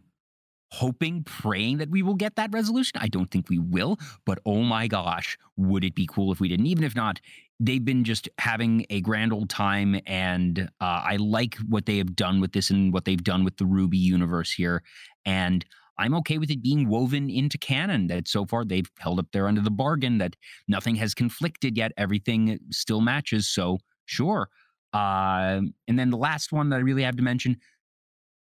hoping, 0.71 1.23
praying 1.23 1.77
that 1.77 1.89
we 1.89 2.03
will 2.03 2.15
get 2.15 2.35
that 2.35 2.51
resolution. 2.53 2.99
I 3.01 3.07
don't 3.07 3.31
think 3.31 3.49
we 3.49 3.57
will, 3.57 3.97
but 4.25 4.39
oh 4.45 4.61
my 4.61 4.87
gosh, 4.87 5.37
would 5.57 5.83
it 5.83 5.95
be 5.95 6.07
cool 6.07 6.31
if 6.31 6.39
we 6.39 6.47
didn't? 6.47 6.67
Even 6.67 6.83
if 6.83 6.95
not, 6.95 7.19
they've 7.59 7.83
been 7.83 8.03
just 8.03 8.29
having 8.37 8.85
a 8.89 9.01
grand 9.01 9.33
old 9.33 9.49
time, 9.49 9.99
and 10.05 10.69
uh, 10.79 11.01
I 11.03 11.15
like 11.17 11.55
what 11.67 11.85
they 11.85 11.97
have 11.97 12.15
done 12.15 12.39
with 12.39 12.53
this 12.53 12.69
and 12.69 12.93
what 12.93 13.05
they've 13.05 13.23
done 13.23 13.43
with 13.43 13.57
the 13.57 13.65
RWBY 13.65 13.97
universe 13.97 14.51
here, 14.51 14.83
and. 15.25 15.65
I'm 15.99 16.15
okay 16.15 16.37
with 16.39 16.49
it 16.49 16.63
being 16.63 16.87
woven 16.89 17.29
into 17.29 17.57
canon 17.57 18.07
that 18.07 18.27
so 18.27 18.45
far 18.45 18.65
they've 18.65 18.89
held 18.97 19.19
up 19.19 19.27
their 19.31 19.47
end 19.47 19.57
of 19.59 19.63
the 19.65 19.71
bargain, 19.71 20.17
that 20.19 20.35
nothing 20.67 20.95
has 20.95 21.13
conflicted 21.13 21.77
yet. 21.77 21.91
Everything 21.97 22.57
still 22.71 23.01
matches. 23.01 23.47
So, 23.47 23.77
sure. 24.05 24.49
Uh, 24.93 25.61
and 25.87 25.99
then 25.99 26.09
the 26.09 26.17
last 26.17 26.51
one 26.51 26.69
that 26.69 26.77
I 26.77 26.79
really 26.79 27.03
have 27.03 27.15
to 27.17 27.21
mention 27.23 27.57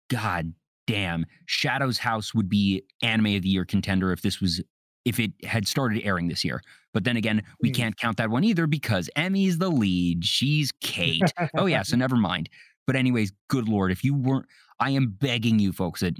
God 0.09 0.53
damn, 0.87 1.25
Shadow's 1.47 1.97
House 1.97 2.35
would 2.35 2.47
be 2.47 2.83
anime 3.01 3.35
of 3.37 3.41
the 3.41 3.49
year 3.49 3.65
contender 3.65 4.11
if 4.11 4.21
this 4.21 4.39
was 4.39 4.61
if 5.03 5.19
it 5.19 5.31
had 5.43 5.67
started 5.67 6.03
airing 6.03 6.27
this 6.27 6.43
year. 6.43 6.61
But 6.93 7.03
then 7.03 7.17
again, 7.17 7.41
we 7.61 7.69
Hmm. 7.69 7.73
can't 7.75 7.97
count 7.97 8.17
that 8.17 8.29
one 8.29 8.43
either 8.43 8.67
because 8.67 9.09
Emi's 9.15 9.57
the 9.57 9.69
lead. 9.69 10.23
She's 10.25 10.71
Kate. 10.81 11.31
oh 11.57 11.65
yeah, 11.65 11.81
so 11.83 11.95
never 11.97 12.15
mind. 12.15 12.49
But 12.87 12.95
anyways, 12.95 13.31
good 13.47 13.67
lord, 13.67 13.91
if 13.91 14.03
you 14.03 14.13
weren't 14.13 14.45
I 14.79 14.91
am 14.91 15.07
begging 15.09 15.57
you 15.57 15.71
folks 15.71 16.01
that 16.01 16.17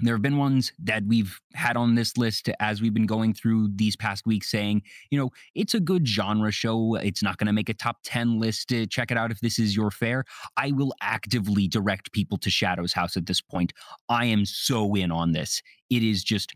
there 0.00 0.14
have 0.14 0.22
been 0.22 0.36
ones 0.36 0.72
that 0.78 1.04
we've 1.06 1.40
had 1.54 1.76
on 1.76 1.94
this 1.94 2.16
list 2.18 2.50
as 2.60 2.82
we've 2.82 2.92
been 2.92 3.06
going 3.06 3.32
through 3.32 3.70
these 3.74 3.96
past 3.96 4.26
weeks 4.26 4.50
saying, 4.50 4.82
you 5.10 5.18
know, 5.18 5.30
it's 5.54 5.74
a 5.74 5.80
good 5.80 6.06
genre 6.06 6.50
show. 6.50 6.96
It's 6.96 7.22
not 7.22 7.38
going 7.38 7.46
to 7.46 7.52
make 7.52 7.68
a 7.68 7.74
top 7.74 7.98
10 8.04 8.38
list. 8.38 8.72
Uh, 8.72 8.84
check 8.86 9.10
it 9.10 9.16
out 9.16 9.30
if 9.30 9.40
this 9.40 9.58
is 9.58 9.74
your 9.74 9.90
fare. 9.90 10.24
I 10.56 10.72
will 10.72 10.92
actively 11.00 11.66
direct 11.66 12.12
people 12.12 12.36
to 12.38 12.50
Shadow's 12.50 12.92
House 12.92 13.16
at 13.16 13.26
this 13.26 13.40
point. 13.40 13.72
I 14.08 14.26
am 14.26 14.44
so 14.44 14.94
in 14.94 15.10
on 15.10 15.32
this. 15.32 15.62
It 15.88 16.02
is 16.02 16.22
just, 16.22 16.54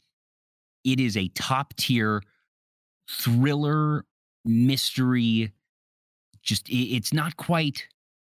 it 0.84 1.00
is 1.00 1.16
a 1.16 1.28
top 1.28 1.74
tier 1.76 2.22
thriller 3.08 4.04
mystery 4.44 5.52
just 6.42 6.66
it's 6.70 7.12
not 7.12 7.36
quite 7.36 7.86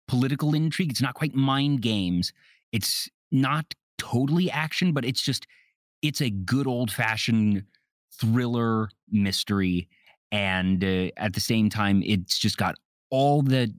political 0.07 0.53
intrigue, 0.53 0.91
it's 0.91 1.01
not 1.01 1.13
quite 1.13 1.33
mind 1.33 1.81
games, 1.81 2.33
it's 2.71 3.09
not 3.31 3.73
totally 3.97 4.49
action, 4.51 4.93
but 4.93 5.05
it's 5.05 5.21
just 5.21 5.47
it's 6.01 6.21
a 6.21 6.29
good 6.29 6.67
old-fashioned 6.67 7.63
thriller 8.19 8.89
mystery, 9.09 9.87
and, 10.31 10.83
uh, 10.83 11.09
at 11.17 11.33
the 11.33 11.39
same 11.39 11.69
time, 11.69 12.03
it's 12.05 12.37
just 12.37 12.57
got 12.57 12.75
all 13.09 13.41
that 13.43 13.69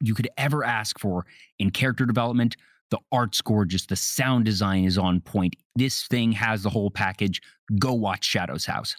you 0.00 0.14
could 0.14 0.28
ever 0.38 0.64
ask 0.64 0.98
for 0.98 1.26
in 1.58 1.70
character 1.70 2.06
development, 2.06 2.56
the 2.90 2.98
art's 3.12 3.40
gorgeous, 3.40 3.86
the 3.86 3.96
sound 3.96 4.44
design 4.44 4.84
is 4.84 4.96
on 4.96 5.20
point. 5.20 5.56
This 5.76 6.06
thing 6.06 6.32
has 6.32 6.62
the 6.62 6.70
whole 6.70 6.90
package. 6.90 7.40
Go 7.78 7.92
watch 7.92 8.24
Shadow's 8.24 8.64
House. 8.64 8.96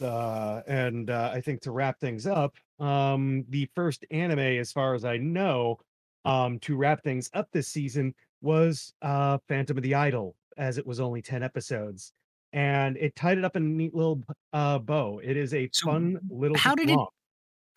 Uh, 0.00 0.62
and, 0.66 1.10
uh, 1.10 1.30
I 1.32 1.40
think 1.40 1.60
to 1.62 1.70
wrap 1.70 2.00
things 2.00 2.26
up, 2.26 2.54
um, 2.80 3.44
the 3.48 3.68
first 3.74 4.04
anime, 4.10 4.40
as 4.40 4.72
far 4.72 4.94
as 4.94 5.04
I 5.04 5.16
know, 5.16 5.78
um, 6.24 6.58
to 6.60 6.76
wrap 6.76 7.02
things 7.04 7.30
up 7.34 7.48
this 7.52 7.68
season 7.68 8.14
was, 8.44 8.94
uh, 9.02 9.38
Phantom 9.48 9.76
of 9.78 9.82
the 9.84 9.94
Idol, 9.96 10.36
as 10.58 10.78
it 10.78 10.86
was 10.86 11.00
only 11.00 11.22
10 11.22 11.42
episodes, 11.42 12.12
and 12.52 12.96
it 12.98 13.16
tied 13.16 13.38
it 13.38 13.44
up 13.44 13.56
in 13.56 13.64
a 13.64 13.66
neat 13.68 13.94
little 13.94 14.22
uh, 14.52 14.78
bow. 14.78 15.20
It 15.24 15.36
is 15.36 15.54
a 15.54 15.70
So, 15.72 15.86
fun 15.86 16.20
little 16.30 16.58
how 16.58 16.74
did 16.74 16.90
it. 16.90 17.00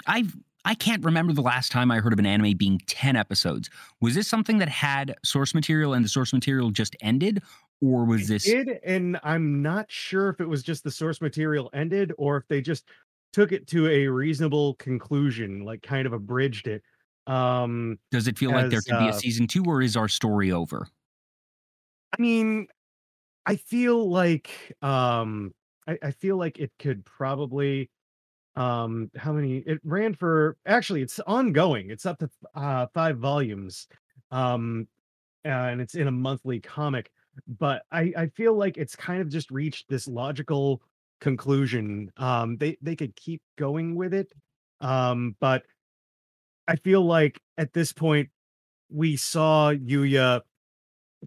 I've 0.08 0.36
I 0.65 0.75
can't 0.75 1.03
remember 1.03 1.32
the 1.34 1.41
last 1.41 1.71
time 1.71 1.91
I 1.91 1.99
heard 1.99 2.12
of 2.13 2.19
an 2.19 2.25
anime 2.25 2.58
being 2.58 2.80
10 2.88 3.15
episodes. 3.15 3.69
Was 4.01 4.15
this 4.15 4.27
something 4.27 4.58
that 4.58 4.69
had 4.69 5.15
source 5.23 5.53
material 5.56 5.93
and 5.93 6.03
the 6.03 6.10
source 6.10 6.34
material 6.34 6.71
just 6.71 6.95
ended, 7.01 7.41
or 7.82 8.06
was 8.06 8.27
It 8.27 8.30
this 8.30 8.56
did, 8.65 8.80
and 8.84 9.19
I'm 9.23 9.62
not 9.62 9.91
sure 9.91 10.30
if 10.30 10.39
it 10.41 10.47
was 10.47 10.63
just 10.63 10.84
the 10.84 10.91
source 10.91 11.21
material 11.21 11.69
ended 11.73 12.13
or 12.17 12.38
if 12.38 12.47
they 12.47 12.62
just 12.62 12.89
took 13.34 13.51
it 13.51 13.67
to 13.67 13.88
a 13.88 14.08
reasonable 14.08 14.75
conclusion, 14.75 15.62
like, 15.63 15.82
kind 15.84 16.08
of 16.08 16.13
abridged 16.13 16.67
it, 16.67 16.84
um, 17.28 18.00
Does 18.12 18.28
it 18.28 18.38
feel 18.38 18.54
like 18.54 18.70
there 18.70 18.82
as, 18.82 18.88
could 18.88 18.98
be 18.98 19.10
a 19.10 19.13
uh 19.13 19.13
season 19.13 19.48
2, 19.48 19.63
or 19.66 19.82
is 19.82 19.98
our 19.98 20.08
story 20.08 20.52
over? 20.52 20.88
I 22.18 22.22
mean, 22.22 22.68
I 23.46 23.58
feel 23.58 24.10
like, 24.10 24.74
um, 24.84 25.54
I 25.88 26.00
I 26.04 26.12
feel 26.12 26.38
like 26.38 26.60
it 26.60 26.74
could 26.80 27.06
probably, 27.06 27.92
um 28.58 29.12
how 29.18 29.34
many 29.34 29.60
it 29.60 29.80
ran 29.86 30.13
for 30.16 30.58
actually, 30.68 31.02
it's 31.04 31.20
ongoing, 31.22 31.92
it's 31.92 32.06
up 32.08 32.20
to 32.20 32.30
uh, 32.56 32.88
5 32.94 33.20
volumes, 33.20 33.88
um, 34.32 34.88
and 35.46 35.82
it's 35.82 35.96
in 35.96 36.08
a 36.10 36.12
monthly 36.12 36.60
comic, 36.62 37.12
but 37.48 37.86
I 37.92 38.13
I 38.18 38.28
feel 38.30 38.56
like 38.56 38.78
it's 38.78 38.96
kind 38.98 39.22
of 39.22 39.30
just 39.30 39.52
reached 39.52 39.90
this 39.90 40.08
logical 40.08 40.84
conclusion, 41.22 42.12
um, 42.18 42.58
they 42.58 42.78
they 42.82 42.96
could 42.98 43.16
keep 43.18 43.44
going 43.58 43.96
with 43.96 44.13
it, 44.16 44.34
um, 44.82 45.36
but 45.42 45.66
I 46.67 46.75
feel 46.75 47.01
like 47.06 47.41
at 47.58 47.73
this 47.73 47.93
point, 47.93 48.30
we 48.89 49.15
saw 49.17 49.71
Yuya 49.73 50.41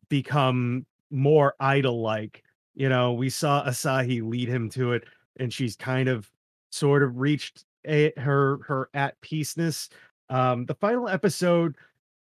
become 0.08 0.86
more 1.10 1.54
idol-like, 1.60 2.42
you 2.74 2.88
know, 2.88 3.12
we 3.14 3.30
saw 3.30 3.64
Asahi 3.64 4.22
lead 4.28 4.48
him 4.48 4.70
to 4.70 4.92
it, 4.92 5.04
and 5.38 5.52
she's 5.52 5.76
kind 5.76 6.08
of 6.08 6.30
sort 6.72 7.02
of 7.02 7.18
reached 7.18 7.64
a 7.86 8.12
her 8.18 8.60
her 8.66 8.90
at 8.94 9.20
peace-ness, 9.22 9.88
um, 10.30 10.66
the 10.66 10.74
final 10.76 11.08
episode 11.08 11.76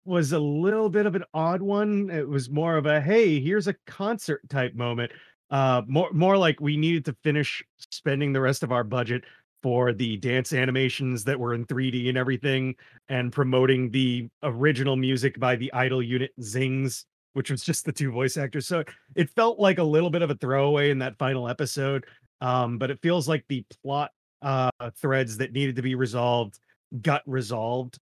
was 0.06 0.32
a 0.34 0.40
little 0.40 0.90
bit 0.90 1.06
of 1.08 1.16
an 1.16 1.24
odd 1.34 1.62
one, 1.62 2.10
it 2.12 2.28
was 2.28 2.50
more 2.50 2.78
of 2.78 2.86
a, 2.88 3.02
"Hey, 3.02 3.40
here's 3.40 3.68
a 3.68 3.76
concert 3.88 4.42
type 4.50 4.76
moment," 4.76 5.12
uh, 5.52 5.82
more 5.88 6.12
more 6.14 6.38
like 6.38 6.60
we 6.62 6.78
needed 6.78 7.06
to 7.06 7.14
finish 7.24 7.64
spending 7.92 8.34
the 8.34 8.42
rest 8.42 8.64
of 8.64 8.72
our 8.72 8.84
budget 8.84 9.24
for 9.66 9.94
the 9.94 10.16
dance 10.18 10.54
animations 10.54 11.24
that 11.24 11.40
were 11.40 11.56
in 11.56 11.66
3D 11.66 12.08
and 12.08 12.20
everything, 12.20 12.76
and 13.10 13.34
promoting 13.34 13.90
the 13.90 14.30
original 14.44 14.96
music 14.96 15.40
by 15.40 15.56
the 15.56 15.74
idol 15.74 16.04
unit 16.04 16.30
ZINGS, 16.40 17.06
which 17.34 17.50
was 17.50 17.64
just 17.64 17.84
the 17.84 17.92
2 17.92 18.12
voice 18.12 18.38
actors, 18.38 18.68
so 18.68 18.84
it 19.16 19.28
felt 19.32 19.58
like 19.58 19.80
a 19.80 19.84
little 19.84 20.12
bit 20.12 20.22
of 20.22 20.30
a 20.30 20.36
throwaway 20.36 20.92
in 20.92 21.00
that 21.00 21.18
final 21.18 21.50
episode, 21.50 22.06
um, 22.42 22.78
but 22.78 22.92
it 22.92 23.00
feels 23.02 23.28
like 23.28 23.44
the 23.48 23.66
plot, 23.82 24.12
uh, 24.44 24.70
threads 25.02 25.36
that 25.38 25.52
needed 25.52 25.76
to 25.78 25.82
be 25.82 25.96
resolved 25.96 26.60
got 27.02 27.24
resolved. 27.26 27.98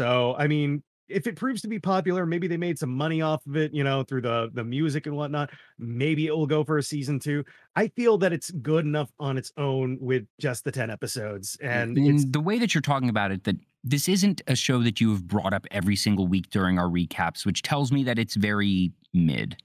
So, 0.00 0.34
I 0.36 0.48
mean, 0.48 0.82
if 1.08 1.26
it 1.26 1.36
proves 1.36 1.62
to 1.62 1.68
be 1.68 1.78
popular, 1.78 2.26
maybe 2.26 2.46
they 2.46 2.56
made 2.56 2.78
some 2.78 2.90
money 2.90 3.22
off 3.22 3.46
of 3.46 3.56
it, 3.56 3.74
you 3.74 3.84
know, 3.84 4.02
through 4.02 4.22
the 4.22 4.50
the 4.54 4.64
music 4.64 5.06
and 5.06 5.16
whatnot, 5.16 5.50
maybe 5.78 6.26
it 6.26 6.36
will 6.36 6.46
go 6.46 6.64
for 6.64 6.78
a 6.78 6.82
season 6.82 7.18
2. 7.18 7.44
I 7.76 7.88
feel 7.88 8.18
that 8.18 8.32
it's 8.32 8.50
good 8.50 8.84
enough 8.84 9.10
on 9.18 9.36
its 9.36 9.52
own 9.56 9.98
with 10.00 10.26
just 10.38 10.64
the 10.64 10.72
10 10.72 10.90
episodes, 10.90 11.56
and 11.62 11.98
it's 11.98 12.24
mm, 12.24 12.32
the 12.32 12.40
way 12.40 12.58
that 12.58 12.74
you're 12.74 12.82
talking 12.82 13.08
about 13.08 13.30
it, 13.30 13.44
that 13.44 13.56
this 13.82 14.08
isn't 14.08 14.40
a 14.46 14.56
show 14.56 14.82
that 14.82 15.00
you 15.00 15.10
have 15.10 15.26
brought 15.26 15.52
up 15.52 15.66
every 15.70 15.96
single 15.96 16.26
week 16.26 16.50
during 16.50 16.78
our 16.78 16.88
recaps, 16.88 17.44
which 17.44 17.62
tells 17.62 17.92
me 17.92 18.02
that 18.04 18.18
it's 18.18 18.34
very 18.34 18.92
mid. 19.12 19.56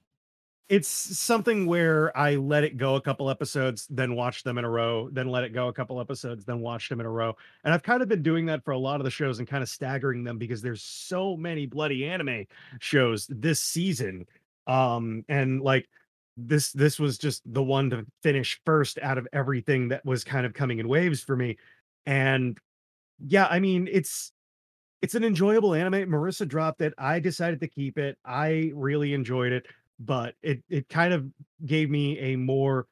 It's 0.69 0.87
something 0.87 1.65
where 1.65 2.15
I 2.15 2.35
let 2.35 2.63
it 2.63 2.77
go 2.77 2.93
a 2.93 3.01
couple 3.01 3.27
episodes, 3.31 3.87
then 3.89 4.13
watch 4.15 4.43
them 4.43 4.59
in 4.59 4.65
a 4.65 4.69
row, 4.69 5.09
then 5.11 5.27
let 5.27 5.43
it 5.43 5.49
go 5.51 5.67
a 5.67 5.73
couple 5.73 5.99
episodes, 5.99 6.45
then 6.45 6.59
watch 6.59 6.89
them 6.89 6.99
in 6.99 7.07
a 7.07 7.09
row, 7.09 7.35
and 7.63 7.73
I've 7.73 7.81
kind 7.81 8.03
of 8.03 8.07
been 8.07 8.21
doing 8.21 8.45
that 8.45 8.63
for 8.63 8.69
a 8.71 8.77
lot 8.77 8.99
of 8.99 9.03
the 9.03 9.09
shows 9.09 9.39
and 9.39 9.47
kinda 9.47 9.65
staggering 9.65 10.23
them 10.23 10.37
because 10.37 10.61
there's 10.61 10.83
so 10.83 11.35
many 11.35 11.65
bloody 11.65 12.05
anime 12.05 12.45
shows 12.79 13.25
this 13.31 13.59
season, 13.59 14.27
um, 14.67 15.25
and, 15.27 15.59
like, 15.61 15.89
this 16.37 16.71
this 16.71 16.99
was 16.99 17.17
just 17.17 17.41
the 17.51 17.63
one 17.63 17.89
to 17.89 18.05
finish 18.21 18.61
first 18.63 18.99
out 19.01 19.17
of 19.17 19.27
everything 19.33 19.87
that 19.89 20.05
was 20.05 20.23
kind 20.23 20.45
of 20.45 20.53
coming 20.53 20.77
in 20.77 20.87
waves 20.87 21.23
for 21.23 21.35
me, 21.35 21.57
and, 22.05 22.59
yeah, 23.19 23.47
I 23.47 23.59
mean, 23.59 23.89
it's 23.91 24.33
it's 25.01 25.15
an 25.15 25.23
enjoyable 25.23 25.73
anime, 25.75 26.09
Marissa 26.09 26.47
dropped 26.47 26.81
it, 26.81 26.93
I 26.97 27.19
decided 27.19 27.59
to 27.61 27.67
keep 27.69 27.97
it, 27.99 28.17
I 28.25 28.71
really 28.75 29.13
enjoyed 29.13 29.53
it, 29.53 29.67
but 29.99 30.35
it 30.41 30.63
it 30.69 30.89
kind 30.89 31.13
of 31.13 31.27
gave 31.65 31.89
me 31.89 32.17
a 32.19 32.35
more 32.35 32.87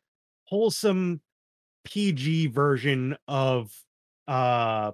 wholesome 0.46 1.22
PG 1.86 2.48
version 2.48 3.17
of, 3.28 3.74
uh, 4.28 4.91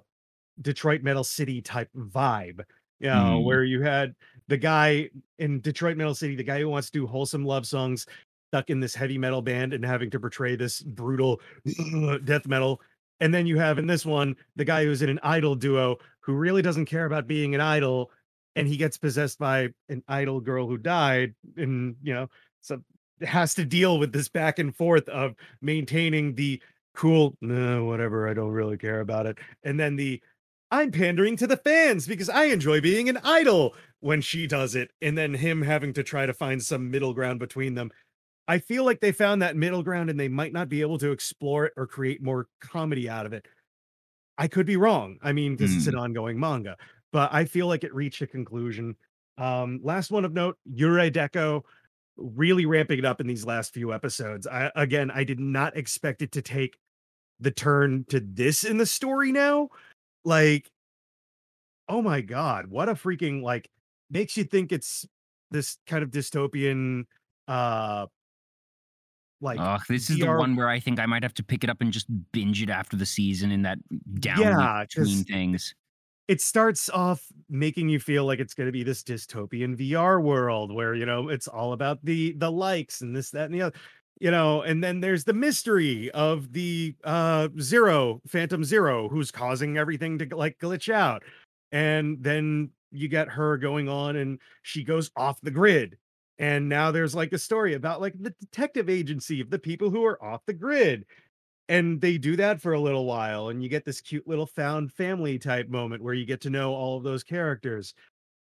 Detroit 0.60 1.02
Metal 1.02 1.24
City 1.24 1.60
type 1.62 1.90
vibe, 1.96 2.60
you 3.00 3.08
know, 3.08 3.40
Mm. 3.40 3.44
where 3.44 3.64
you 3.64 3.82
had 3.82 4.14
the 4.48 4.56
guy 4.56 5.10
in 5.38 5.60
Detroit 5.60 5.96
Metal 5.96 6.14
City, 6.14 6.36
the 6.36 6.44
guy 6.44 6.60
who 6.60 6.68
wants 6.68 6.90
to 6.90 6.98
do 7.00 7.06
wholesome 7.06 7.44
love 7.44 7.66
songs, 7.66 8.06
stuck 8.50 8.70
in 8.70 8.80
this 8.80 8.94
heavy 8.94 9.18
metal 9.18 9.42
band 9.42 9.72
and 9.72 9.84
having 9.84 10.10
to 10.10 10.20
portray 10.20 10.54
this 10.56 10.80
brutal 10.82 11.40
death 12.24 12.46
metal, 12.46 12.80
and 13.20 13.34
then 13.34 13.46
you 13.46 13.58
have 13.58 13.78
in 13.78 13.86
this 13.86 14.06
one, 14.06 14.36
the 14.56 14.64
guy 14.64 14.84
who's 14.84 15.02
in 15.02 15.08
an 15.10 15.20
idol 15.22 15.54
duo 15.56 15.96
who 16.20 16.34
really 16.34 16.62
doesn't 16.62 16.86
care 16.86 17.06
about 17.06 17.26
being 17.26 17.54
an 17.54 17.60
idol, 17.60 18.10
and 18.56 18.68
he 18.68 18.76
gets 18.76 18.96
possessed 18.98 19.38
by 19.38 19.70
an 19.88 20.02
idol 20.08 20.40
girl 20.40 20.66
who 20.68 20.78
died, 20.78 21.34
and, 21.56 21.96
you 22.02 22.14
know, 22.14 22.28
so 22.60 22.82
has 23.22 23.54
to 23.54 23.64
deal 23.64 23.98
with 23.98 24.12
this 24.12 24.28
back 24.28 24.58
and 24.58 24.74
forth 24.76 25.08
of 25.08 25.34
maintaining 25.62 26.34
the 26.34 26.62
cool, 26.94 27.36
"No, 27.40 27.84
whatever, 27.84 28.28
I 28.28 28.34
don't 28.34 28.52
really 28.52 28.78
care 28.78 29.00
about 29.00 29.26
it," 29.26 29.38
and 29.64 29.78
then 29.80 29.96
the, 29.96 30.22
"I'm 30.70 30.90
pandering 30.92 31.36
to 31.38 31.46
the 31.46 31.56
fans 31.56 32.06
because 32.06 32.28
I 32.30 32.44
enjoy 32.46 32.80
being 32.80 33.08
an 33.08 33.18
idol," 33.18 33.74
when 34.00 34.20
she 34.20 34.46
does 34.46 34.74
it, 34.74 34.92
and 35.02 35.16
then 35.18 35.34
him 35.34 35.62
having 35.62 35.92
to 35.94 36.02
try 36.04 36.26
to 36.26 36.34
find 36.34 36.62
some 36.62 36.90
middle 36.90 37.14
ground 37.14 37.38
between 37.40 37.74
them. 37.74 37.90
I 38.48 38.58
feel 38.60 38.84
like 38.84 39.00
they 39.00 39.12
found 39.12 39.42
that 39.42 39.56
middle 39.56 39.82
ground, 39.84 40.10
and 40.10 40.20
they 40.20 40.28
might 40.28 40.52
not 40.54 40.68
be 40.70 40.82
able 40.82 40.98
to 40.98 41.12
explore 41.12 41.66
it 41.66 41.74
or 41.76 41.86
create 41.86 42.22
more 42.22 42.48
comedy 42.60 43.08
out 43.08 43.26
of 43.26 43.32
it. 43.34 43.46
I 44.38 44.48
could 44.48 44.66
be 44.66 44.76
wrong, 44.78 45.18
I 45.22 45.32
mean, 45.34 45.56
'cause 45.58 45.76
is 45.76 45.86
an 45.88 45.94
Mm. 45.94 45.98
ongoing 45.98 46.40
manga, 46.40 46.76
but 47.14 47.32
I 47.32 47.44
feel 47.44 47.68
like 47.68 47.84
it 47.84 47.94
reached 47.94 48.22
a 48.22 48.26
conclusion. 48.26 48.96
Um, 49.38 49.78
last 49.84 50.10
one 50.10 50.24
of 50.24 50.32
note, 50.32 50.58
Yurei 50.68 51.12
Deco 51.12 51.62
really 52.16 52.66
ramping 52.66 52.98
it 52.98 53.04
up 53.04 53.20
in 53.20 53.28
these 53.28 53.46
last 53.46 53.72
few 53.72 53.94
episodes. 53.94 54.48
I 54.48 54.72
again, 54.74 55.12
I 55.12 55.22
did 55.22 55.38
not 55.38 55.76
expect 55.76 56.22
it 56.22 56.32
to 56.32 56.42
take 56.42 56.76
the 57.38 57.52
turn 57.52 58.04
to 58.08 58.18
this 58.18 58.64
in 58.64 58.78
the 58.78 58.86
story 58.86 59.30
now, 59.30 59.68
like 60.24 60.68
oh 61.88 62.02
my 62.02 62.20
god, 62.20 62.66
what 62.66 62.88
a 62.88 62.94
freaking, 62.94 63.42
like 63.42 63.70
makes 64.10 64.36
you 64.36 64.42
think 64.42 64.72
it's 64.72 65.06
this 65.52 65.78
kind 65.86 66.02
of 66.02 66.10
dystopian, 66.10 67.04
uh 67.46 68.06
like, 69.40 69.60
Ugh, 69.60 69.82
this 69.88 70.10
is 70.10 70.18
the 70.18 70.26
one 70.26 70.56
where 70.56 70.68
I 70.68 70.80
think 70.80 70.98
I 70.98 71.06
might 71.06 71.22
have 71.22 71.34
to 71.34 71.44
pick 71.44 71.62
it 71.62 71.70
up 71.70 71.80
and 71.80 71.92
just 71.92 72.06
binge 72.32 72.60
it 72.60 72.70
after 72.70 72.96
the 72.96 73.06
season 73.06 73.52
in 73.52 73.62
that 73.62 73.78
down 74.18 74.40
Yeah, 74.40 74.84
between 74.84 75.22
things. 75.24 75.74
It 76.28 76.40
starts 76.40 76.88
off 76.90 77.26
making 77.50 77.88
you 77.88 78.00
feel 78.00 78.24
like 78.24 78.38
it's 78.40 78.54
gonna 78.54 78.72
be 78.72 78.82
this 78.82 79.02
dystopian 79.02 79.76
VR 79.76 80.20
world 80.22 80.72
where, 80.72 80.94
you 80.94 81.06
know, 81.06 81.28
it's 81.28 81.48
all 81.48 81.72
about 81.72 81.98
the 82.04 82.32
the 82.38 82.50
likes 82.50 83.00
and 83.02 83.14
this, 83.16 83.30
that, 83.30 83.46
and 83.46 83.54
the 83.54 83.62
other 83.62 83.76
you 84.20 84.30
know, 84.30 84.62
and 84.62 84.82
then 84.82 85.00
there's 85.00 85.24
the 85.24 85.32
mystery 85.34 86.10
of 86.12 86.52
the, 86.52 86.94
uh, 87.02 87.48
Zero, 87.60 88.20
Phantom 88.28 88.62
Zero, 88.62 89.08
who's 89.08 89.30
causing 89.32 89.76
everything 89.76 90.18
to, 90.18 90.36
like, 90.36 90.56
glitch 90.60 90.92
out, 90.92 91.24
and 91.72 92.22
then 92.22 92.70
you 92.92 93.08
get 93.08 93.28
her 93.28 93.56
going 93.58 93.88
on, 93.88 94.14
and 94.16 94.38
she 94.62 94.84
goes 94.84 95.10
off 95.16 95.40
the 95.40 95.50
grid, 95.50 95.98
and 96.38 96.68
now 96.68 96.90
there's, 96.92 97.14
like, 97.14 97.32
a 97.32 97.38
story 97.38 97.74
about, 97.74 98.00
like, 98.00 98.14
the 98.20 98.30
detective 98.40 98.88
agency 98.88 99.40
of 99.40 99.50
the 99.50 99.58
people 99.58 99.90
who 99.90 100.04
are 100.04 100.22
off 100.24 100.42
the 100.46 100.52
grid. 100.54 101.04
And 101.68 102.00
they 102.00 102.18
do 102.18 102.36
that 102.36 102.60
for 102.60 102.72
a 102.74 102.80
little 102.80 103.06
while, 103.06 103.48
and 103.48 103.62
you 103.62 103.68
get 103.68 103.84
this 103.84 104.00
cute 104.00 104.26
little 104.28 104.46
found 104.46 104.92
family 104.92 105.38
type 105.38 105.68
moment 105.68 106.02
where 106.02 106.14
you 106.14 106.26
get 106.26 106.40
to 106.42 106.50
know 106.50 106.74
all 106.74 106.96
of 106.98 107.04
those 107.04 107.22
characters. 107.24 107.94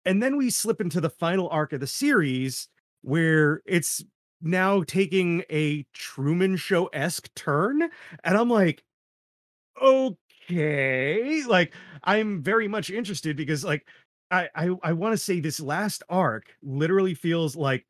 And 0.05 0.22
then 0.22 0.37
we 0.37 0.51
slip 0.51 0.81
into 0.81 1.01
the 1.01 1.11
final 1.11 1.48
arc 1.51 1.72
of 1.72 1.81
the 1.81 1.87
series 1.88 2.68
where 3.03 3.62
it's 3.66 4.05
now 4.42 4.83
taking 4.85 5.44
a 5.51 5.85
Truman 5.94 6.57
Show-esque 6.57 7.33
turn, 7.37 7.83
and 8.25 8.37
I'm 8.38 8.51
like, 8.51 8.85
"Okay." 9.81 11.44
Like, 11.46 11.75
I'm 12.05 12.42
very 12.42 12.68
much 12.68 12.90
interested 12.90 13.37
because, 13.37 13.64
like, 13.64 13.87
I 14.31 14.48
I 14.55 14.70
I 14.83 14.92
wanna 14.92 15.16
say 15.18 15.40
this 15.40 15.61
last 15.61 16.03
arc 16.09 16.46
literally 16.62 17.14
feels 17.14 17.57
like 17.57 17.87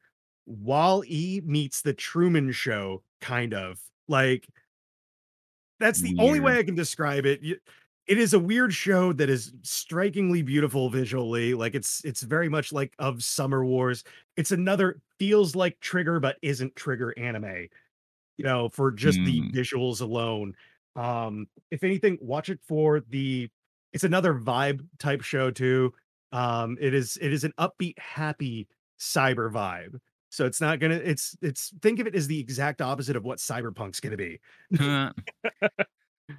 Wall-E 0.47 1.41
meets 1.45 1.83
The 1.83 1.95
Truman 1.95 2.53
Show, 2.53 3.03
kind 3.21 3.55
of. 3.55 3.81
Like 4.09 4.49
that's 5.83 6.01
the 6.01 6.15
only 6.19 6.41
way 6.41 6.59
I 6.59 6.63
can 6.63 6.75
describe 6.75 7.27
it. 7.27 7.41
It 8.07 8.19
is 8.19 8.35
a 8.35 8.39
weird 8.39 8.73
show 8.75 9.13
that 9.13 9.31
is 9.31 9.53
strikingly 9.63 10.43
beautiful 10.43 10.91
visually, 10.91 11.55
like, 11.55 11.75
it's 11.75 12.05
it's 12.05 12.23
very 12.23 12.49
much 12.49 12.73
like 12.73 12.95
of 12.99 13.23
Summer 13.23 13.65
Wars. 13.65 14.03
It's 14.37 14.51
another 14.53 15.01
feels 15.19 15.55
like 15.55 15.79
Trigger, 15.81 16.19
but 16.21 16.37
isn't 16.43 16.75
Trigger 16.77 17.15
anime, 17.19 17.69
you 18.39 18.45
know, 18.45 18.69
for 18.71 18.93
just 18.93 19.25
the 19.25 19.43
Mm. 19.43 19.53
visuals 19.53 20.01
alone. 20.03 20.55
Um, 20.97 21.49
if 21.71 21.85
anything, 21.85 22.19
watch 22.21 22.49
it 22.51 22.61
for 22.63 23.01
the 23.01 23.51
it's 23.93 24.05
another 24.05 24.35
vibe 24.35 24.87
type 24.99 25.23
show 25.23 25.51
too. 25.51 25.95
Um, 26.33 26.79
it 26.81 26.95
is 26.95 27.19
it 27.23 27.33
is 27.33 27.45
an 27.45 27.53
upbeat, 27.59 27.99
happy 27.99 28.69
cyber 29.01 29.53
vibe. 29.53 30.01
So 30.33 30.47
it's 30.47 30.63
not 30.63 30.81
gonna 30.81 30.95
it's 30.95 31.37
it's 31.43 31.73
think 31.83 32.01
of 32.01 32.07
it 32.07 32.15
as 32.15 32.27
the 32.27 32.41
exact 32.41 32.81
opposite 32.81 33.17
of 33.17 33.25
what 33.25 33.39
Cyberpunk's 33.39 34.01
gonna 34.01 34.17
be. 34.17 34.41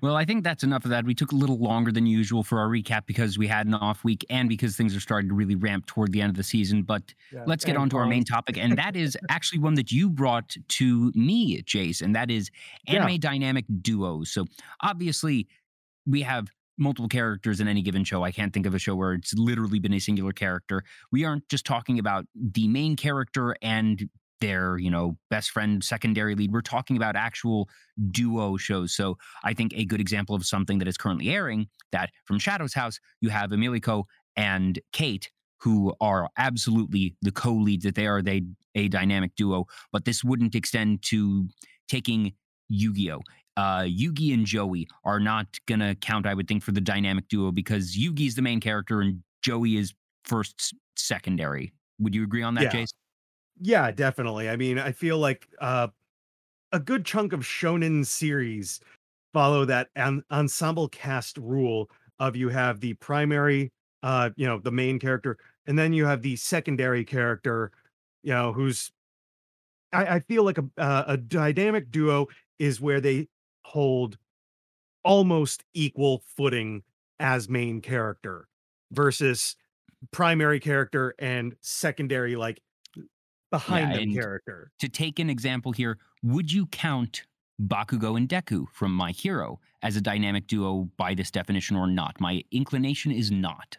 Well, 0.01 0.15
I 0.15 0.25
think 0.25 0.43
that's 0.43 0.63
enough 0.63 0.85
of 0.85 0.89
that. 0.89 1.05
We 1.05 1.13
took 1.13 1.33
a 1.33 1.35
little 1.35 1.59
longer 1.59 1.91
than 1.91 2.07
usual 2.07 2.41
for 2.41 2.57
our 2.59 2.67
recap 2.67 3.05
because 3.05 3.37
we 3.37 3.45
had 3.45 3.67
an 3.67 3.75
off 3.75 4.03
week 4.03 4.25
and 4.29 4.49
because 4.49 4.75
things 4.75 4.95
are 4.95 4.99
starting 4.99 5.29
to 5.29 5.35
really 5.35 5.55
ramp 5.55 5.85
toward 5.85 6.11
the 6.11 6.21
end 6.21 6.31
of 6.31 6.35
the 6.35 6.43
season. 6.43 6.81
But 6.81 7.13
Yeah, 7.31 7.43
let's 7.45 7.63
get 7.63 7.77
on 7.77 7.89
to 7.91 7.97
our 7.97 8.07
main 8.07 8.23
topic. 8.23 8.57
And 8.57 8.75
that 8.77 8.95
is 8.95 9.15
actually 9.29 9.59
one 9.59 9.75
that 9.75 9.91
you 9.91 10.09
brought 10.09 10.55
to 10.67 11.11
me, 11.13 11.61
Jace, 11.61 12.01
and 12.01 12.15
that 12.15 12.31
is 12.31 12.49
Yeah. 12.87 13.05
anime 13.05 13.19
dynamic 13.19 13.65
duos. 13.81 14.31
So 14.31 14.45
obviously, 14.81 15.47
we 16.07 16.23
have 16.23 16.47
multiple 16.77 17.09
characters 17.09 17.59
in 17.59 17.67
any 17.67 17.81
given 17.81 18.03
show. 18.03 18.23
I 18.23 18.31
can't 18.31 18.53
think 18.53 18.65
of 18.65 18.73
a 18.73 18.79
show 18.79 18.95
where 18.95 19.13
it's 19.13 19.33
literally 19.33 19.79
been 19.79 19.93
a 19.93 19.99
singular 19.99 20.31
character. 20.31 20.83
We 21.11 21.25
aren't 21.25 21.47
just 21.49 21.65
talking 21.65 21.99
about 21.99 22.25
the 22.35 22.67
main 22.67 22.95
character 22.95 23.55
and 23.61 24.09
their, 24.41 24.77
you 24.77 24.91
know, 24.91 25.17
best 25.29 25.51
friend, 25.51 25.83
secondary 25.83 26.35
lead. 26.35 26.51
We're 26.51 26.61
talking 26.61 26.97
about 26.97 27.15
actual 27.15 27.69
duo 28.11 28.57
shows. 28.57 28.93
So 28.93 29.17
I 29.43 29.53
think 29.53 29.73
a 29.73 29.85
good 29.85 30.01
example 30.01 30.35
of 30.35 30.45
something 30.45 30.79
that 30.79 30.87
is 30.87 30.97
currently 30.97 31.29
airing 31.29 31.67
that 31.91 32.09
from 32.25 32.39
Shadow's 32.39 32.73
House, 32.73 32.99
you 33.21 33.29
have 33.29 33.51
Emilico 33.51 34.03
and 34.35 34.79
Kate, 34.91 35.29
who 35.61 35.93
are 36.01 36.27
absolutely 36.37 37.15
the 37.21 37.31
co-leads, 37.31 37.85
that 37.85 37.95
they 37.95 38.07
are 38.07 38.21
they 38.21 38.41
a 38.75 38.89
dynamic 38.89 39.35
duo, 39.35 39.65
but 39.93 40.03
this 40.03 40.23
wouldn't 40.23 40.55
extend 40.55 41.03
to 41.03 41.47
taking 41.87 42.33
Yu-Gi-Oh! 42.69 43.21
Uh, 43.55 43.81
Yugi 43.81 44.33
and 44.33 44.45
Joey 44.45 44.87
are 45.03 45.19
not 45.19 45.59
gonna 45.67 45.95
count, 45.95 46.25
I 46.25 46.33
would 46.33 46.47
think, 46.47 46.63
for 46.63 46.71
the 46.71 46.81
dynamic 46.81 47.27
duo 47.27 47.51
because 47.51 47.95
Yugi's 47.95 48.35
the 48.35 48.41
main 48.41 48.59
character 48.59 49.01
and 49.01 49.23
Joey 49.41 49.77
is 49.77 49.93
first 50.25 50.73
secondary. 50.95 51.73
Would 51.99 52.15
you 52.15 52.23
agree 52.23 52.43
on 52.43 52.55
that, 52.55 52.63
Yeah. 52.63 52.71
Jace? 52.71 52.93
Yeah, 53.59 53.91
definitely. 53.91 54.49
I 54.49 54.55
mean, 54.55 54.79
I 54.79 54.91
feel 54.91 55.19
like, 55.19 55.47
uh, 55.59 55.89
a 56.71 56.79
good 56.79 57.05
chunk 57.05 57.33
of 57.33 57.41
shonen 57.41 58.05
series 58.05 58.79
follow 59.33 59.65
that 59.65 59.89
en 59.95 60.23
ensemble 60.31 60.89
cast 60.89 61.37
rule 61.37 61.89
of 62.19 62.35
you 62.35 62.49
have 62.49 62.79
the 62.81 62.93
primary, 62.95 63.71
uh, 64.03 64.31
you 64.37 64.45
know, 64.47 64.59
the 64.59 64.71
main 64.71 64.99
character, 64.99 65.37
and 65.67 65.77
then 65.79 65.93
you 65.93 66.05
have 66.05 66.21
the 66.23 66.35
secondary 66.37 67.05
character, 67.05 67.71
you 68.23 68.33
know, 68.33 68.53
who's 68.53 68.91
I 69.91 70.15
I 70.15 70.19
feel 70.21 70.43
like 70.43 70.57
a 70.57 70.65
uh, 70.77 71.03
a 71.07 71.17
dynamic 71.17 71.91
duo 71.91 72.27
is 72.59 72.81
where 72.81 73.01
they 73.01 73.27
hold 73.65 74.17
almost 75.03 75.63
equal 75.73 76.23
footing 76.37 76.83
as 77.19 77.49
main 77.49 77.81
character 77.81 78.47
versus 78.91 79.55
primary 80.11 80.59
character 80.59 81.13
and 81.19 81.55
secondary, 81.61 82.35
like, 82.35 82.61
Yeah, 82.95 83.03
behind 83.51 83.91
them 83.93 83.99
and 84.03 84.13
character. 84.13 84.71
to 84.79 84.89
take 84.89 85.19
an 85.19 85.29
example 85.29 85.71
here, 85.71 85.97
would 86.23 86.51
you 86.51 86.65
count 86.67 87.23
Bakugo 87.61 88.17
and 88.17 88.27
Deku 88.27 88.65
from 88.71 88.93
My 88.93 89.11
Hero 89.11 89.59
as 89.83 89.95
a 89.95 90.01
dynamic 90.01 90.47
duo 90.47 90.89
by 90.97 91.13
this 91.13 91.31
definition 91.31 91.75
or 91.75 91.87
not? 91.87 92.19
My 92.19 92.43
inclination 92.51 93.11
is 93.11 93.31
not, 93.31 93.77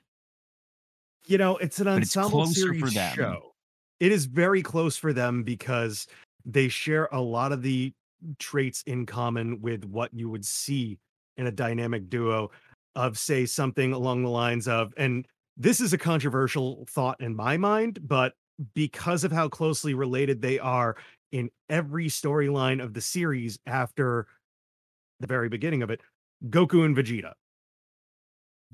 You 1.26 1.38
know, 1.38 1.56
it's 1.58 1.78
an 1.80 1.86
but 1.86 2.02
it's 2.02 2.16
ensemble 2.16 2.46
series 2.46 2.80
for 2.80 2.90
them. 2.90 3.14
show. 3.16 3.54
It 4.00 4.12
is 4.12 4.26
very 4.26 4.62
close 4.62 4.96
for 4.96 5.12
them 5.12 5.42
because 5.42 6.06
they 6.44 6.68
share 6.68 7.08
a 7.12 7.20
lot 7.20 7.52
of 7.52 7.62
the 7.62 7.92
traits 8.38 8.82
in 8.86 9.06
common 9.06 9.60
with 9.60 9.84
what 9.84 10.12
you 10.12 10.28
would 10.28 10.44
see 10.44 10.98
in 11.36 11.46
a 11.46 11.52
dynamic 11.52 12.08
duo 12.08 12.50
of, 12.94 13.18
say, 13.18 13.46
something 13.46 13.92
along 13.92 14.22
the 14.22 14.30
lines 14.30 14.68
of 14.68 14.92
and 14.96 15.26
this 15.56 15.80
is 15.80 15.92
a 15.92 15.98
controversial 15.98 16.84
thought 16.90 17.20
in 17.20 17.34
my 17.34 17.56
mind, 17.56 18.00
but 18.02 18.32
because 18.74 19.24
of 19.24 19.32
how 19.32 19.48
closely 19.48 19.94
related 19.94 20.42
they 20.42 20.58
are 20.58 20.96
in 21.32 21.48
every 21.68 22.06
storyline 22.06 22.82
of 22.82 22.92
the 22.92 23.00
series 23.00 23.58
after 23.66 24.26
the 25.20 25.26
very 25.26 25.48
beginning 25.48 25.82
of 25.82 25.90
it, 25.90 26.00
Goku 26.48 26.84
and 26.84 26.96
Vegeta. 26.96 27.34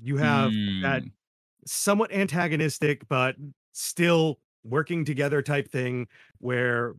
You 0.01 0.17
have 0.17 0.51
that 0.81 1.03
Mm, 1.03 1.11
somewhat 1.65 2.11
antagonistic, 2.11 3.07
but 3.07 3.35
still 3.73 4.39
working 4.63 5.05
together 5.05 5.41
type 5.41 5.69
thing 5.71 6.07
where 6.39 6.95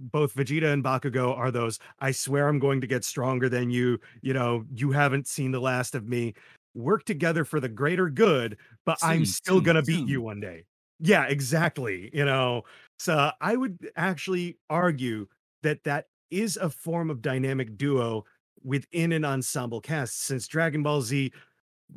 both 0.00 0.34
Vegeta 0.34 0.72
and 0.72 0.82
Bakugo 0.82 1.36
are 1.36 1.50
those, 1.50 1.78
I 2.00 2.10
swear 2.10 2.48
I'm 2.48 2.58
going 2.58 2.80
to 2.80 2.86
get 2.86 3.04
stronger 3.04 3.48
than 3.48 3.70
you, 3.70 4.00
you 4.22 4.32
know, 4.32 4.64
you 4.74 4.90
haven't 4.90 5.28
seen 5.28 5.52
the 5.52 5.60
last 5.60 5.94
of 5.94 6.08
me. 6.08 6.34
Work 6.74 7.04
together 7.04 7.44
for 7.44 7.60
the 7.60 7.68
greater 7.68 8.08
good, 8.08 8.56
but 8.86 8.98
I'm 9.02 9.24
still 9.24 9.56
soon, 9.56 9.64
gonna 9.64 9.82
beat 9.82 10.06
you 10.08 10.22
one 10.22 10.40
day. 10.40 10.64
Yeah, 11.00 11.26
exactly. 11.26 12.10
You 12.12 12.24
know, 12.24 12.62
so 12.98 13.30
I 13.40 13.56
would 13.56 13.78
actually 13.96 14.56
argue 14.68 15.26
that 15.62 15.82
that 15.84 16.06
is 16.30 16.56
a 16.56 16.70
form 16.70 17.10
of 17.10 17.22
dynamic 17.22 17.76
duo 17.76 18.24
within 18.62 19.12
an 19.12 19.24
ensemble 19.24 19.80
cast 19.80 20.22
since 20.22 20.46
Dragon 20.46 20.82
Ball 20.82 21.02
Z 21.02 21.32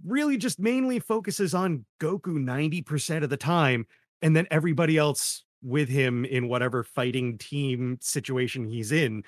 really 0.05 0.37
just 0.37 0.59
mainly 0.59 0.99
focuses 0.99 1.53
on 1.53 1.85
Goku 1.99 2.39
90% 2.39 3.23
of 3.23 3.29
the 3.29 3.37
time, 3.37 3.85
and 4.21 4.35
then 4.35 4.47
everybody 4.49 4.97
else 4.97 5.45
with 5.63 5.89
him 5.89 6.25
in 6.25 6.47
whatever 6.47 6.83
fighting 6.83 7.37
team 7.37 7.97
situation 8.01 8.67
he's 8.67 8.91
in. 8.91 9.23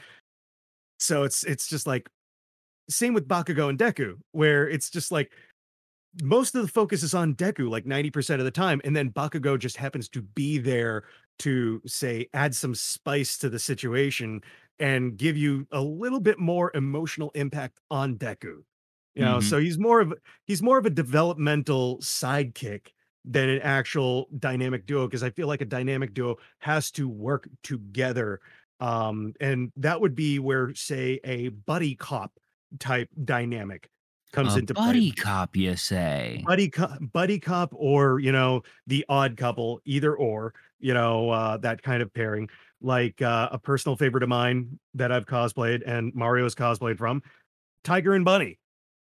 So 1.00 1.24
it's 1.24 1.44
it's 1.44 1.68
just 1.68 1.88
like 1.88 2.10
same 2.90 3.14
with 3.14 3.28
Bakugo 3.28 3.70
and 3.70 3.80
Deku, 3.80 4.16
where 4.32 4.68
it's 4.68 4.90
just 4.90 5.12
like 5.12 5.32
most 6.22 6.56
of 6.56 6.62
the 6.62 6.68
focus 6.68 7.04
is 7.04 7.14
on 7.14 7.36
Deku 7.36 7.70
like 7.70 7.86
90% 7.86 8.36
of 8.36 8.46
the 8.46 8.52
time, 8.52 8.82
and 8.84 8.96
then 8.96 9.10
Bakugo 9.12 9.58
just 9.58 9.78
happens 9.78 10.08
to 10.10 10.22
be 10.22 10.58
there 10.58 11.04
to 11.40 11.82
say 11.86 12.28
add 12.34 12.56
some 12.56 12.76
spice 12.76 13.38
to 13.40 13.50
the 13.50 13.60
situation 13.60 14.42
and 14.80 15.18
give 15.18 15.38
you 15.38 15.68
a 15.72 15.82
little 15.82 16.20
bit 16.20 16.40
more 16.40 16.72
emotional 16.76 17.32
impact 17.36 17.80
on 17.90 18.16
Deku. 18.18 18.64
You 19.16 19.24
know, 19.24 19.38
mhm. 19.38 19.44
so 19.44 19.60
he's 19.60 19.78
more 19.78 20.02
of 20.02 20.14
he's 20.46 20.62
more 20.62 20.78
of 20.78 20.86
a 20.86 20.90
developmental 20.90 22.00
sidekick 22.00 22.88
than 23.26 23.50
an 23.50 23.62
actual 23.62 24.28
dynamic 24.40 24.86
duo 24.86 25.08
because 25.08 25.24
I 25.24 25.30
feel 25.32 25.48
like 25.48 25.62
a 25.62 25.66
dynamic 25.66 26.14
duo 26.14 26.38
has 26.60 26.92
to 26.92 27.10
work 27.10 27.48
together. 27.64 28.40
Um, 28.80 29.34
and 29.42 29.72
that 29.78 30.00
would 30.00 30.16
be 30.16 30.40
where, 30.40 30.74
say, 30.76 31.20
a 31.24 31.50
buddy 31.50 31.96
cop 31.96 32.40
type 32.80 33.10
dynamic 33.24 33.90
comes 34.36 34.56
A 34.56 34.60
into 34.60 34.74
play 34.74 34.86
buddy 34.86 35.12
cop, 35.12 35.56
you 35.56 35.76
say? 35.76 36.44
buddy 36.46 36.70
cop, 36.70 36.98
buddy 37.14 37.40
cop 37.40 37.74
or 37.74 38.20
you 38.20 38.32
know 38.32 38.62
the 38.86 39.06
odd 39.08 39.38
couple 39.38 39.80
either 39.86 40.16
or 40.16 40.54
you 40.80 40.94
know 40.94 41.30
uh 41.30 41.58
that 41.58 41.82
kind 41.82 42.02
of 42.02 42.14
pairing 42.14 42.50
like 42.82 43.22
uh 43.22 43.48
a 43.52 43.58
personal 43.58 43.96
favorite 43.96 44.24
of 44.24 44.30
mine 44.30 44.78
that 44.94 45.12
i've 45.12 45.26
cosplayed 45.26 45.82
and 45.86 46.14
mario's 46.14 46.54
cosplayed 46.54 46.98
from 46.98 47.24
tiger 47.84 48.14
and 48.14 48.26
bunny 48.26 48.60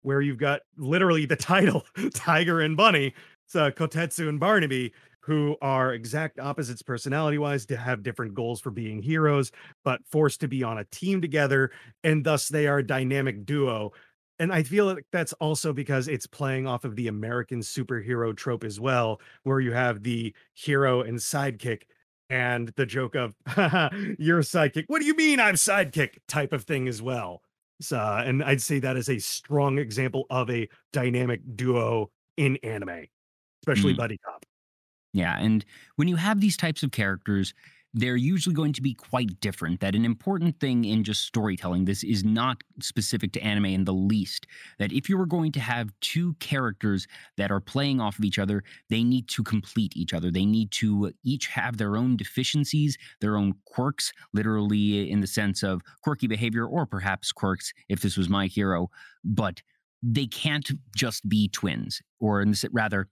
where 0.03 0.21
you've 0.21 0.37
got 0.37 0.61
literally 0.77 1.25
the 1.25 1.35
title 1.53 1.83
tiger 2.13 2.61
and 2.61 2.77
bunny 2.77 3.13
so 3.47 3.65
uh, 3.65 3.71
kotetsu 3.71 4.29
and 4.29 4.39
barnaby 4.39 4.93
who 5.21 5.55
are 5.61 5.93
exact 5.93 6.39
opposites 6.39 6.83
personality 6.83 7.37
wise 7.37 7.65
to 7.65 7.75
have 7.75 8.03
different 8.03 8.33
goals 8.33 8.61
for 8.61 8.71
being 8.71 9.01
heroes 9.01 9.51
but 9.83 9.99
forced 10.05 10.39
to 10.39 10.47
be 10.47 10.63
on 10.63 10.77
a 10.77 10.85
team 10.85 11.21
together 11.21 11.71
and 12.03 12.23
thus 12.23 12.47
they 12.47 12.67
are 12.67 12.79
a 12.79 12.85
dynamic 12.85 13.45
duo 13.45 13.91
and 14.39 14.51
I 14.51 14.63
feel 14.63 14.85
like 14.85 15.05
that's 15.11 15.33
also 15.33 15.71
because 15.71 16.07
it's 16.07 16.27
playing 16.27 16.67
off 16.67 16.83
of 16.83 16.95
the 16.95 17.07
American 17.07 17.61
superhero 17.61 18.35
trope 18.35 18.63
as 18.63 18.79
well, 18.79 19.21
where 19.43 19.59
you 19.59 19.71
have 19.71 20.03
the 20.03 20.33
hero 20.53 21.01
and 21.01 21.17
sidekick 21.17 21.83
and 22.29 22.69
the 22.75 22.85
joke 22.85 23.15
of 23.15 23.35
"Haha, 23.47 23.89
you're 24.19 24.39
a 24.39 24.43
sidekick. 24.43 24.85
What 24.87 24.99
do 24.99 25.07
you 25.07 25.15
mean 25.15 25.39
I'm 25.39 25.55
sidekick? 25.55 26.17
type 26.27 26.53
of 26.53 26.63
thing 26.63 26.87
as 26.87 27.01
well. 27.01 27.41
So, 27.81 27.97
uh, 27.97 28.23
and 28.25 28.43
I'd 28.43 28.61
say 28.61 28.79
that 28.79 28.97
is 28.97 29.09
a 29.09 29.19
strong 29.19 29.77
example 29.77 30.25
of 30.29 30.49
a 30.49 30.67
dynamic 30.93 31.41
duo 31.55 32.11
in 32.37 32.57
anime, 32.57 33.05
especially 33.65 33.93
Mm. 33.93 33.97
buddy 33.97 34.17
cop. 34.17 34.45
Yeah, 35.13 35.37
and 35.39 35.65
when 35.95 36.07
you 36.07 36.17
have 36.17 36.41
these 36.41 36.57
types 36.57 36.83
of 36.83 36.91
characters, 36.91 37.53
they're 37.97 38.17
usually 38.17 38.53
going 38.53 38.73
to 38.73 38.81
be 38.81 38.93
quite 38.93 39.39
different. 39.39 39.79
That 39.79 39.95
an 39.95 40.03
important 40.03 40.59
thing 40.59 40.83
in 40.83 41.05
just 41.05 41.21
storytelling, 41.21 41.85
this 41.85 42.03
is 42.03 42.25
not 42.25 42.61
specific 42.81 43.31
to 43.33 43.41
anime 43.41 43.67
in 43.67 43.85
the 43.85 43.93
least. 43.93 44.47
That 44.79 44.91
if 44.91 45.07
you 45.07 45.17
were 45.17 45.25
going 45.25 45.53
to 45.53 45.61
have 45.61 45.93
two 46.01 46.33
characters 46.41 47.07
that 47.37 47.51
are 47.51 47.61
playing 47.61 48.01
off 48.01 48.19
of 48.19 48.25
each 48.25 48.37
other, 48.37 48.65
they 48.89 49.01
need 49.01 49.29
to 49.29 49.43
complete 49.43 49.95
each 49.95 50.13
other. 50.13 50.29
They 50.29 50.45
need 50.45 50.71
to 50.71 51.13
each 51.23 51.47
have 51.47 51.77
their 51.77 51.95
own 51.95 52.17
deficiencies, 52.17 52.97
their 53.21 53.37
own 53.37 53.53
quirks, 53.65 54.11
literally 54.33 55.09
in 55.09 55.21
the 55.21 55.27
sense 55.27 55.63
of 55.63 55.81
quirky 56.03 56.27
behavior, 56.27 56.65
or 56.65 56.85
perhaps 56.85 57.31
quirks 57.31 57.71
if 57.87 58.01
this 58.01 58.17
was 58.17 58.27
my 58.27 58.47
hero. 58.47 58.89
But 59.23 59.61
they 60.03 60.27
can't 60.27 60.69
just 60.93 61.29
be 61.29 61.47
twins, 61.47 62.01
or 62.19 62.41
in 62.41 62.49
this, 62.49 62.65
rather, 62.73 63.07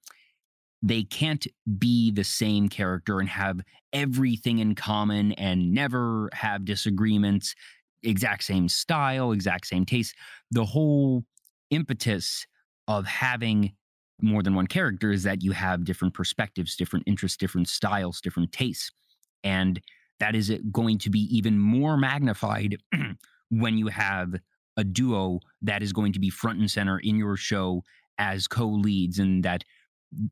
they 0.84 1.04
can't 1.04 1.48
be 1.80 2.12
the 2.12 2.26
same 2.26 2.68
character 2.68 3.22
and 3.22 3.30
have 3.30 3.62
everything 3.94 4.60
in 4.60 4.76
common 4.76 5.32
and 5.34 5.74
never 5.74 6.30
have 6.34 6.66
disagreements, 6.66 7.56
exact 8.04 8.44
same 8.44 8.68
style, 8.68 9.32
exact 9.32 9.66
same 9.66 9.86
taste. 9.86 10.14
The 10.52 10.66
whole 10.66 11.24
impetus 11.70 12.46
of 12.90 13.06
having 13.06 13.74
more 14.22 14.44
than 14.44 14.56
one 14.56 14.68
character 14.68 15.12
is 15.12 15.24
that 15.24 15.42
you 15.42 15.54
have 15.54 15.86
different 15.86 16.14
perspectives, 16.14 16.76
different 16.76 17.08
interests, 17.08 17.38
different 17.38 17.70
styles, 17.70 18.20
different 18.20 18.52
tastes. 18.52 18.92
And 19.44 19.80
that 20.20 20.36
is 20.36 20.54
going 20.72 20.98
to 21.00 21.10
be 21.10 21.22
even 21.36 21.60
more 21.60 21.98
magnified 21.98 22.78
when 23.50 23.78
you 23.78 23.88
have 23.88 24.36
a 24.76 24.84
duo 24.84 25.40
that 25.62 25.82
is 25.82 25.94
going 25.94 26.12
to 26.14 26.20
be 26.20 26.30
front 26.30 26.60
and 26.60 26.70
center 26.70 27.00
in 27.00 27.16
your 27.16 27.38
show 27.38 27.84
as 28.18 28.48
co 28.48 28.68
leads 28.68 29.20
and 29.20 29.44
that 29.44 29.64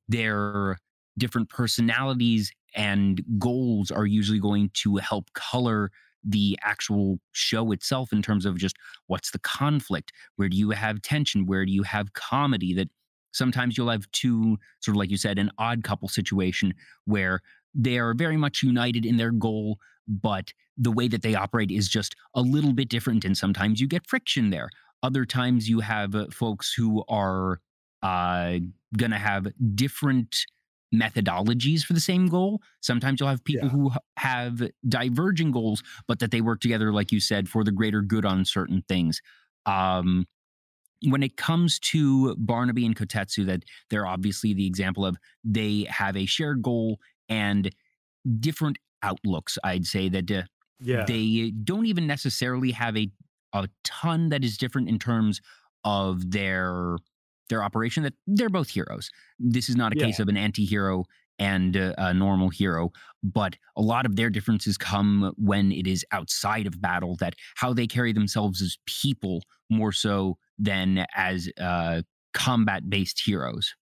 their 0.08 0.78
different 1.17 1.50
personalities 1.50 2.52
and 2.76 3.22
goals 3.38 3.91
are 3.91 4.06
usually 4.06 4.39
going 4.39 4.72
to 4.74 4.96
help 4.98 5.32
color 5.34 5.91
the 6.24 6.58
actual 6.62 7.20
show 7.32 7.72
itself 7.72 8.13
in 8.13 8.22
terms 8.22 8.46
of 8.46 8.58
just 8.58 8.78
what's 9.08 9.32
the 9.32 9.39
conflict? 9.39 10.12
Where 10.36 10.50
do 10.50 10.56
you 10.56 10.70
have 10.72 11.02
tension? 11.02 11.46
Where 11.46 11.65
do 11.65 11.72
you 11.72 11.84
have 11.84 12.13
comedy? 12.13 12.74
That 12.74 12.89
sometimes 13.34 13.78
you'll 13.78 13.89
have 13.89 14.10
two 14.12 14.58
sort 14.82 14.96
of 14.96 15.00
like 15.00 15.10
you 15.10 15.17
said 15.17 15.39
an 15.39 15.52
odd 15.58 15.84
couple 15.84 16.08
situation 16.08 16.74
where 17.06 17.41
they 17.74 17.98
are 17.98 18.13
very 18.13 18.38
much 18.38 18.62
united 18.62 19.06
in 19.06 19.17
their 19.17 19.32
goal 19.32 19.80
but 20.08 20.52
the 20.78 20.91
way 20.91 21.08
that 21.08 21.22
they 21.22 21.36
operate 21.36 21.72
is 21.72 21.88
just 21.88 22.15
a 22.36 22.41
little 22.41 22.74
bit 22.74 22.89
different 22.89 23.24
and 23.26 23.38
sometimes 23.38 23.80
you 23.80 23.88
get 23.88 24.08
friction 24.08 24.50
there. 24.50 24.70
Other 25.04 25.26
times 25.26 25.70
you 25.70 25.80
have 25.80 26.15
uh, 26.15 26.28
folks 26.32 26.74
who 26.74 27.04
are 27.08 27.60
uh, 28.04 28.60
going 28.97 29.12
to 29.12 29.17
have 29.17 29.47
different 29.75 30.45
methodologies 30.93 31.84
for 31.84 31.93
the 31.93 31.99
same 32.01 32.27
goal. 32.27 32.62
Sometimes 32.82 33.19
you'll 33.19 33.30
have 33.30 33.43
people 33.45 33.67
Yeah. 33.67 33.71
who 33.71 33.91
have 34.17 34.62
diverging 34.88 35.51
goals, 35.51 35.82
but 36.08 36.19
that 36.19 36.32
they 36.32 36.41
work 36.41 36.60
together, 36.60 36.91
like 36.91 37.12
you 37.12 37.19
said, 37.21 37.47
for 37.47 37.63
the 37.63 37.71
greater 37.71 38.01
good 38.01 38.25
on 38.25 38.43
certain 38.45 38.84
things. 38.89 39.21
Um, 39.65 40.27
when 41.08 41.23
it 41.23 41.38
comes 41.38 41.80
to 41.80 42.36
Barnaby 42.36 42.86
and 42.86 42.95
Kotetsu, 42.95 43.45
that 43.47 43.63
they're 43.89 44.06
obviously 44.06 44.54
the 44.54 44.67
example 44.67 45.06
of 45.06 45.17
they 45.43 45.86
have 45.89 46.15
a 46.15 46.25
shared 46.25 46.62
goal 46.62 46.99
and 47.27 47.73
different 48.39 48.77
outlooks. 49.04 49.58
I'd 49.63 49.88
say 49.88 50.10
that 50.10 50.30
uh, 50.32 50.43
Yeah. 50.80 51.06
they 51.08 51.51
don't 51.63 51.86
even 51.88 52.08
necessarily 52.08 52.71
have 52.71 52.97
a 52.97 53.12
a 53.54 53.67
ton 53.84 54.30
that 54.30 54.45
is 54.45 54.58
different 54.58 54.88
in 54.89 54.97
terms 54.99 55.41
of 55.84 56.32
their 56.32 56.97
their 57.49 57.63
operation 57.63 58.04
that 58.04 58.13
they're 58.27 58.49
both 58.49 58.69
heroes 58.69 59.10
this 59.39 59.69
is 59.69 59.75
not 59.75 59.93
a 59.93 59.95
Yeah. 59.97 60.06
case 60.06 60.19
of 60.19 60.27
an 60.30 60.38
anti-hero 60.38 61.06
and 61.39 61.75
uh, 61.77 61.93
a 61.97 62.13
normal 62.13 62.49
hero 62.49 62.91
but 63.23 63.56
a 63.75 63.82
lot 63.82 64.06
of 64.06 64.15
their 64.15 64.30
differences 64.30 64.77
come 64.77 65.34
when 65.38 65.71
it 65.71 65.88
is 65.88 66.06
outside 66.12 66.67
of 66.67 66.82
battle 66.82 67.15
that 67.19 67.34
how 67.56 67.73
they 67.73 67.88
carry 67.88 68.13
themselves 68.13 68.62
as 68.62 68.77
people 68.86 69.43
more 69.69 69.91
so 69.91 70.38
than 70.60 71.06
as 71.15 71.49
uh, 71.60 72.01
combat 72.34 72.89
based 72.89 73.21
heroes 73.25 73.73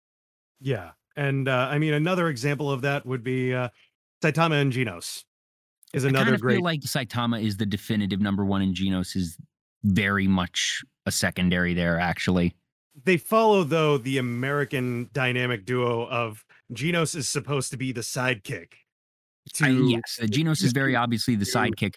Yeah. 0.60 0.90
And 1.16 1.48
uh, 1.48 1.68
I 1.70 1.78
mean, 1.78 1.94
another 1.94 2.28
example 2.28 2.70
of 2.70 2.82
that 2.82 3.04
would 3.04 3.24
be 3.24 3.52
uh, 3.52 3.70
Saitama 4.22 4.60
and 4.62 4.72
Genos 4.72 5.24
is 5.92 6.04
another 6.04 6.20
i 6.20 6.24
kind 6.26 6.34
of 6.36 6.40
great. 6.40 6.54
feel 6.56 6.62
like 6.64 6.80
saitama 6.82 7.42
is 7.42 7.56
the 7.56 7.64
definitive 7.66 8.20
number 8.20 8.44
one 8.44 8.60
and 8.62 8.74
genos 8.74 9.16
is 9.16 9.36
very 9.84 10.28
much 10.28 10.84
a 11.06 11.10
secondary 11.10 11.72
there 11.74 11.98
actually 11.98 12.54
they 13.04 13.16
follow 13.16 13.64
though 13.64 13.98
the 13.98 14.18
American 14.18 15.10
dynamic 15.12 15.64
duo 15.64 16.06
of 16.08 16.44
Genos 16.72 17.14
is 17.14 17.28
supposed 17.28 17.70
to 17.70 17.76
be 17.76 17.92
the 17.92 18.00
sidekick. 18.00 18.72
To 19.54 19.64
I, 19.64 19.68
yes, 19.70 20.18
uh, 20.20 20.26
Genos 20.26 20.62
is 20.62 20.72
very 20.72 20.94
obviously 20.94 21.34
the 21.34 21.46
sidekick, 21.46 21.94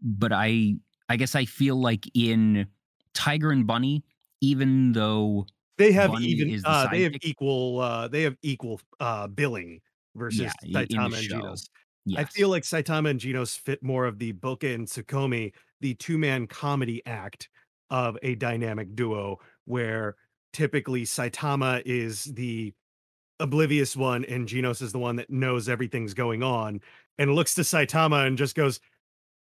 but 0.00 0.32
I 0.32 0.76
I 1.08 1.16
guess 1.16 1.34
I 1.34 1.44
feel 1.44 1.76
like 1.76 2.04
in 2.14 2.66
Tiger 3.14 3.50
and 3.50 3.66
Bunny, 3.66 4.04
even 4.40 4.92
though 4.92 5.46
they 5.76 5.92
have 5.92 6.12
Bunny 6.12 6.26
even 6.26 6.48
the 6.48 6.68
uh, 6.68 6.88
they 6.90 7.02
have 7.02 7.14
equal 7.22 7.80
uh, 7.80 8.08
they 8.08 8.22
have 8.22 8.36
equal 8.42 8.80
uh, 9.00 9.26
billing 9.28 9.80
versus 10.14 10.52
Yeah, 10.62 10.82
Saitama 10.82 11.18
and. 11.18 11.28
Genos. 11.28 11.68
yes, 12.06 12.18
I 12.18 12.24
feel 12.24 12.48
like 12.48 12.62
Saitama 12.62 13.10
and 13.10 13.20
Genos 13.20 13.58
fit 13.58 13.82
more 13.82 14.06
of 14.06 14.18
the 14.18 14.32
Boke 14.32 14.64
and 14.64 14.86
Tsukkomi, 14.86 15.52
the 15.80 15.94
two 15.94 16.18
man 16.18 16.46
comedy 16.46 17.02
act 17.04 17.48
of 17.90 18.16
a 18.22 18.34
dynamic 18.36 18.94
duo, 18.96 19.38
where 19.66 20.16
typically 20.56 21.02
Saitama 21.02 21.82
is 21.84 22.24
the 22.24 22.72
oblivious 23.38 23.94
one 23.94 24.24
and 24.24 24.48
Genos 24.48 24.80
is 24.80 24.90
the 24.90 24.98
one 24.98 25.16
that 25.16 25.28
knows 25.28 25.68
everything's 25.68 26.14
going 26.14 26.42
on 26.42 26.80
and 27.18 27.34
looks 27.34 27.54
to 27.56 27.60
Saitama 27.60 28.26
and 28.26 28.38
just 28.38 28.54
goes, 28.54 28.80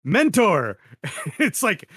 Mentor. 0.04 0.80
it's 1.38 1.62
like, 1.62 1.88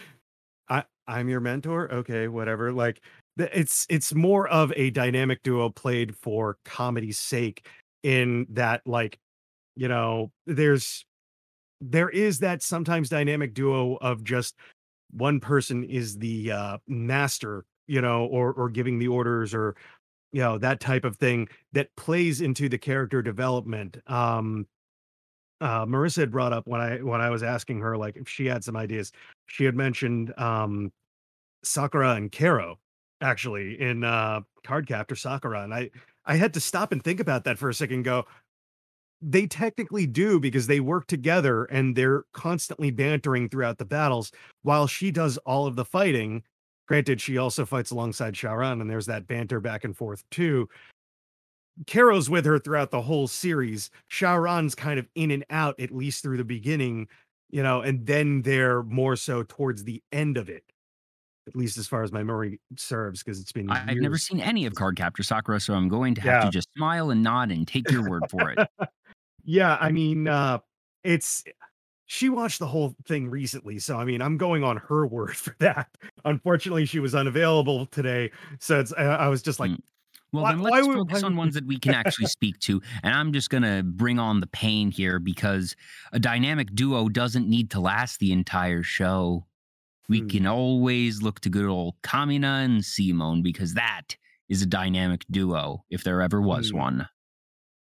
I, 0.68 0.84
I'm 1.06 1.30
your 1.30 1.40
mentor. 1.40 1.90
Okay, 1.90 2.28
whatever. 2.28 2.72
Like, 2.72 3.00
it's 3.38 3.86
it's 3.88 4.14
more 4.14 4.48
of 4.48 4.70
a 4.76 4.90
dynamic 4.90 5.42
duo 5.42 5.70
played 5.70 6.14
for 6.14 6.58
comedy's 6.64 7.18
sake 7.18 7.66
in 8.02 8.46
that 8.50 8.82
like 8.86 9.18
you 9.76 9.88
know 9.88 10.30
there's 10.46 11.04
there 11.80 12.08
is 12.08 12.38
that 12.38 12.62
sometimes 12.62 13.10
dynamic 13.10 13.52
duo 13.52 13.96
of 13.96 14.24
just 14.24 14.54
one 15.10 15.38
person 15.38 15.84
is 15.84 16.18
the 16.18 16.50
uh 16.50 16.78
master 16.88 17.66
you 17.86 18.00
know 18.00 18.26
or 18.26 18.52
or 18.52 18.68
giving 18.68 18.98
the 18.98 19.08
orders 19.08 19.54
or 19.54 19.76
you 20.32 20.40
know 20.40 20.58
that 20.58 20.80
type 20.80 21.04
of 21.04 21.16
thing 21.16 21.48
that 21.72 21.94
plays 21.96 22.40
into 22.40 22.68
the 22.68 22.78
character 22.78 23.22
development 23.22 23.96
um 24.06 24.66
uh 25.60 25.86
marissa 25.86 26.18
had 26.18 26.30
brought 26.30 26.52
up 26.52 26.66
when 26.66 26.80
i 26.80 26.98
when 26.98 27.20
i 27.20 27.30
was 27.30 27.42
asking 27.42 27.80
her 27.80 27.96
like 27.96 28.16
if 28.16 28.28
she 28.28 28.46
had 28.46 28.62
some 28.62 28.76
ideas 28.76 29.12
she 29.46 29.64
had 29.64 29.74
mentioned 29.74 30.32
um 30.38 30.92
sakura 31.62 32.14
and 32.14 32.30
kero 32.32 32.74
actually 33.20 33.80
in 33.80 34.04
uh 34.04 34.40
Cardcaptor 34.66 35.16
sakura 35.16 35.62
and 35.62 35.72
i 35.72 35.90
i 36.26 36.36
had 36.36 36.52
to 36.54 36.60
stop 36.60 36.92
and 36.92 37.02
think 37.02 37.20
about 37.20 37.44
that 37.44 37.58
for 37.58 37.68
a 37.68 37.74
second 37.74 38.02
go 38.02 38.26
they 39.22 39.46
technically 39.46 40.06
do 40.06 40.38
because 40.38 40.66
they 40.66 40.80
work 40.80 41.06
together 41.06 41.64
and 41.64 41.96
they're 41.96 42.24
constantly 42.32 42.90
bantering 42.90 43.48
throughout 43.48 43.78
the 43.78 43.84
battles 43.84 44.30
while 44.62 44.86
she 44.86 45.10
does 45.10 45.38
all 45.38 45.66
of 45.66 45.76
the 45.76 45.84
fighting. 45.84 46.42
Granted, 46.86 47.20
she 47.20 47.36
also 47.36 47.64
fights 47.66 47.90
alongside 47.90 48.34
Syaoran, 48.34 48.80
and 48.80 48.88
there's 48.88 49.06
that 49.06 49.26
banter 49.26 49.60
back 49.60 49.84
and 49.84 49.96
forth 49.96 50.22
too. 50.30 50.68
Kero's 51.86 52.30
with 52.30 52.46
her 52.46 52.58
throughout 52.58 52.90
the 52.90 53.02
whole 53.02 53.28
series. 53.28 53.90
Syaoran's 54.10 54.74
kind 54.74 54.98
of 54.98 55.06
in 55.14 55.30
and 55.30 55.44
out, 55.50 55.78
at 55.78 55.90
least 55.90 56.22
through 56.22 56.38
the 56.38 56.44
beginning, 56.44 57.08
you 57.50 57.62
know, 57.62 57.82
and 57.82 58.06
then 58.06 58.42
they're 58.42 58.82
more 58.84 59.16
so 59.16 59.42
towards 59.42 59.84
the 59.84 60.02
end 60.12 60.36
of 60.38 60.48
it, 60.48 60.64
at 61.46 61.54
least 61.54 61.76
as 61.76 61.86
far 61.86 62.02
as 62.02 62.12
my 62.12 62.22
memory 62.22 62.60
serves, 62.76 63.22
because 63.22 63.40
it's 63.40 63.52
been. 63.52 63.68
I, 63.70 63.84
I've 63.88 63.98
never 63.98 64.16
seen 64.16 64.40
any 64.40 64.64
of 64.64 64.72
Cardcaptor 64.72 65.24
Sakura, 65.24 65.60
so 65.60 65.74
I'm 65.74 65.88
going 65.88 66.14
to 66.14 66.20
have 66.22 66.34
Yeah. 66.34 66.44
to 66.46 66.50
just 66.50 66.68
smile 66.76 67.10
and 67.10 67.22
nod 67.22 67.50
and 67.50 67.68
take 67.68 67.90
your 67.90 68.08
word 68.08 68.30
for 68.30 68.50
it. 68.50 68.68
Yeah, 69.48 69.76
I 69.80 69.92
mean, 69.92 70.26
uh, 70.26 70.58
it's 71.04 71.44
she 72.06 72.28
watched 72.28 72.58
the 72.60 72.66
whole 72.68 72.94
thing 73.06 73.28
recently, 73.30 73.78
so 73.78 73.96
I 73.98 74.04
mean, 74.04 74.22
I'm 74.22 74.36
going 74.36 74.62
on 74.64 74.76
her 74.78 75.06
word 75.16 75.36
for 75.36 75.54
that. 75.58 75.88
Unfortunately, 76.24 76.86
she 76.86 76.98
was 77.00 77.14
unavailable 77.14 77.86
today, 77.86 78.30
so 78.58 78.80
it's, 78.80 78.92
I, 78.92 79.04
I 79.04 79.28
was 79.28 79.42
just 79.42 79.60
like, 79.60 79.70
Mm. 79.70 79.80
Well, 80.32 80.42
Why- 80.42 80.52
then 80.52 80.60
let's 80.60 80.86
would- 80.88 80.96
focus 80.96 81.22
on 81.22 81.36
ones 81.36 81.54
that 81.54 81.64
we 81.66 81.78
can 81.78 81.94
actually 81.94 82.26
speak 82.38 82.58
to. 82.60 82.82
And 83.04 83.14
I'm 83.14 83.32
just 83.32 83.48
going 83.48 83.62
to 83.62 83.84
bring 83.84 84.18
on 84.18 84.40
the 84.40 84.48
pain 84.48 84.90
here 84.90 85.20
because 85.20 85.76
a 86.12 86.18
dynamic 86.18 86.74
duo 86.74 87.08
doesn't 87.08 87.48
need 87.48 87.70
to 87.70 87.80
last 87.80 88.18
the 88.18 88.32
entire 88.32 88.82
show. 88.82 89.46
We 90.08 90.20
Hmm. 90.20 90.26
can 90.28 90.46
always 90.48 91.22
look 91.22 91.40
to 91.40 91.48
good 91.48 91.66
old 91.66 91.94
Kamina 92.02 92.64
and 92.64 92.84
Simone 92.84 93.40
because 93.42 93.74
that 93.74 94.16
is 94.48 94.62
a 94.62 94.66
dynamic 94.66 95.24
duo 95.30 95.84
if 95.90 96.02
there 96.02 96.20
ever 96.20 96.42
was 96.42 96.70
Hmm. 96.70 96.76
one. 96.76 97.08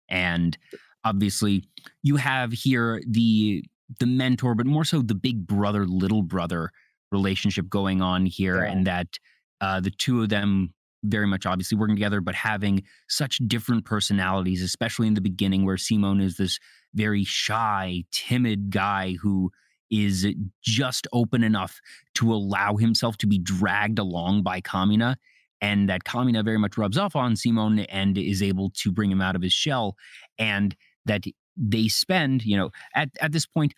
And 0.09 0.57
obviously, 1.05 1.65
you 2.03 2.17
have 2.17 2.53
here 2.53 3.03
the 3.07 3.65
the 3.99 4.07
mentor, 4.07 4.55
but 4.55 4.67
more 4.67 4.85
so 4.85 5.03
the 5.03 5.15
big 5.15 5.47
brother, 5.47 5.87
little 5.87 6.23
brother 6.23 6.71
relationship 7.11 7.69
going 7.69 8.01
on 8.01 8.27
here, 8.27 8.65
Yeah. 8.65 8.71
and 8.73 8.87
that 8.87 9.19
uh, 9.61 9.81
the 9.81 9.91
two 9.91 10.23
of 10.23 10.29
them 10.29 10.73
very 11.03 11.27
much 11.27 11.47
obviously 11.47 11.77
working 11.79 11.97
together, 11.97 12.21
but 12.21 12.35
having 12.35 12.83
such 13.09 13.39
different 13.47 13.85
personalities, 13.85 14.63
especially 14.63 15.07
in 15.07 15.15
the 15.15 15.21
beginning, 15.21 15.65
where 15.65 15.79
Simone 15.79 16.21
is 16.21 16.37
this 16.37 16.59
very 16.95 17.25
shy, 17.25 18.05
timid 18.13 18.71
guy 18.71 19.17
who 19.21 19.51
is 19.91 20.27
just 20.63 21.07
open 21.13 21.43
enough 21.43 21.81
to 22.15 22.33
allow 22.33 22.77
himself 22.77 23.17
to 23.19 23.27
be 23.27 23.39
dragged 23.39 23.99
along 23.99 24.43
by 24.43 24.61
Kamina. 24.61 25.17
And 25.63 25.89
that 25.89 26.05
Kamina 26.05 26.45
very 26.45 26.59
much 26.59 26.79
rubs 26.79 26.97
off 26.97 27.17
on 27.17 27.35
Simone 27.35 27.81
and 27.81 28.17
is 28.17 28.43
able 28.43 28.71
to 28.77 28.93
bring 28.93 29.11
him 29.11 29.21
out 29.21 29.37
of 29.37 29.43
his 29.43 29.53
shell. 29.53 29.97
And 30.39 30.77
that 31.07 31.25
they 31.61 31.89
spend, 31.89 32.45
you 32.45 32.57
know, 32.57 32.71
at, 32.95 33.11
at 33.21 33.33
this 33.33 33.47
point, 33.47 33.75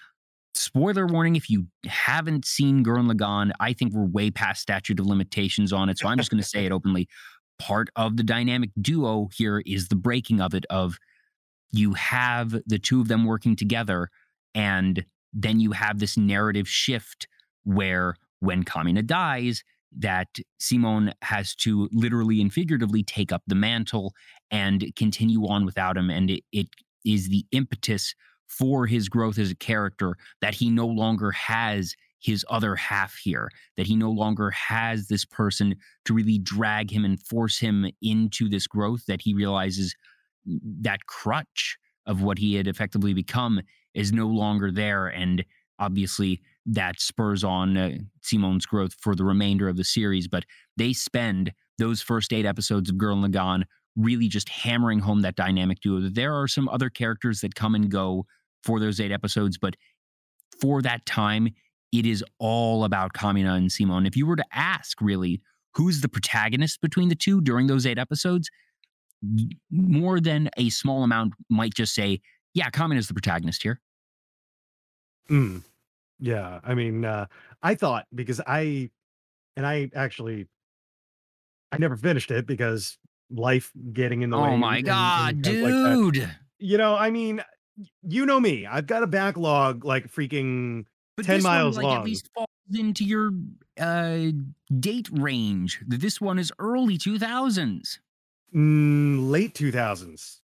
spoiler 0.54 1.06
warning 1.06 1.36
if 1.36 1.50
you 1.50 1.66
haven't 1.86 2.44
seen 2.44 2.84
Gurren 2.84 3.10
Lagann, 3.10 3.50
I 3.58 3.72
think 3.72 3.92
we're 3.92 4.06
way 4.06 4.30
past 4.30 4.62
statute 4.62 5.00
of 5.00 5.06
limitations 5.06 5.72
on 5.72 5.88
it. 5.88 5.98
So 5.98 6.08
I'm 6.08 6.18
just 6.18 6.30
going 6.30 6.42
to 6.42 6.48
say 6.48 6.64
it 6.64 6.72
openly. 6.72 7.08
Part 7.58 7.88
of 7.96 8.16
the 8.16 8.22
dynamic 8.22 8.70
duo 8.80 9.28
here 9.34 9.62
is 9.66 9.88
the 9.88 9.96
breaking 9.96 10.40
of 10.40 10.54
it 10.54 10.64
of 10.70 10.98
you 11.72 11.94
have 11.94 12.54
the 12.66 12.78
two 12.78 13.00
of 13.00 13.08
them 13.08 13.24
working 13.24 13.56
together 13.56 14.10
and 14.54 15.04
then 15.32 15.60
you 15.60 15.72
have 15.72 15.98
this 15.98 16.16
narrative 16.16 16.68
shift 16.68 17.26
where 17.64 18.14
when 18.40 18.64
Kamina 18.64 19.04
dies, 19.06 19.62
that 19.98 20.28
Simone 20.58 21.12
has 21.22 21.54
to 21.56 21.88
literally 21.92 22.40
and 22.40 22.52
figuratively 22.52 23.02
take 23.02 23.30
up 23.30 23.42
the 23.46 23.54
mantle 23.54 24.14
and 24.50 24.84
continue 24.96 25.46
on 25.46 25.64
without 25.64 25.96
him. 25.96 26.10
And 26.10 26.30
it, 26.30 26.42
it 26.52 26.68
is 27.04 27.28
the 27.28 27.44
impetus 27.52 28.14
for 28.46 28.86
his 28.86 29.08
growth 29.08 29.38
as 29.38 29.50
a 29.50 29.56
character 29.56 30.16
that 30.40 30.54
he 30.54 30.70
no 30.70 30.86
longer 30.86 31.30
has 31.32 31.94
his 32.20 32.44
other 32.48 32.76
half 32.76 33.16
here, 33.16 33.50
that 33.76 33.86
he 33.86 33.96
no 33.96 34.10
longer 34.10 34.50
has 34.50 35.08
this 35.08 35.24
person 35.24 35.74
to 36.04 36.14
really 36.14 36.38
drag 36.38 36.90
him 36.90 37.04
and 37.04 37.20
force 37.20 37.58
him 37.58 37.86
into 38.00 38.48
this 38.48 38.66
growth, 38.66 39.04
that 39.06 39.22
he 39.22 39.34
realizes 39.34 39.94
that 40.80 41.06
crutch 41.06 41.78
of 42.06 42.22
what 42.22 42.38
he 42.38 42.54
had 42.54 42.66
effectively 42.66 43.12
become 43.12 43.60
is 43.94 44.12
no 44.12 44.26
longer 44.26 44.70
there. 44.70 45.08
And 45.08 45.44
obviously, 45.78 46.40
that 46.66 47.00
spurs 47.00 47.42
on 47.42 47.76
uh, 47.76 47.90
Simone's 48.22 48.66
growth 48.66 48.94
for 49.00 49.14
the 49.14 49.24
remainder 49.24 49.68
of 49.68 49.76
the 49.76 49.84
series. 49.84 50.28
But 50.28 50.44
they 50.76 50.92
spend 50.92 51.52
those 51.78 52.02
first 52.02 52.32
eight 52.32 52.46
episodes 52.46 52.88
of 52.88 52.96
Gurren 52.96 53.26
Lagann 53.26 53.64
really 53.96 54.28
just 54.28 54.48
hammering 54.48 55.00
home 55.00 55.22
that 55.22 55.36
dynamic 55.36 55.80
duo. 55.80 56.00
There 56.08 56.34
are 56.34 56.48
some 56.48 56.68
other 56.68 56.90
characters 56.90 57.40
that 57.40 57.54
come 57.54 57.74
and 57.74 57.90
go 57.90 58.26
for 58.64 58.80
those 58.80 59.00
eight 59.00 59.12
episodes, 59.12 59.58
but 59.58 59.74
for 60.60 60.82
that 60.82 61.04
time, 61.06 61.48
it 61.92 62.06
is 62.06 62.24
all 62.38 62.84
about 62.84 63.12
Kamina 63.12 63.56
and 63.56 63.70
Simone. 63.70 64.06
If 64.06 64.16
you 64.16 64.26
were 64.26 64.36
to 64.36 64.44
ask, 64.52 65.00
really, 65.00 65.42
who's 65.74 66.00
the 66.00 66.08
protagonist 66.08 66.80
between 66.80 67.08
the 67.08 67.14
two 67.14 67.40
during 67.40 67.66
those 67.66 67.86
eight 67.86 67.98
episodes, 67.98 68.50
more 69.70 70.20
than 70.20 70.48
a 70.56 70.70
small 70.70 71.04
amount 71.04 71.34
might 71.50 71.74
just 71.74 71.94
say, 71.94 72.20
yeah, 72.54 72.70
Kamina 72.70 72.98
is 72.98 73.08
the 73.08 73.14
protagonist 73.14 73.62
here. 73.62 73.80
Mm. 75.30 75.62
Yeah, 76.18 76.60
I 76.64 76.74
mean, 76.74 77.04
uh, 77.04 77.26
I 77.62 77.74
thought 77.74 78.06
because 78.14 78.40
I, 78.46 78.90
and 79.56 79.66
I 79.66 79.90
actually, 79.94 80.46
I 81.70 81.78
never 81.78 81.96
finished 81.96 82.30
it 82.30 82.46
because 82.46 82.98
life 83.32 83.72
getting 83.92 84.22
in 84.22 84.30
the 84.30 84.38
way. 84.38 84.50
Oh 84.50 84.56
my 84.56 84.76
and- 84.78 84.86
God, 84.86 85.34
and 85.34 85.46
stuff 85.46 85.62
like 85.62 85.72
dude. 86.14 86.30
You 86.58 86.78
know, 86.78 86.94
I 86.94 87.10
mean, 87.10 87.42
you 88.06 88.26
know 88.26 88.38
me. 88.38 88.66
I've 88.66 88.86
got 88.86 89.02
a 89.02 89.06
backlog 89.06 89.84
like 89.84 90.12
freaking. 90.12 90.84
But 91.16 91.26
10 91.26 91.36
this 91.36 91.44
miles 91.44 91.76
one, 91.76 91.84
like, 91.84 91.90
long. 91.90 91.98
at 92.00 92.04
least 92.04 92.28
falls 92.34 92.48
into 92.74 93.04
your 93.04 93.32
uh, 93.78 94.28
date 94.80 95.08
range. 95.12 95.82
This 95.86 96.20
one 96.20 96.38
is 96.38 96.52
early 96.58 96.96
2000s. 96.96 97.98
Mm, 98.54 99.30
late 99.30 99.54
2000s. 99.54 100.40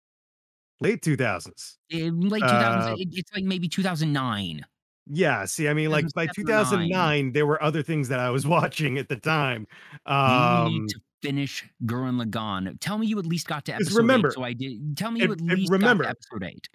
Late 0.81 1.01
2000s. 1.03 1.77
In 1.91 2.29
late 2.29 2.43
Uh, 2.43 2.49
2000s, 2.93 3.01
it- 3.01 3.09
it's 3.13 3.33
like 3.35 3.45
maybe 3.45 3.69
2009. 3.69 4.65
Yeah, 5.11 5.45
see, 5.47 5.67
I 5.69 5.75
mean, 5.75 5.91
like 5.91 6.07
by 6.15 6.27
2009, 6.29 7.33
there 7.33 7.45
were 7.47 7.61
other 7.63 7.83
things 7.83 8.09
that 8.09 8.21
I 8.21 8.31
was 8.31 8.47
watching 8.47 8.99
at 8.99 9.09
the 9.09 9.17
time. 9.17 9.67
Um, 10.07 10.87
finish 11.23 11.65
Gurren 11.85 12.23
Lagann. 12.23 12.77
Tell 12.81 12.99
me 12.99 13.07
you 13.07 13.19
at 13.19 13.27
least 13.27 13.47
got 13.47 13.65
to 13.67 13.75
episode 13.75 13.97
remember- 13.99 14.29
eight. 14.29 14.35
So 14.35 14.43
I 14.43 14.53
did. 14.53 14.97
Tell 14.97 15.11
me 15.11 15.21
you 15.23 15.33
and- 15.33 15.51
at 15.51 15.57
least 15.59 15.71
remember- 15.73 16.05
got 16.05 16.11
to 16.11 16.17
episode 16.35 16.45
eight. 16.45 16.69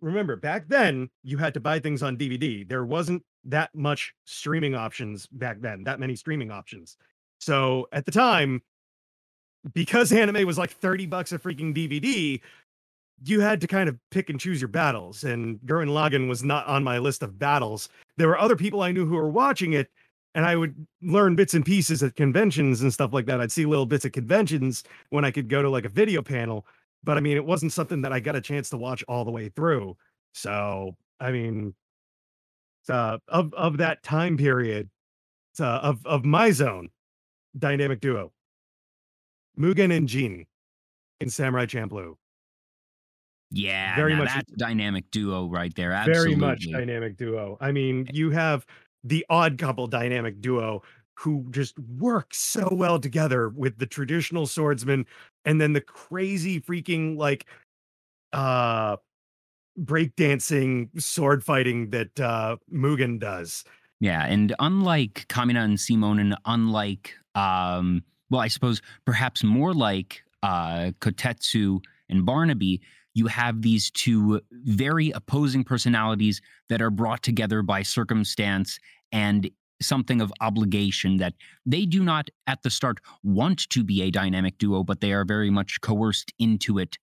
remember, 0.00 0.36
back 0.36 0.68
then, 0.68 1.08
you 1.22 1.38
had 1.38 1.54
to 1.54 1.60
buy 1.60 1.78
things 1.78 2.02
on 2.02 2.16
DVD. 2.16 2.64
There 2.68 2.84
wasn't 2.84 3.22
that 3.44 3.74
much 3.74 4.12
streaming 4.24 4.74
options 4.74 5.26
back 5.28 5.60
then, 5.60 5.84
that 5.84 6.00
many 6.00 6.16
streaming 6.16 6.50
options. 6.50 6.96
So 7.38 7.88
at 7.92 8.04
the 8.04 8.12
time, 8.12 8.62
because 9.74 10.12
anime 10.12 10.46
was 10.46 10.58
like 10.58 10.70
30 10.72 11.06
bucks 11.06 11.32
a 11.32 11.38
freaking 11.38 11.72
DVD, 11.74 12.40
you 13.24 13.40
had 13.40 13.60
to 13.60 13.68
kind 13.68 13.88
of 13.88 13.96
pick 14.10 14.28
and 14.30 14.40
choose 14.40 14.60
your 14.60 14.68
battles. 14.68 15.22
And 15.22 15.60
Gurren 15.60 15.88
Lagann 15.88 16.28
was 16.28 16.42
not 16.42 16.66
on 16.66 16.82
my 16.82 16.98
list 16.98 17.22
of 17.22 17.38
battles. 17.38 17.88
There 18.16 18.26
were 18.28 18.38
other 18.38 18.56
people 18.56 18.82
I 18.82 18.90
knew 18.90 19.06
who 19.06 19.14
were 19.14 19.28
watching 19.30 19.72
it, 19.74 19.88
and 20.34 20.46
I 20.46 20.56
would 20.56 20.86
learn 21.02 21.36
bits 21.36 21.54
and 21.54 21.64
pieces 21.64 22.02
at 22.02 22.16
conventions 22.16 22.82
and 22.82 22.92
stuff 22.92 23.12
like 23.12 23.26
that. 23.26 23.40
I'd 23.40 23.52
see 23.52 23.66
little 23.66 23.86
bits 23.86 24.04
at 24.04 24.12
conventions 24.12 24.82
when 25.10 25.24
I 25.24 25.30
could 25.30 25.48
go 25.48 25.62
to 25.62 25.68
like 25.68 25.84
a 25.84 25.90
video 25.90 26.22
panel. 26.22 26.66
But 27.04 27.16
I 27.16 27.20
mean, 27.20 27.36
it 27.36 27.44
wasn't 27.44 27.72
something 27.72 28.02
that 28.02 28.12
I 28.12 28.20
got 28.20 28.36
a 28.36 28.40
chance 28.40 28.70
to 28.70 28.76
watch 28.76 29.04
all 29.08 29.24
the 29.24 29.30
way 29.30 29.48
through. 29.48 29.96
So 30.32 30.96
I 31.20 31.32
mean, 31.32 31.74
uh, 32.88 33.18
of 33.28 33.52
of 33.54 33.76
that 33.78 34.02
time 34.02 34.36
period, 34.36 34.88
uh, 35.60 35.64
of 35.82 36.04
of 36.06 36.24
my 36.24 36.50
zone, 36.50 36.88
dynamic 37.58 38.00
duo, 38.00 38.32
Mugen 39.58 39.94
and 39.94 40.08
Jin 40.08 40.46
in 41.20 41.28
Samurai 41.30 41.66
Champloo. 41.66 42.14
Yeah, 43.54 43.94
Very 43.96 44.16
much- 44.16 44.28
that's 44.28 44.50
a 44.50 44.56
dynamic 44.56 45.10
duo 45.10 45.46
right 45.46 45.74
there. 45.74 45.92
Absolutely. 45.92 46.34
Very 46.34 46.36
much 46.36 46.66
dynamic 46.70 47.16
duo. 47.18 47.58
I 47.60 47.70
mean, 47.70 48.08
you 48.10 48.30
have 48.30 48.64
the 49.04 49.24
odd 49.28 49.58
couple 49.58 49.86
dynamic 49.86 50.40
duo 50.40 50.82
who 51.14 51.46
just 51.50 51.78
work 51.98 52.34
so 52.34 52.68
well 52.72 52.98
together 52.98 53.48
with 53.50 53.78
the 53.78 53.86
traditional 53.86 54.46
swordsman 54.46 55.06
and 55.44 55.60
then 55.60 55.72
the 55.72 55.80
crazy 55.80 56.60
freaking 56.60 57.16
like 57.16 57.46
uh 58.32 58.96
breakdancing 59.80 60.88
sword 61.00 61.44
fighting 61.44 61.90
that 61.90 62.18
uh 62.20 62.56
Mugen 62.72 63.18
does. 63.18 63.64
Yeah, 64.02 64.26
and 64.26 64.52
unlike 64.58 65.26
Kamina 65.28 65.62
and 65.62 65.78
Simone, 65.78 66.18
and 66.18 66.36
unlike, 66.44 67.14
um, 67.36 68.02
well, 68.30 68.40
I 68.40 68.48
suppose 68.48 68.82
perhaps 69.04 69.44
more 69.44 69.72
like 69.72 70.24
uh, 70.42 70.90
Kotetsu 70.98 71.80
and 72.08 72.26
Barnaby, 72.26 72.80
you 73.14 73.26
have 73.26 73.62
these 73.62 73.90
two 73.90 74.40
very 74.50 75.10
opposing 75.10 75.64
personalities 75.64 76.40
that 76.68 76.80
are 76.80 76.90
brought 76.90 77.22
together 77.22 77.62
by 77.62 77.82
circumstance 77.82 78.78
and 79.10 79.50
something 79.80 80.20
of 80.20 80.32
obligation 80.40 81.16
that 81.18 81.34
they 81.66 81.84
do 81.84 82.02
not 82.02 82.28
at 82.46 82.62
the 82.62 82.70
start 82.70 82.98
want 83.22 83.68
to 83.70 83.84
be 83.84 84.02
a 84.02 84.10
dynamic 84.10 84.56
duo, 84.58 84.82
but 84.84 85.00
they 85.00 85.12
are 85.12 85.24
very 85.24 85.50
much 85.50 85.80
coerced 85.80 86.32
into 86.38 86.78
it. 86.78 86.96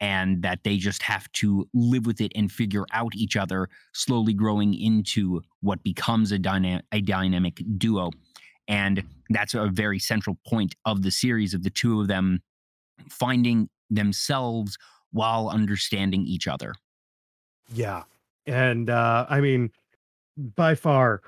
And 0.00 0.42
that 0.42 0.64
they 0.64 0.76
just 0.76 1.02
have 1.04 1.30
to 1.34 1.66
live 1.72 2.04
with 2.04 2.20
it 2.20 2.32
and 2.34 2.50
figure 2.50 2.84
out 2.92 3.14
each 3.14 3.36
other 3.36 3.68
slowly 3.94 4.34
growing 4.34 4.74
into 4.74 5.40
what 5.60 5.82
becomes 5.84 6.32
a, 6.32 6.38
dyna- 6.38 6.82
a 6.90 7.00
dynamic 7.00 7.62
duo. 7.78 8.10
And 8.66 9.04
that's 9.30 9.54
a 9.54 9.68
very 9.68 10.00
central 10.00 10.36
point 10.46 10.74
of 10.84 11.02
the 11.02 11.12
series 11.12 11.54
of 11.54 11.62
the 11.62 11.70
two 11.70 12.00
of 12.00 12.08
them 12.08 12.42
finding 13.08 13.68
themselves 13.88 14.76
while 15.14 15.48
understanding 15.48 16.26
each 16.26 16.46
other. 16.46 16.74
Yeah. 17.72 18.02
And 18.46 18.90
uh 18.90 19.24
I 19.30 19.40
mean 19.40 19.70
by 20.36 20.74
far 20.74 21.22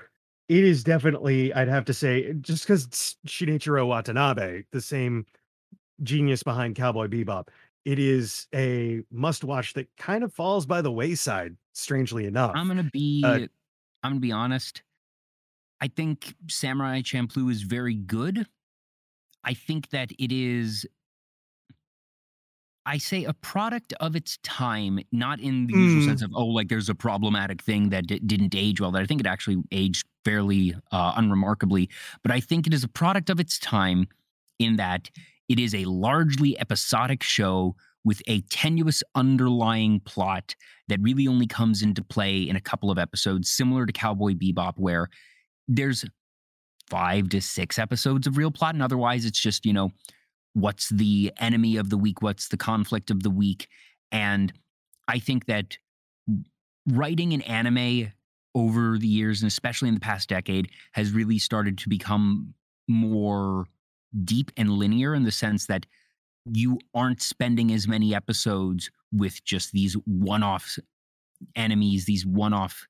it 0.49 0.63
is 0.63 0.85
definitely 0.85 1.55
I'd 1.55 1.69
have 1.69 1.85
to 1.87 1.95
say 1.95 2.35
just 2.41 2.65
because 2.65 3.17
Shinichiro 3.27 3.87
Watanabe, 3.87 4.65
the 4.73 4.81
same 4.81 5.25
genius 6.03 6.43
behind 6.43 6.77
Cowboy 6.77 7.07
Bebop, 7.07 7.49
it 7.85 7.99
is 7.99 8.49
a 8.55 9.03
must 9.11 9.45
watch 9.45 9.73
that 9.75 9.89
kind 9.97 10.25
of 10.25 10.35
falls 10.35 10.67
by 10.67 10.83
the 10.83 10.93
wayside, 10.93 11.57
strangely 11.73 12.27
enough. 12.27 12.53
I'm 12.55 12.69
gonna 12.69 12.91
be 12.93 13.23
Uh, 13.25 13.47
I'm 14.03 14.13
gonna 14.13 14.21
be 14.21 14.33
honest. 14.33 14.83
I 15.81 15.89
think 15.89 16.35
Samurai 16.49 17.03
Champloo 17.03 17.51
is 17.51 17.63
very 17.63 17.95
good. 17.95 18.47
I 19.45 19.55
think 19.55 19.91
that 19.91 20.11
it 20.19 20.33
is 20.33 20.87
I 22.87 22.99
say 22.99 23.25
a 23.25 23.33
product 23.35 23.93
of 24.01 24.15
its 24.17 24.39
time, 24.45 25.01
not 25.13 25.41
in 25.41 25.67
the 25.67 25.75
usual 25.75 26.03
Mm. 26.03 26.07
sense 26.07 26.23
of 26.23 26.31
oh, 26.35 26.47
like 26.47 26.69
there's 26.69 26.89
a 26.89 26.95
problematic 26.95 27.61
thing 27.63 27.91
that 27.91 28.07
d- 28.07 28.21
didn't 28.21 28.55
age 28.55 28.81
well. 28.81 28.93
That 28.93 29.03
I 29.03 29.07
think 29.07 29.21
it 29.21 29.27
actually 29.27 29.63
aged 29.73 30.07
fairly 30.25 30.75
uh, 30.93 31.13
unremarkably, 31.17 31.91
but 32.23 32.31
I 32.31 32.41
think 32.41 32.67
it 32.67 32.73
is 32.73 32.85
a 32.85 32.89
product 32.89 33.29
of 33.29 33.41
its 33.41 33.59
time 33.59 34.07
in 34.59 34.77
that 34.77 35.11
it 35.49 35.59
is 35.59 35.75
a 35.75 35.85
largely 35.85 36.59
episodic 36.61 37.23
show 37.23 37.77
with 38.05 38.23
a 38.29 38.41
tenuous 38.43 39.03
underlying 39.17 39.99
plot 40.01 40.55
that 40.89 41.01
really 41.01 41.27
only 41.27 41.47
comes 41.47 41.83
into 41.83 42.03
play 42.05 42.43
in 42.49 42.55
a 42.57 42.61
couple 42.61 42.91
of 42.91 42.99
episodes, 42.99 43.51
similar 43.51 43.85
to 43.85 43.93
Cowboy 43.93 44.33
Bebop, 44.35 44.75
where 44.77 45.09
there's 45.67 46.05
five 46.89 47.29
to 47.31 47.41
six 47.41 47.79
episodes 47.81 48.29
of 48.29 48.37
real 48.37 48.51
plot. 48.53 48.75
And 48.75 48.83
otherwise, 48.83 49.25
it's 49.25 49.41
just, 49.41 49.67
you 49.67 49.73
know, 49.73 49.91
what's 50.57 50.89
the 50.89 51.31
enemy 51.39 51.77
of 51.77 51.91
the 51.91 51.99
week? 51.99 52.23
What's 52.23 52.49
the 52.49 52.57
conflict 52.57 53.11
of 53.11 53.23
the 53.23 53.29
week? 53.29 53.69
And 54.11 54.55
I 55.07 55.19
think 55.19 55.45
that 55.47 55.77
writing 56.89 57.35
an 57.35 57.43
anime 57.43 58.11
over 58.55 58.97
the 58.97 59.07
years, 59.07 59.43
and 59.43 59.49
especially 59.49 59.89
in 59.89 59.95
the 59.95 60.01
past 60.01 60.31
decade, 60.31 60.71
has 60.93 61.13
really 61.13 61.39
started 61.39 61.77
to 61.77 61.91
become 61.91 62.55
more 62.89 63.67
deep 64.25 64.51
and 64.57 64.71
linear 64.71 65.15
in 65.15 65.25
the 65.25 65.31
sense 65.31 65.67
that 65.67 65.85
you 66.51 66.79
aren't 66.95 67.21
spending 67.21 67.71
as 67.71 67.87
many 67.87 68.15
episodes 68.15 68.91
with 69.13 69.45
just 69.45 69.73
these 69.73 69.93
one 70.07 70.43
off 70.43 70.79
enemies, 71.55 72.07
these 72.07 72.25
one 72.25 72.55
off 72.55 72.87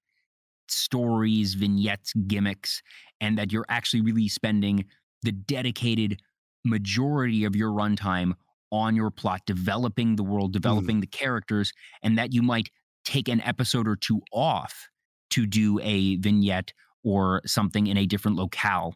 stories, 0.69 1.55
vignettes, 1.55 2.13
gimmicks, 2.29 2.81
and 3.21 3.37
that 3.37 3.53
you're 3.53 3.67
actually 3.69 4.03
really 4.03 4.29
spending 4.29 4.85
the 5.23 5.33
dedicated 5.33 6.21
majority 6.67 7.45
of 7.45 7.57
your 7.57 7.71
runtime 7.71 8.35
on 8.73 8.97
your 8.97 9.11
plot, 9.11 9.43
developing 9.47 10.17
the 10.17 10.25
world, 10.25 10.51
Mm. 10.51 10.55
developing 10.55 11.01
the 11.01 11.07
characters, 11.07 11.73
and 12.03 12.19
that 12.19 12.33
you 12.35 12.43
might 12.43 12.71
take 13.05 13.29
an 13.29 13.41
episode 13.43 13.89
or 13.89 13.97
two 13.97 14.21
off 14.33 14.89
to 15.31 15.47
do 15.47 15.81
a 15.81 16.17
vignette 16.17 16.73
or 17.05 17.43
something 17.47 17.87
in 17.87 17.97
a 17.97 18.07
different 18.07 18.37
locale. 18.37 18.95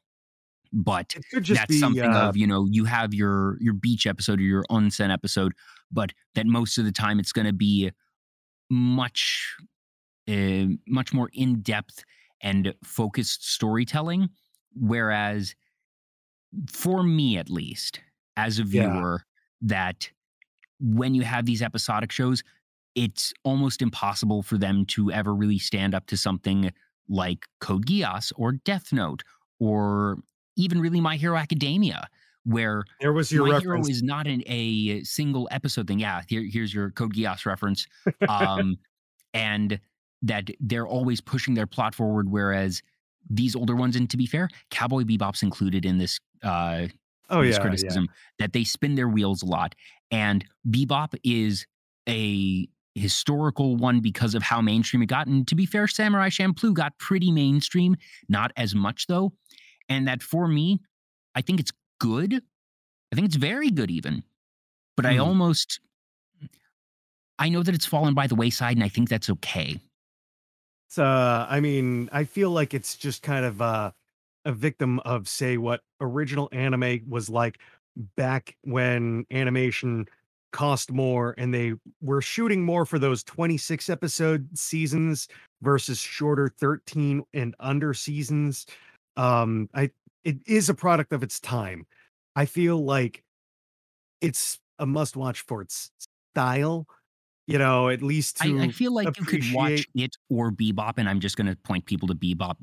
But 0.73 1.17
It 1.17 1.25
could 1.33 1.45
just 1.45 1.61
that's 1.61 1.69
be 1.69 1.79
something 1.81 2.15
uh, 2.15 2.29
of 2.29 2.37
you 2.37 2.47
know 2.47 2.67
you 2.71 2.85
have 2.85 3.13
your 3.15 3.57
your 3.61 3.75
beach 3.75 4.07
episode 4.07 4.39
or 4.41 4.45
your 4.45 4.65
onsen 4.71 5.13
episode 5.13 5.53
but 5.91 6.13
that 6.37 6.47
most 6.47 6.79
of 6.79 6.85
the 6.85 6.93
time 6.93 7.19
it's 7.19 7.33
going 7.33 7.47
to 7.47 7.53
be 7.53 7.91
much 8.71 9.57
uh, 10.29 10.67
much 10.87 11.13
more 11.13 11.31
in-depth 11.33 12.05
and 12.41 12.75
focused 12.85 13.49
storytelling 13.51 14.29
whereas 14.75 15.55
for 16.71 17.03
me 17.03 17.37
at 17.39 17.49
least 17.51 18.01
as 18.37 18.59
a 18.59 18.65
Yeah. 18.65 18.93
viewer 18.93 19.25
that 19.63 20.11
when 20.81 21.15
you 21.15 21.23
have 21.23 21.45
these 21.47 21.63
episodic 21.63 22.11
shows 22.11 22.43
it's 22.97 23.33
almost 23.45 23.83
impossible 23.83 24.43
for 24.43 24.59
them 24.59 24.85
to 24.85 25.13
ever 25.13 25.33
really 25.35 25.59
stand 25.59 25.95
up 25.95 26.07
to 26.07 26.17
something 26.17 26.73
like 27.09 27.47
Code 27.61 27.87
Geass 27.87 28.33
or 28.37 28.53
Death 28.53 28.93
Note 28.93 29.23
or 29.61 30.19
even 30.57 30.81
really 30.81 31.01
My 31.01 31.15
Hero 31.17 31.37
Academia, 31.37 32.09
where 32.45 32.83
there 33.01 33.13
was 33.13 33.31
your 33.31 33.47
My 33.47 33.55
reference. 33.55 33.87
Hero 33.87 33.97
is 33.97 34.03
not 34.03 34.27
in 34.27 34.43
a 34.47 35.05
single 35.05 35.49
episode 35.53 35.87
thing. 35.87 36.01
Yeah, 36.01 36.23
here, 36.29 36.43
here's 36.43 36.75
your 36.75 36.91
Code 36.91 37.15
Geass 37.15 37.47
reference. 37.47 37.87
Um, 38.29 38.77
and 39.35 39.79
that 40.23 40.51
they're 40.59 40.87
always 40.89 41.21
pushing 41.21 41.55
their 41.55 41.69
plot 41.69 41.95
forward, 41.95 42.29
whereas 42.29 42.83
these 43.29 43.55
older 43.55 43.77
ones, 43.77 43.95
and 43.95 44.11
to 44.11 44.17
be 44.17 44.27
fair, 44.27 44.49
Cowboy 44.71 45.05
Bebop's 45.05 45.45
included 45.45 45.85
in 45.85 45.99
this 45.99 46.19
uh, 46.43 46.89
oh 47.31 47.43
yeah, 47.43 47.51
yeah. 47.53 47.59
criticism 47.61 48.09
that 48.39 48.53
they 48.53 48.65
spin 48.65 48.95
their 48.95 49.09
wheels 49.09 49.43
a 49.43 49.47
lot. 49.47 49.75
And 50.11 50.45
Bebop 50.69 51.15
is 51.25 51.67
a 52.09 52.69
historical 52.95 53.77
one 53.77 54.01
because 54.01 54.35
of 54.35 54.43
how 54.43 54.61
mainstream 54.61 55.03
it 55.03 55.07
got. 55.07 55.27
And 55.27 55.47
to 55.49 55.55
be 55.55 55.67
fair, 55.67 55.87
Samurai 55.87 56.29
Champloo 56.29 56.75
got 56.75 56.99
pretty 56.99 57.31
mainstream, 57.31 57.97
not 58.29 58.53
as 58.57 58.75
much 58.75 59.07
though. 59.07 59.33
And 59.89 60.09
that 60.09 60.23
for 60.23 60.49
me, 60.49 60.81
I 61.35 61.43
think 61.43 61.61
it's 61.61 61.73
good. 62.01 62.35
I 63.13 63.15
think 63.17 63.27
it's 63.27 63.37
very 63.37 63.71
good 63.71 63.91
even. 63.91 64.23
But 64.97 65.07
I 65.07 65.17
Hmm. 65.17 65.21
almost 65.21 65.81
I 67.39 67.49
know 67.49 67.63
that 67.63 67.75
it's 67.75 67.87
fallen 67.87 68.15
by 68.15 68.27
the 68.27 68.35
wayside 68.35 68.77
and 68.77 68.85
I 68.85 68.89
think 68.89 69.09
that's 69.09 69.31
okay. 69.31 69.81
It's, 70.89 70.99
uh, 70.99 71.47
I 71.49 71.61
mean, 71.61 72.09
I 72.13 72.25
feel 72.25 72.51
like 72.51 72.75
it's 72.75 72.97
just 72.97 73.23
kind 73.23 73.45
of 73.45 73.63
uh, 73.63 73.93
a 74.45 74.53
victim 74.53 74.99
of, 75.01 75.29
say, 75.29 75.57
what 75.57 75.81
original 76.01 76.49
anime 76.53 77.01
was 77.09 77.29
like 77.29 77.59
back 78.17 78.57
when 78.63 79.25
animation 79.31 80.07
cost 80.53 80.91
more 80.91 81.35
and 81.39 81.55
they 81.55 81.75
were 82.01 82.21
shooting 82.21 82.65
more 82.65 82.85
for 82.85 82.99
those 82.99 83.23
26 83.25 83.89
episode 83.89 84.49
seasons 84.59 85.29
versus 85.63 85.99
shorter 85.99 86.53
13 86.59 87.23
and 87.35 87.55
under 87.61 87.95
seasons. 87.95 88.67
Um, 89.17 89.69
I 89.75 89.91
it 90.25 90.37
is 90.47 90.69
a 90.69 90.75
product 90.75 91.13
of 91.13 91.23
its 91.23 91.41
time. 91.41 91.87
I 92.37 92.47
feel 92.47 92.85
like 92.85 93.23
it's 94.21 94.59
a 94.79 94.87
must 94.87 95.17
watch 95.17 95.43
for 95.43 95.63
its 95.63 95.91
style, 96.33 96.87
you 97.47 97.59
know, 97.59 97.89
at 97.89 98.03
least 98.03 98.39
to 98.39 98.61
I, 98.61 98.65
I 98.65 98.69
feel 98.69 98.93
like 98.93 99.19
you 99.19 99.25
could 99.25 99.45
watch 99.53 99.87
it 99.95 100.17
or 100.29 100.51
Bebop, 100.51 100.95
and 100.99 101.09
I'm 101.09 101.21
just 101.21 101.37
going 101.37 101.47
to 101.47 101.57
point 101.57 101.87
people 101.87 102.09
to 102.09 102.15
Bebop. 102.15 102.57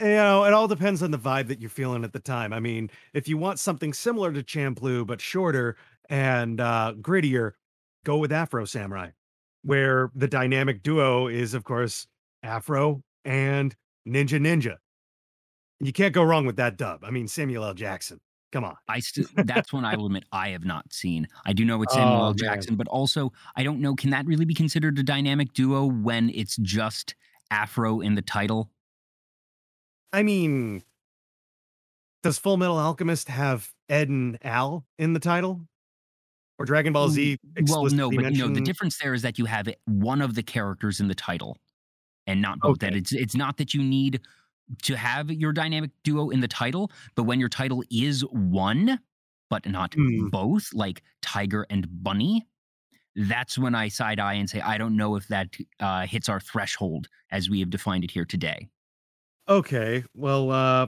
You 0.00 0.06
know, 0.08 0.44
it 0.44 0.52
all 0.52 0.68
depends 0.68 1.02
on 1.02 1.10
the 1.10 1.18
vibe 1.18 1.48
that 1.48 1.60
you're 1.60 1.70
feeling 1.70 2.04
at 2.04 2.12
the 2.12 2.18
time. 2.20 2.52
I 2.52 2.60
mean, 2.60 2.90
if 3.14 3.28
you 3.28 3.36
want 3.38 3.58
something 3.60 3.92
similar 3.92 4.32
to 4.32 4.42
Champloo 4.42 5.06
but 5.06 5.20
shorter 5.20 5.76
and 6.08 6.60
uh, 6.60 6.94
grittier, 7.00 7.52
go 8.04 8.18
with 8.18 8.32
Afro 8.32 8.64
Samurai, 8.64 9.10
where 9.62 10.10
the 10.14 10.28
dynamic 10.28 10.82
duo 10.82 11.28
is, 11.28 11.54
of 11.54 11.64
course, 11.64 12.06
Afro 12.42 13.02
and 13.24 13.74
Ninja 14.08 14.40
Ninja. 14.40 14.76
You 15.80 15.92
can't 15.92 16.14
go 16.14 16.22
wrong 16.22 16.46
with 16.46 16.56
that 16.56 16.78
dub. 16.78 17.04
I 17.04 17.10
mean, 17.10 17.28
Samuel 17.28 17.64
L. 17.64 17.74
Jackson. 17.74 18.18
Come 18.52 18.64
on. 18.64 18.76
I 18.88 19.00
still 19.00 19.26
that's 19.44 19.72
one 19.72 19.84
I 19.84 19.96
will 19.96 20.06
admit 20.06 20.24
I 20.32 20.48
have 20.50 20.64
not 20.64 20.90
seen. 20.92 21.28
I 21.44 21.52
do 21.52 21.64
know 21.64 21.82
it's 21.82 21.92
Samuel 21.92 22.14
Oh, 22.16 22.24
L. 22.26 22.28
man. 22.28 22.36
Jackson, 22.38 22.76
but 22.76 22.88
also 22.88 23.32
I 23.56 23.62
don't 23.62 23.80
know. 23.80 23.94
Can 23.94 24.10
that 24.10 24.24
really 24.24 24.44
be 24.44 24.54
considered 24.54 24.98
a 24.98 25.02
dynamic 25.02 25.52
duo 25.52 25.84
when 25.84 26.30
it's 26.30 26.56
just 26.56 27.14
Afro 27.50 28.00
in 28.00 28.14
the 28.14 28.22
title? 28.22 28.70
I 30.16 30.22
mean, 30.22 30.82
does 32.22 32.38
Full 32.38 32.56
Metal 32.56 32.78
Alchemist 32.78 33.28
have 33.28 33.70
Ed 33.90 34.08
and 34.08 34.38
Al 34.42 34.86
in 34.98 35.12
the 35.12 35.20
title? 35.20 35.60
Or 36.58 36.64
Dragon 36.64 36.94
Ball 36.94 37.10
Z 37.10 37.38
Well, 37.68 37.84
no, 37.90 38.10
but 38.10 38.32
no. 38.32 38.48
The 38.48 38.62
difference 38.62 38.96
there 38.96 39.12
is 39.12 39.20
that 39.20 39.38
you 39.38 39.44
have 39.44 39.68
one 39.84 40.22
of 40.22 40.34
the 40.34 40.42
characters 40.42 41.00
in 41.00 41.08
the 41.08 41.14
title, 41.14 41.58
and 42.26 42.40
not 42.40 42.58
both. 42.60 42.78
That 42.78 42.96
it's 42.96 43.12
it's 43.12 43.36
not 43.36 43.58
that 43.58 43.74
you 43.74 43.82
need 43.82 44.22
to 44.84 44.96
have 44.96 45.30
your 45.30 45.52
dynamic 45.52 45.90
duo 46.02 46.30
in 46.30 46.40
the 46.40 46.48
title, 46.48 46.90
but 47.14 47.24
when 47.24 47.38
your 47.38 47.50
title 47.50 47.84
is 47.90 48.22
one, 48.30 48.98
but 49.50 49.66
not 49.66 49.92
Hmm. 49.92 50.28
both, 50.30 50.72
like 50.72 51.02
Tiger 51.20 51.66
and 51.68 51.86
Bunny, 52.02 52.46
that's 53.16 53.58
when 53.58 53.74
I 53.74 53.88
side 53.88 54.18
eye 54.18 54.34
and 54.34 54.48
say 54.48 54.62
I 54.62 54.78
don't 54.78 54.96
know 54.96 55.14
if 55.16 55.28
that 55.28 55.54
uh, 55.78 56.06
hits 56.06 56.30
our 56.30 56.40
threshold 56.40 57.08
as 57.30 57.50
we 57.50 57.60
have 57.60 57.68
defined 57.68 58.02
it 58.02 58.10
here 58.10 58.24
today. 58.24 58.70
Okay, 59.48 60.02
well, 60.14 60.50
uh, 60.50 60.86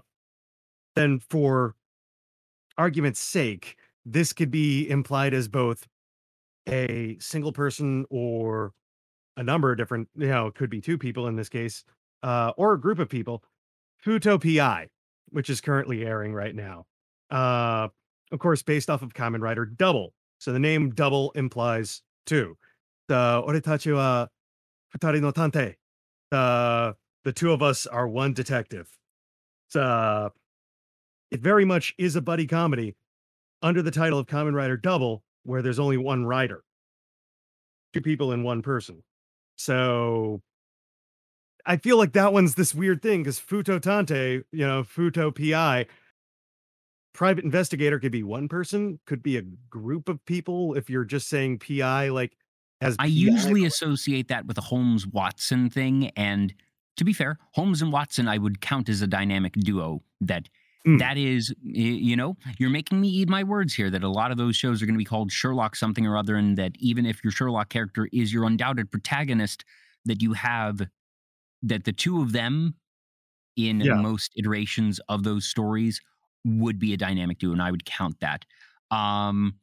then 0.96 1.20
for 1.30 1.76
argument's 2.76 3.20
sake, 3.20 3.76
this 4.04 4.32
could 4.32 4.50
be 4.50 4.88
implied 4.90 5.32
as 5.32 5.46
both 5.46 5.86
a 6.68 7.16
single 7.20 7.52
person 7.52 8.04
or 8.10 8.72
a 9.36 9.42
number 9.42 9.70
of 9.70 9.78
different, 9.78 10.08
you 10.16 10.26
know, 10.26 10.48
it 10.48 10.56
could 10.56 10.70
be 10.70 10.80
two 10.80 10.98
people 10.98 11.28
in 11.28 11.36
this 11.36 11.48
case, 11.48 11.84
uh, 12.24 12.52
or 12.56 12.72
a 12.72 12.80
group 12.80 12.98
of 12.98 13.08
people. 13.08 13.44
Futo 14.04 14.42
PI, 14.42 14.88
which 15.30 15.50
is 15.50 15.60
currently 15.60 16.04
airing 16.04 16.34
right 16.34 16.54
now. 16.54 16.86
Uh, 17.30 17.88
of 18.32 18.38
course, 18.38 18.62
based 18.62 18.90
off 18.90 19.02
of 19.02 19.14
Kamen 19.14 19.40
Rider 19.40 19.66
Double. 19.66 20.14
So 20.38 20.52
the 20.52 20.58
name 20.58 20.90
Double 20.90 21.30
implies 21.32 22.02
two. 22.26 22.56
The 23.08 23.42
Oretachi 23.46 23.94
wa 23.94 24.26
futari 24.94 25.20
no 25.20 25.32
tantei. 25.32 25.74
Uh, 26.30 26.92
the 27.24 27.32
two 27.32 27.52
of 27.52 27.62
us 27.62 27.86
are 27.86 28.08
one 28.08 28.32
detective. 28.32 28.88
It's, 29.68 29.76
uh, 29.76 30.30
it 31.30 31.40
very 31.40 31.64
much 31.64 31.94
is 31.98 32.16
a 32.16 32.22
buddy 32.22 32.46
comedy 32.46 32.96
under 33.62 33.82
the 33.82 33.90
title 33.90 34.18
of 34.18 34.26
Kamen 34.26 34.54
Rider 34.54 34.76
Double, 34.76 35.24
where 35.44 35.62
there's 35.62 35.78
only 35.78 35.96
one 35.96 36.24
rider, 36.24 36.62
two 37.92 38.00
people 38.00 38.32
in 38.32 38.42
one 38.42 38.62
person. 38.62 39.02
So 39.56 40.40
I 41.66 41.76
feel 41.76 41.98
like 41.98 42.12
that 42.12 42.32
one's 42.32 42.54
this 42.54 42.74
weird 42.74 43.02
thing 43.02 43.22
because 43.22 43.38
Futo 43.38 43.80
Tantei, 43.80 44.42
you 44.52 44.66
know, 44.66 44.82
Futo 44.84 45.34
PI, 45.34 45.86
private 47.12 47.44
investigator 47.44 47.98
could 47.98 48.12
be 48.12 48.22
one 48.22 48.48
person, 48.48 49.00
could 49.06 49.22
be 49.22 49.36
a 49.36 49.42
group 49.42 50.08
of 50.08 50.24
people. 50.24 50.74
If 50.74 50.88
you're 50.88 51.04
just 51.04 51.28
saying 51.28 51.58
PI, 51.58 52.08
like 52.10 52.36
as 52.80 52.94
I 52.98 53.04
PI, 53.04 53.08
usually 53.08 53.64
associate 53.66 54.28
that 54.28 54.46
with 54.46 54.56
a 54.56 54.62
Holmes 54.62 55.06
Watson 55.06 55.68
thing, 55.68 56.10
and 56.16 56.54
to 56.98 57.04
be 57.04 57.12
fair, 57.14 57.38
Holmes 57.54 57.82
and 57.82 57.92
Watson 57.92 58.28
I 58.28 58.38
would 58.38 58.60
count 58.60 58.88
as 58.88 59.02
a 59.02 59.06
dynamic 59.06 59.54
duo. 59.54 60.02
That 60.20 60.48
Mm. 60.86 60.98
that 61.00 61.16
is, 61.18 61.52
you 61.62 62.14
know, 62.16 62.36
you're 62.58 62.70
making 62.70 63.00
me 63.00 63.08
eat 63.08 63.28
my 63.28 63.42
words 63.42 63.74
here. 63.74 63.90
That 63.90 64.04
a 64.04 64.08
lot 64.08 64.30
of 64.30 64.36
those 64.38 64.56
shows 64.56 64.80
are 64.80 64.86
going 64.86 64.94
to 64.94 64.98
be 64.98 65.04
called 65.04 65.32
Sherlock 65.32 65.74
something 65.76 66.06
or 66.06 66.16
other, 66.16 66.36
and 66.36 66.56
that 66.56 66.72
even 66.78 67.04
if 67.04 67.22
your 67.24 67.32
Sherlock 67.32 67.68
character 67.68 68.08
is 68.12 68.32
your 68.32 68.44
undoubted 68.44 68.90
protagonist, 68.90 69.64
that 70.04 70.22
you 70.22 70.34
have 70.34 70.88
that 71.62 71.84
the 71.84 71.92
two 71.92 72.22
of 72.22 72.32
them 72.32 72.74
in 73.56 73.78
Yeah. 73.80 73.94
most 74.00 74.32
iterations 74.36 75.00
of 75.08 75.24
those 75.24 75.46
stories 75.48 76.00
would 76.44 76.78
be 76.78 76.92
a 76.92 76.96
dynamic 76.96 77.38
duo, 77.38 77.52
and 77.52 77.62
I 77.62 77.70
would 77.72 77.84
count 77.84 78.20
that. 78.20 78.44
Um, 78.90 79.58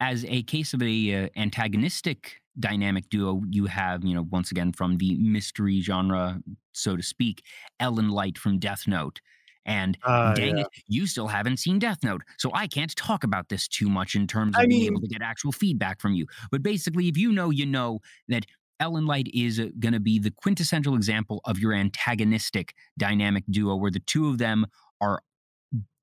as 0.00 0.24
a 0.26 0.42
case 0.44 0.74
of 0.74 0.82
a 0.82 1.24
uh, 1.24 1.28
antagonistic 1.36 2.40
dynamic 2.58 3.08
duo 3.08 3.42
you 3.50 3.66
have, 3.66 4.04
you 4.04 4.14
know, 4.14 4.26
once 4.30 4.50
again 4.50 4.72
from 4.72 4.96
the 4.98 5.16
mystery 5.16 5.80
genre, 5.80 6.40
so 6.72 6.96
to 6.96 7.02
speak, 7.02 7.42
L 7.80 7.98
and 7.98 8.10
Light 8.10 8.38
from 8.38 8.58
Death 8.58 8.86
Note. 8.86 9.20
And 9.66 9.98
Uh, 10.02 10.34
dang 10.34 10.56
yeah. 10.56 10.62
it, 10.62 10.68
you 10.86 11.06
still 11.06 11.28
haven't 11.28 11.58
seen 11.58 11.78
Death 11.78 12.02
Note. 12.02 12.22
So 12.38 12.50
I 12.54 12.66
can't 12.66 12.94
talk 12.96 13.22
about 13.22 13.48
this 13.50 13.68
too 13.68 13.88
much 13.88 14.14
in 14.14 14.26
terms 14.26 14.56
of 14.56 14.62
I 14.62 14.66
being 14.66 14.80
mean- 14.82 14.92
able 14.92 15.00
to 15.02 15.08
get 15.08 15.20
actual 15.22 15.52
feedback 15.52 16.00
from 16.00 16.14
you. 16.14 16.26
But 16.50 16.62
basically, 16.62 17.08
if 17.08 17.18
you 17.18 17.32
know, 17.32 17.50
you 17.50 17.66
know 17.66 18.00
that 18.28 18.46
L 18.80 18.96
and 18.96 19.06
Light 19.06 19.28
is 19.34 19.58
going 19.78 19.92
to 19.92 20.00
be 20.00 20.18
the 20.18 20.30
quintessential 20.30 20.94
example 20.94 21.40
of 21.44 21.58
your 21.58 21.74
antagonistic 21.74 22.74
dynamic 22.96 23.44
duo 23.50 23.76
where 23.76 23.90
the 23.90 24.00
two 24.00 24.28
of 24.28 24.38
them 24.38 24.66
are 25.00 25.20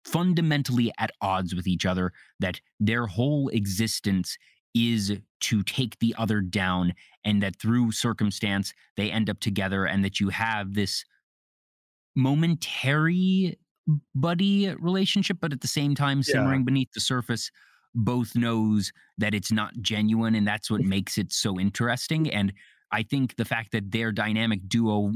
fundamentally 0.04 0.92
at 1.00 1.10
odds 1.22 1.56
with 1.56 1.66
each 1.68 1.86
other, 1.86 2.12
that 2.40 2.62
their 2.80 3.08
whole 3.08 3.48
existence 3.50 4.38
is 4.76 5.18
to 5.42 5.64
take 5.64 5.98
the 6.00 6.14
other 6.18 6.42
down, 6.42 6.94
and 7.24 7.42
that 7.42 7.56
through 7.60 7.92
circumstance 7.94 8.74
they 8.98 9.10
end 9.12 9.30
up 9.30 9.40
together, 9.40 9.86
and 9.86 10.04
that 10.06 10.20
you 10.20 10.30
have 10.30 10.74
this 10.76 11.04
momentary 12.16 13.58
buddy 14.16 14.74
relationship, 14.76 15.38
but 15.42 15.54
at 15.54 15.62
the 15.62 15.68
same 15.68 15.96
time, 15.96 16.20
Yeah. 16.20 16.24
simmering 16.34 16.66
beneath 16.66 16.92
the 16.94 17.00
surface, 17.00 17.52
both 17.94 18.36
knows 18.36 18.92
that 19.18 19.34
it's 19.34 19.52
not 19.52 19.74
genuine, 19.82 20.36
and 20.36 20.48
that's 20.48 20.70
what 20.72 20.82
makes 20.82 21.18
it 21.18 21.32
so 21.32 21.60
interesting. 21.60 22.30
And 22.32 22.54
I 22.92 23.04
think 23.04 23.36
the 23.36 23.46
fact 23.46 23.72
that 23.72 23.92
their 23.92 24.12
dynamic 24.12 24.68
duo 24.68 25.14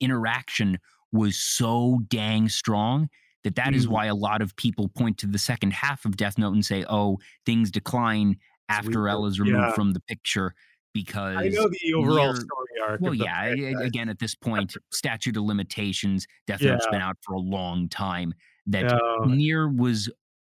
interaction 0.00 0.78
was 1.12 1.36
so 1.36 2.00
dang 2.08 2.48
strong 2.48 3.08
that 3.44 3.54
that 3.56 3.74
is 3.74 3.86
Mhm. 3.86 3.90
why 3.90 4.06
a 4.06 4.14
lot 4.14 4.42
of 4.42 4.56
people 4.56 4.88
point 4.88 5.18
to 5.18 5.26
the 5.26 5.38
second 5.38 5.72
half 5.72 6.04
of 6.04 6.16
Death 6.16 6.38
Note 6.38 6.54
and 6.54 6.64
say, 6.66 6.84
"Oh, 6.88 7.18
things 7.44 7.70
decline 7.70 8.36
after 8.68 8.88
weaker. 8.88 9.08
L 9.08 9.26
is 9.26 9.38
removed 9.40 9.58
Yeah. 9.58 9.72
from 9.72 9.92
the 9.92 10.00
picture." 10.00 10.54
Because 10.94 11.36
I 11.36 11.48
know 11.48 11.68
the 11.68 11.92
overall 11.94 12.34
story 12.34 12.68
arc. 12.82 13.00
well, 13.02 13.12
yeah. 13.12 13.44
a- 13.48 13.74
Again, 13.84 14.08
at 14.08 14.18
this 14.18 14.34
point, 14.34 14.74
statute 14.90 15.36
of 15.36 15.42
limitations. 15.42 16.26
Death 16.46 16.62
Note's 16.62 16.86
been 16.90 17.02
out 17.02 17.18
for 17.22 17.34
a 17.34 17.38
long 17.38 17.88
time. 17.90 18.32
That 18.66 18.98
Near 19.26 19.68
was 19.68 20.10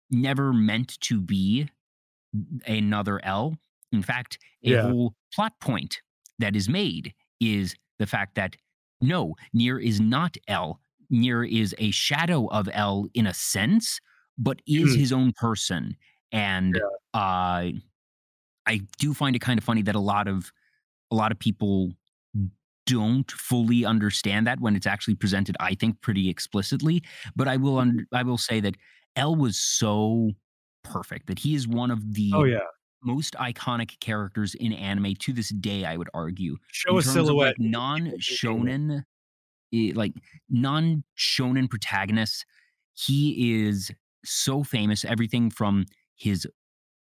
never 0.09 0.51
meant 0.51 0.99
to 1.01 1.21
be 1.21 1.69
another 2.65 3.23
L. 3.23 3.55
In 3.91 4.01
fact, 4.01 4.39
a 4.63 4.71
Yeah. 4.71 4.81
whole 4.81 5.13
plot 5.33 5.53
point 5.59 6.01
that 6.39 6.55
is 6.55 6.67
made 6.67 7.13
is 7.39 7.75
the 7.99 8.07
fact 8.07 8.33
that 8.35 8.55
no, 8.99 9.35
Near 9.53 9.77
is 9.79 9.99
not 10.01 10.37
L. 10.47 10.81
Near 11.11 11.43
is 11.43 11.75
a 11.77 11.91
shadow 11.91 12.47
of 12.47 12.67
L 12.73 13.07
in 13.13 13.27
a 13.27 13.33
sense, 13.33 13.99
but 14.39 14.59
is 14.65 14.95
Mm. 14.95 14.99
his 14.99 15.11
own 15.11 15.33
person. 15.33 15.95
And 16.31 16.79
uh, 17.13 17.69
I 18.67 18.81
do 18.99 19.13
find 19.13 19.35
it 19.35 19.39
kind 19.39 19.57
of 19.57 19.63
funny 19.63 19.81
that 19.83 19.95
a 19.95 19.99
lot 19.99 20.27
of 20.27 20.51
a 21.11 21.15
lot 21.15 21.31
of 21.31 21.39
people 21.39 21.91
don't 22.87 23.29
fully 23.31 23.85
understand 23.85 24.47
that 24.47 24.59
when 24.59 24.75
it's 24.75 24.87
actually 24.87 25.13
presented 25.13 25.55
i 25.59 25.75
think 25.75 26.01
pretty 26.01 26.27
explicitly 26.29 27.01
but 27.35 27.47
i 27.47 27.55
will 27.55 27.75
Mm-hmm. 27.75 27.99
un- 27.99 28.07
i 28.11 28.23
will 28.23 28.39
say 28.39 28.59
that 28.59 28.75
l 29.15 29.35
was 29.35 29.55
so 29.55 30.31
perfect 30.83 31.27
that 31.27 31.37
he 31.37 31.53
is 31.53 31.67
one 31.67 31.91
of 31.91 32.15
the 32.15 32.31
oh 32.33 32.43
yeah. 32.43 32.57
most 33.03 33.35
iconic 33.35 33.99
characters 33.99 34.55
in 34.55 34.73
anime 34.73 35.13
to 35.19 35.31
this 35.31 35.49
day 35.49 35.85
i 35.85 35.95
would 35.95 36.09
argue 36.15 36.57
Show 36.71 36.93
a 36.93 36.93
in 36.93 36.97
of, 36.99 37.03
silhouette. 37.05 37.55
like 37.59 37.69
non 37.69 38.13
shonen 38.19 39.03
like 39.93 40.13
non 40.49 41.03
shonen 41.17 41.69
protagonists 41.69 42.45
he 42.93 43.61
is 43.63 43.91
so 44.25 44.63
famous 44.63 45.05
everything 45.05 45.51
from 45.51 45.85
his 46.15 46.47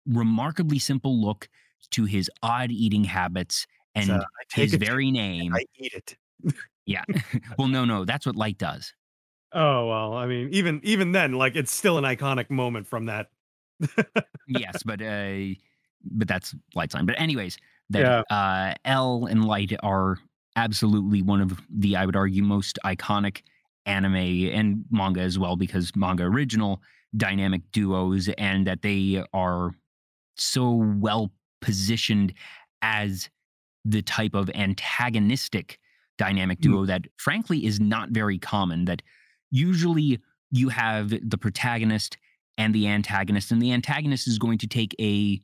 remarkably 0.07 0.79
simple 0.79 1.21
look 1.21 1.49
to 1.91 2.05
his 2.05 2.29
odd 2.43 2.71
eating 2.71 3.03
habits 3.03 3.67
and 3.95 4.23
take 4.49 4.71
his 4.71 4.75
very 4.75 5.11
name 5.11 5.53
I 5.55 5.65
eat 5.75 5.93
it. 5.93 6.17
yeah 6.85 7.03
well 7.57 7.67
no 7.67 7.85
no 7.85 8.05
that's 8.05 8.25
what 8.25 8.35
light 8.35 8.57
does 8.57 8.93
Oh 9.53 9.87
well, 9.87 10.13
I 10.13 10.25
mean, 10.27 10.49
even 10.51 10.81
even 10.83 11.13
then, 11.13 11.31
like 11.31 11.55
it's 11.55 11.71
still 11.71 11.97
an 11.97 12.03
iconic 12.03 12.49
moment 12.49 12.85
from 12.85 13.05
that. 13.05 13.27
yes 14.47 14.83
but 14.83 15.01
uh 15.01 15.37
but 16.03 16.27
that's 16.27 16.53
light 16.75 16.91
sign 16.91 17.05
but 17.05 17.19
anyways 17.19 17.57
that 17.89 18.25
uh 18.29 18.73
l 18.85 19.25
and 19.25 19.45
light 19.45 19.71
are 19.83 20.17
absolutely 20.55 21.21
one 21.21 21.41
of 21.41 21.61
the 21.69 21.95
i 21.95 22.05
would 22.05 22.15
argue 22.15 22.41
most 22.43 22.79
iconic 22.83 23.41
anime 23.85 24.15
and 24.15 24.83
manga 24.89 25.21
as 25.21 25.37
well 25.37 25.55
because 25.55 25.95
manga 25.95 26.23
original 26.23 26.81
dynamic 27.15 27.61
duos 27.71 28.29
and 28.37 28.65
that 28.65 28.81
they 28.81 29.23
are 29.33 29.71
so 30.37 30.71
well 30.99 31.31
positioned 31.61 32.33
as 32.81 33.29
the 33.85 34.01
type 34.01 34.33
of 34.33 34.49
antagonistic 34.51 35.79
dynamic 36.17 36.59
Mm. 36.59 36.63
duo 36.63 36.85
that 36.85 37.05
frankly 37.17 37.65
is 37.65 37.79
not 37.79 38.09
very 38.09 38.37
common 38.39 38.85
that 38.85 39.01
usually 39.51 40.19
you 40.51 40.69
have 40.69 41.09
the 41.09 41.37
protagonist 41.37 42.17
and 42.57 42.73
the 42.73 42.87
antagonist 42.87 43.51
and 43.51 43.61
the 43.61 43.71
antagonist 43.71 44.27
is 44.27 44.39
going 44.39 44.57
to 44.57 44.67
take 44.67 44.95
a 44.99 45.39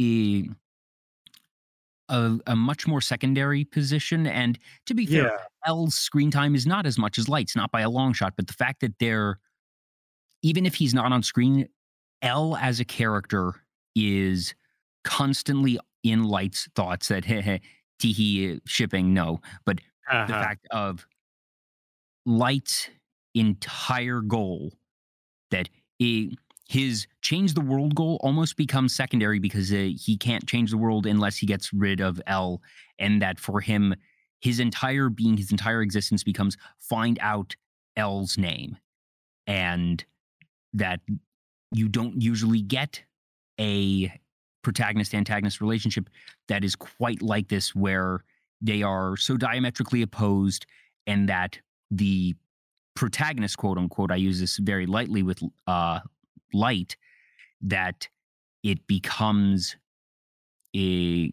a 0.00 0.48
a, 2.08 2.38
a 2.46 2.56
much 2.56 2.86
more 2.86 3.00
secondary 3.00 3.64
position 3.64 4.26
and 4.26 4.58
to 4.86 4.94
be 4.94 5.06
fair 5.06 5.24
Yeah, 5.24 5.36
L's 5.66 5.94
screen 5.94 6.30
time 6.30 6.54
is 6.54 6.66
not 6.66 6.84
as 6.86 6.98
much 6.98 7.16
as 7.18 7.28
Light's, 7.28 7.54
not 7.56 7.70
by 7.70 7.80
a 7.82 7.90
long 7.90 8.12
shot, 8.12 8.34
but 8.36 8.46
the 8.46 8.52
fact 8.52 8.80
that 8.80 8.98
they're 8.98 9.38
even 10.42 10.66
if 10.66 10.74
he's 10.74 10.92
not 10.92 11.12
on 11.12 11.22
screen, 11.22 11.68
L 12.22 12.56
as 12.56 12.80
a 12.80 12.84
character 12.84 13.61
is 13.94 14.54
constantly 15.04 15.78
in 16.02 16.24
Light's 16.24 16.68
thoughts 16.74 17.08
that 17.08 17.24
heh 17.24 17.58
teehee 18.00 18.60
shipping, 18.66 19.14
no. 19.14 19.40
But 19.64 19.80
the 20.10 20.16
uh-huh. 20.16 20.26
fact 20.26 20.66
of 20.70 21.06
Light's 22.26 22.88
entire 23.34 24.20
goal 24.20 24.72
that 25.50 25.68
it, 25.98 26.36
his 26.68 27.06
change 27.20 27.54
the 27.54 27.60
world 27.60 27.94
goal 27.94 28.18
almost 28.22 28.56
becomes 28.56 28.94
secondary 28.94 29.38
because 29.38 29.72
uh, 29.72 29.90
he 29.94 30.16
can't 30.16 30.46
change 30.46 30.70
the 30.70 30.78
world 30.78 31.06
unless 31.06 31.36
he 31.36 31.46
gets 31.46 31.72
rid 31.72 32.00
of 32.00 32.20
L, 32.26 32.60
and 32.98 33.20
that 33.22 33.38
for 33.38 33.60
him, 33.60 33.94
his 34.40 34.58
entire 34.58 35.08
being, 35.08 35.36
his 35.36 35.52
entire 35.52 35.82
existence 35.82 36.24
becomes 36.24 36.56
find 36.78 37.18
out 37.20 37.54
L's 37.96 38.38
name, 38.38 38.76
and 39.46 40.04
that 40.72 41.00
you 41.72 41.88
don't 41.88 42.20
usually 42.20 42.62
get 42.62 43.02
a 43.62 44.12
protagonist 44.62 45.14
antagonist 45.14 45.60
relationship 45.60 46.08
that 46.48 46.64
is 46.64 46.74
quite 46.74 47.22
like 47.22 47.48
this 47.48 47.74
where 47.74 48.24
they 48.60 48.82
are 48.82 49.16
so 49.16 49.36
diametrically 49.36 50.02
opposed 50.02 50.66
and 51.06 51.28
that 51.28 51.58
the 51.90 52.34
protagonist 52.94 53.56
quote 53.56 53.78
unquote 53.78 54.10
i 54.10 54.16
use 54.16 54.38
this 54.40 54.58
very 54.58 54.86
lightly 54.86 55.22
with 55.22 55.42
uh 55.66 56.00
light 56.52 56.96
that 57.60 58.08
it 58.62 58.86
becomes 58.86 59.76
a 60.76 61.32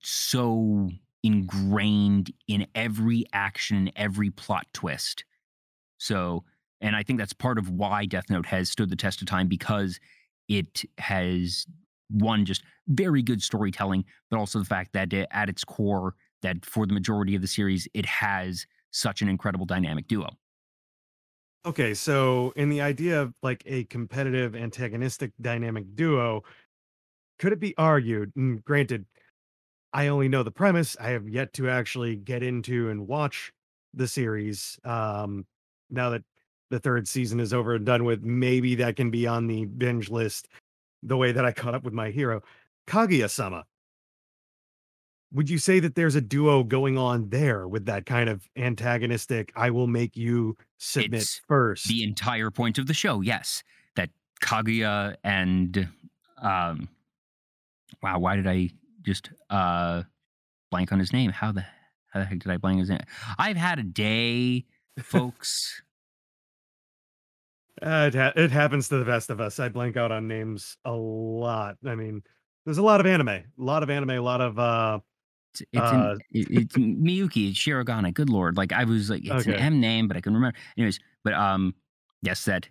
so 0.00 0.90
ingrained 1.22 2.32
in 2.48 2.66
every 2.74 3.24
action 3.32 3.90
every 3.94 4.30
plot 4.30 4.66
twist. 4.72 5.24
So 5.98 6.44
and 6.80 6.96
i 6.96 7.02
think 7.02 7.18
that's 7.18 7.32
part 7.32 7.58
of 7.58 7.70
why 7.70 8.06
death 8.06 8.28
note 8.28 8.46
has 8.46 8.68
stood 8.68 8.90
the 8.90 8.96
test 8.96 9.22
of 9.22 9.28
time 9.28 9.46
because 9.46 10.00
it 10.48 10.84
has 10.98 11.66
one 12.10 12.44
just 12.44 12.62
very 12.88 13.22
good 13.22 13.42
storytelling 13.42 14.04
but 14.30 14.38
also 14.38 14.58
the 14.58 14.64
fact 14.64 14.92
that 14.92 15.12
at 15.14 15.48
its 15.48 15.64
core 15.64 16.14
that 16.42 16.64
for 16.66 16.86
the 16.86 16.92
majority 16.92 17.34
of 17.34 17.40
the 17.42 17.48
series 17.48 17.88
it 17.94 18.04
has 18.06 18.66
such 18.90 19.22
an 19.22 19.28
incredible 19.28 19.66
dynamic 19.66 20.06
duo 20.08 20.28
Okay, 21.64 21.94
so 21.94 22.50
in 22.56 22.70
the 22.70 22.80
idea 22.80 23.22
of 23.22 23.34
like 23.42 23.62
a 23.66 23.84
competitive 23.84 24.56
antagonistic 24.56 25.32
dynamic 25.40 25.94
duo, 25.94 26.42
could 27.38 27.52
it 27.52 27.60
be 27.60 27.76
argued? 27.78 28.32
And 28.36 28.64
granted, 28.64 29.06
I 29.92 30.08
only 30.08 30.28
know 30.28 30.42
the 30.42 30.52
premise. 30.52 30.96
I 30.98 31.10
have 31.10 31.28
yet 31.28 31.52
to 31.54 31.70
actually 31.70 32.16
get 32.16 32.42
into 32.42 32.90
and 32.90 33.08
watch 33.08 33.52
the 33.94 34.08
series. 34.08 34.78
Um, 34.84 35.46
now 35.90 36.10
that 36.10 36.24
the 36.72 36.80
third 36.80 37.06
season 37.06 37.38
is 37.38 37.52
over 37.52 37.74
and 37.74 37.84
done 37.84 38.02
with, 38.04 38.22
maybe 38.22 38.74
that 38.76 38.96
can 38.96 39.10
be 39.10 39.26
on 39.26 39.46
the 39.46 39.66
binge 39.66 40.08
list. 40.10 40.48
The 41.02 41.16
way 41.18 41.30
that 41.30 41.44
I 41.44 41.52
caught 41.52 41.74
up 41.74 41.84
with 41.84 41.92
my 41.92 42.10
hero, 42.10 42.42
Kaguya-sama. 42.88 43.64
Would 45.34 45.50
you 45.50 45.58
say 45.58 45.80
that 45.80 45.94
there's 45.94 46.14
a 46.14 46.20
duo 46.20 46.62
going 46.64 46.96
on 46.96 47.28
there 47.28 47.68
with 47.68 47.84
that 47.86 48.06
kind 48.06 48.28
of 48.30 48.48
antagonistic? 48.56 49.52
I 49.54 49.70
will 49.70 49.86
make 49.86 50.16
you 50.16 50.56
submit 50.78 51.20
It's 51.22 51.40
first. 51.46 51.88
the 51.88 52.02
entire 52.04 52.50
point 52.50 52.78
of 52.78 52.86
the 52.86 52.94
show 52.94 53.20
yes 53.20 53.62
that 53.96 54.08
kaguya 54.42 55.14
and 55.24 55.88
um 56.42 56.88
wow 58.02 58.18
why 58.18 58.34
did 58.36 58.46
i 58.48 58.68
just 59.02 59.30
uh 59.50 60.02
blank 60.70 60.90
on 60.92 60.98
his 60.98 61.12
name 61.12 61.30
how 61.30 61.52
the 61.52 61.64
how 62.08 62.20
the 62.20 62.24
heck 62.26 62.38
did 62.40 62.50
i 62.50 62.56
blank 62.56 62.80
his 62.80 62.88
name 62.90 62.98
i've 63.38 63.56
had 63.56 63.78
a 63.78 63.82
day 63.84 64.64
folks 64.98 65.80
Uh, 67.84 68.10
it, 68.12 68.14
ha- 68.14 68.32
it 68.36 68.50
happens 68.50 68.88
to 68.88 68.98
the 68.98 69.04
best 69.04 69.28
of 69.30 69.40
us. 69.40 69.58
I 69.58 69.68
blank 69.68 69.96
out 69.96 70.12
on 70.12 70.28
names 70.28 70.76
a 70.84 70.92
lot. 70.92 71.76
I 71.84 71.94
mean, 71.96 72.22
there's 72.64 72.78
a 72.78 72.82
lot 72.82 73.00
of 73.00 73.06
anime, 73.06 73.28
a 73.28 73.44
lot 73.56 73.82
of 73.82 73.90
anime, 73.90 74.10
a 74.10 74.20
lot 74.20 74.40
of 74.40 74.58
uh 74.58 75.00
It's 75.54 75.62
it's 75.72 75.92
uh 75.92 75.92
an 75.92 76.18
it, 76.30 76.48
it's 76.50 76.76
Miyuki, 76.76 77.50
it's 77.50 77.58
Shirogane. 77.58 78.12
Good 78.14 78.30
lord, 78.30 78.56
like 78.56 78.72
I 78.72 78.84
was 78.84 79.10
like 79.10 79.22
it's 79.24 79.46
an. 79.46 79.54
M 79.54 79.80
name, 79.80 80.08
but 80.08 80.16
I 80.16 80.20
can 80.20 80.34
remember. 80.34 80.56
Anyways, 80.78 80.98
but 81.24 81.34
um, 81.34 81.74
yes, 82.22 82.44
that 82.46 82.68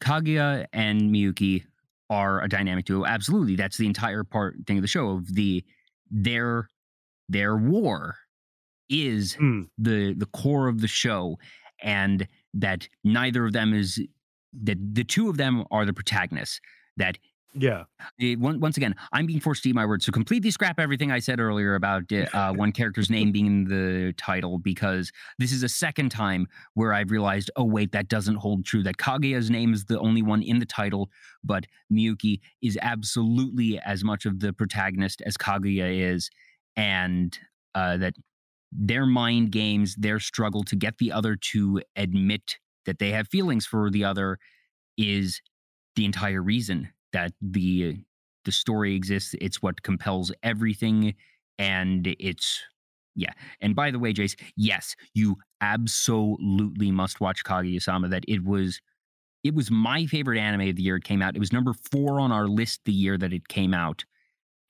Kaguya 0.00 0.66
and 0.72 1.02
Miyuki 1.02 1.64
are 2.10 2.42
a 2.42 2.48
dynamic 2.48 2.86
duo. 2.86 3.04
Absolutely, 3.04 3.54
that's 3.54 3.76
the 3.76 3.86
entire 3.86 4.24
part 4.24 4.56
thing 4.66 4.78
of 4.78 4.82
the 4.82 4.88
show 4.88 5.10
of 5.10 5.34
the 5.34 5.64
their 6.10 6.68
their 7.28 7.56
war 7.56 8.16
is 8.88 9.38
Mm, 9.40 9.68
the 9.78 10.14
the 10.14 10.26
core 10.26 10.68
of 10.68 10.80
the 10.80 10.88
show 10.88 11.38
and 11.80 12.26
that 12.52 12.88
neither 13.04 13.46
of 13.46 13.52
them 13.52 13.72
is 13.74 14.00
that 14.62 14.78
the 14.94 15.04
two 15.04 15.28
of 15.28 15.36
them 15.36 15.64
are 15.70 15.84
the 15.84 15.92
protagonists 15.92 16.60
that 16.96 17.18
yeah. 17.56 17.84
it, 18.18 18.38
one, 18.38 18.58
once 18.60 18.76
again 18.76 18.94
i'm 19.12 19.26
being 19.26 19.40
forced 19.40 19.62
to 19.62 19.68
eat 19.68 19.74
my 19.74 19.86
words 19.86 20.04
so 20.04 20.12
completely 20.12 20.50
scrap 20.50 20.80
everything 20.80 21.12
i 21.12 21.18
said 21.18 21.38
earlier 21.40 21.74
about 21.74 22.02
uh, 22.12 22.26
uh, 22.32 22.52
one 22.56 22.72
character's 22.72 23.10
name 23.10 23.30
being 23.30 23.46
in 23.46 23.64
the 23.64 24.12
title 24.16 24.58
because 24.58 25.12
this 25.38 25.52
is 25.52 25.62
a 25.62 25.68
second 25.68 26.10
time 26.10 26.46
where 26.74 26.92
i've 26.92 27.10
realized 27.10 27.50
oh 27.56 27.64
wait 27.64 27.92
that 27.92 28.08
doesn't 28.08 28.36
hold 28.36 28.64
true 28.64 28.82
that 28.82 28.96
kaguya's 28.96 29.50
name 29.50 29.72
is 29.72 29.84
the 29.84 29.98
only 30.00 30.22
one 30.22 30.42
in 30.42 30.58
the 30.58 30.66
title 30.66 31.08
but 31.44 31.64
miyuki 31.92 32.40
is 32.62 32.78
absolutely 32.82 33.78
as 33.84 34.02
much 34.02 34.26
of 34.26 34.40
the 34.40 34.52
protagonist 34.52 35.22
as 35.24 35.36
kaguya 35.36 36.12
is 36.12 36.30
and 36.76 37.38
uh, 37.74 37.96
that 37.96 38.14
their 38.76 39.06
mind 39.06 39.52
games, 39.52 39.94
their 39.96 40.18
struggle 40.18 40.64
to 40.64 40.76
get 40.76 40.98
the 40.98 41.12
other 41.12 41.36
to 41.36 41.80
admit 41.96 42.58
that 42.86 42.98
they 42.98 43.10
have 43.10 43.28
feelings 43.28 43.66
for 43.66 43.90
the 43.90 44.04
other 44.04 44.38
is 44.96 45.40
the 45.96 46.04
entire 46.04 46.42
reason 46.42 46.88
that 47.12 47.32
the 47.40 47.96
the 48.44 48.52
story 48.52 48.94
exists. 48.94 49.34
It's 49.40 49.62
what 49.62 49.82
compels 49.82 50.32
everything 50.42 51.14
and 51.58 52.06
it's 52.18 52.62
yeah. 53.16 53.32
And 53.60 53.76
by 53.76 53.90
the 53.90 53.98
way, 53.98 54.12
Jace, 54.12 54.34
yes, 54.56 54.96
you 55.14 55.36
absolutely 55.60 56.90
must 56.90 57.20
watch 57.20 57.44
Kaguya-sama 57.44 58.08
that 58.08 58.24
it 58.28 58.44
was 58.44 58.80
it 59.44 59.54
was 59.54 59.70
my 59.70 60.06
favorite 60.06 60.38
anime 60.38 60.68
of 60.68 60.76
the 60.76 60.82
year 60.82 60.96
it 60.96 61.04
came 61.04 61.22
out. 61.22 61.36
It 61.36 61.40
was 61.40 61.52
number 61.52 61.74
4 61.92 62.20
on 62.20 62.32
our 62.32 62.48
list 62.48 62.80
the 62.84 62.92
year 62.92 63.18
that 63.18 63.32
it 63.32 63.48
came 63.48 63.74
out 63.74 64.04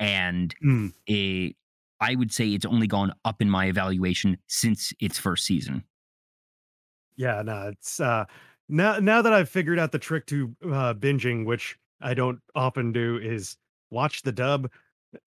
and 0.00 0.54
Mm, 0.62 0.92
it, 1.06 1.56
I 2.00 2.14
would 2.14 2.32
say 2.32 2.48
it's 2.50 2.66
only 2.66 2.86
gone 2.86 3.12
up 3.24 3.42
in 3.42 3.50
my 3.50 3.66
evaluation 3.66 4.38
since 4.48 4.92
its 5.00 5.18
first 5.18 5.46
season. 5.46 5.84
Yeah, 7.16 7.42
no, 7.42 7.68
it's 7.68 8.00
uh 8.00 8.24
now 8.68 8.98
now 8.98 9.22
that 9.22 9.32
I've 9.32 9.48
figured 9.48 9.78
out 9.78 9.92
the 9.92 9.98
trick 9.98 10.26
to 10.26 10.54
uh 10.64 10.94
binging, 10.94 11.44
which 11.46 11.78
I 12.00 12.14
don't 12.14 12.40
often 12.54 12.92
do, 12.92 13.18
is 13.18 13.56
watch 13.90 14.22
the 14.22 14.32
dub. 14.32 14.70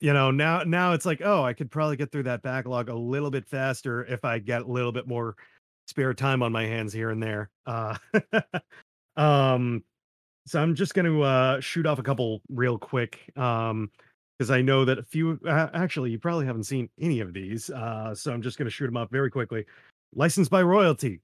You 0.01 0.13
know, 0.13 0.31
now 0.31 0.63
now 0.63 0.93
it's 0.93 1.05
like, 1.05 1.21
oh, 1.23 1.43
I 1.43 1.53
could 1.53 1.71
probably 1.71 1.95
get 1.97 2.11
through 2.11 2.23
that 2.23 2.41
backlog 2.43 2.89
a 2.89 2.95
little 2.95 3.31
bit 3.31 3.47
faster 3.47 4.05
if 4.05 4.25
I 4.25 4.39
get 4.39 4.63
a 4.63 4.67
little 4.71 4.91
bit 4.91 5.07
more 5.07 5.35
spare 5.87 6.13
time 6.13 6.43
on 6.43 6.51
my 6.51 6.65
hands 6.65 6.93
here 6.93 7.09
and 7.11 7.23
there. 7.23 7.49
Uh 7.65 7.97
um 9.17 9.83
so 10.47 10.61
I'm 10.61 10.75
just 10.75 10.93
going 10.93 11.05
to 11.05 11.23
uh 11.23 11.59
shoot 11.61 11.85
off 11.85 11.99
a 11.99 12.03
couple 12.03 12.41
real 12.49 12.77
quick. 12.77 13.31
Um 13.37 13.91
because 14.39 14.51
I 14.51 14.61
know 14.61 14.85
that 14.85 14.99
a 14.99 15.03
few 15.03 15.39
actually 15.47 16.11
you 16.11 16.19
probably 16.19 16.45
haven't 16.45 16.65
seen 16.65 16.89
any 16.99 17.21
of 17.21 17.33
these. 17.33 17.69
Uh 17.69 18.15
so 18.15 18.33
I'm 18.33 18.41
just 18.41 18.57
going 18.57 18.67
to 18.67 18.71
shoot 18.71 18.87
them 18.87 18.97
up 18.97 19.11
very 19.11 19.31
quickly. 19.31 19.65
Licensed 20.15 20.51
by 20.51 20.63
royalty. 20.63 21.21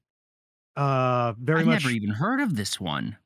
Uh 0.75 1.33
very 1.39 1.61
I've 1.61 1.67
never 1.67 1.89
even 1.89 2.09
heard 2.09 2.41
of 2.41 2.55
this 2.55 2.79
one. 2.79 3.15
uh, 3.15 3.17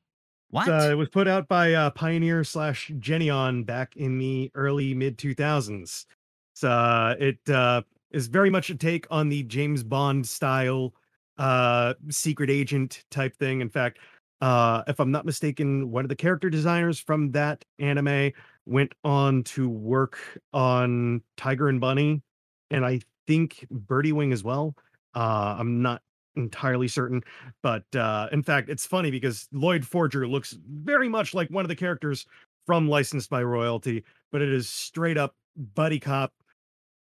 What? 0.50 0.68
it 0.68 0.94
was 0.94 1.08
put 1.08 1.28
out 1.28 1.48
by 1.48 1.72
uh, 1.74 1.90
Pioneer 1.90 2.44
slash 2.44 2.90
Geneon 2.98 3.64
back 3.64 3.96
in 3.96 4.18
the 4.18 4.50
early 4.54 4.94
mid 4.94 5.16
2000s. 5.18 6.06
So 6.54 6.70
uh, 6.70 7.14
it 7.18 7.38
uh, 7.48 7.82
is 8.10 8.26
very 8.26 8.50
much 8.50 8.70
a 8.70 8.74
take 8.74 9.06
on 9.10 9.28
the 9.28 9.42
James 9.44 9.82
Bond 9.82 10.26
style 10.26 10.92
uh, 11.38 11.94
secret 12.10 12.50
agent 12.50 13.04
type 13.10 13.36
thing. 13.36 13.60
In 13.60 13.68
fact, 13.70 13.98
uh, 14.40 14.82
if 14.86 14.98
I'm 15.00 15.10
not 15.10 15.24
mistaken, 15.24 15.90
one 15.90 16.04
of 16.04 16.08
the 16.08 16.16
character 16.16 16.50
designers 16.50 16.98
from 16.98 17.30
that 17.32 17.64
anime 17.78 18.32
went 18.66 18.92
on 19.04 19.42
to 19.44 19.68
work 19.68 20.18
on 20.52 21.22
Tiger 21.36 21.68
and 21.68 21.80
Bunny, 21.80 22.22
and 22.70 22.84
I 22.84 23.00
think 23.26 23.66
Birdie 23.70 24.12
Wing 24.12 24.32
as 24.32 24.42
well. 24.44 24.74
Uh, 25.14 25.56
I'm 25.58 25.80
not 25.82 26.02
entirely 26.38 26.88
certain 26.88 27.22
but 27.62 27.84
uh, 27.94 28.28
in 28.32 28.42
fact, 28.42 28.68
it's 28.68 28.86
funny 28.86 29.10
because 29.10 29.48
Loid 29.52 29.84
Forger 29.84 30.26
looks 30.26 30.56
very 30.66 31.08
much 31.08 31.34
like 31.34 31.48
one 31.50 31.64
of 31.64 31.68
the 31.68 31.76
characters 31.76 32.26
from 32.66 32.88
Licensed 32.88 33.30
by 33.30 33.42
Royalty, 33.42 34.04
but 34.30 34.42
it 34.42 34.52
is 34.52 34.68
straight 34.68 35.18
up 35.18 35.34
buddy 35.74 35.98
cop, 35.98 36.32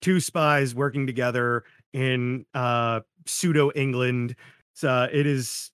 two 0.01 0.21
spies 0.21 0.75
working 0.75 1.07
together 1.07 1.65
in 1.93 2.45
uh, 2.55 3.01
pseudo 3.27 3.71
England. 3.75 4.37
So 4.75 5.09
it 5.13 5.27
is 5.27 5.71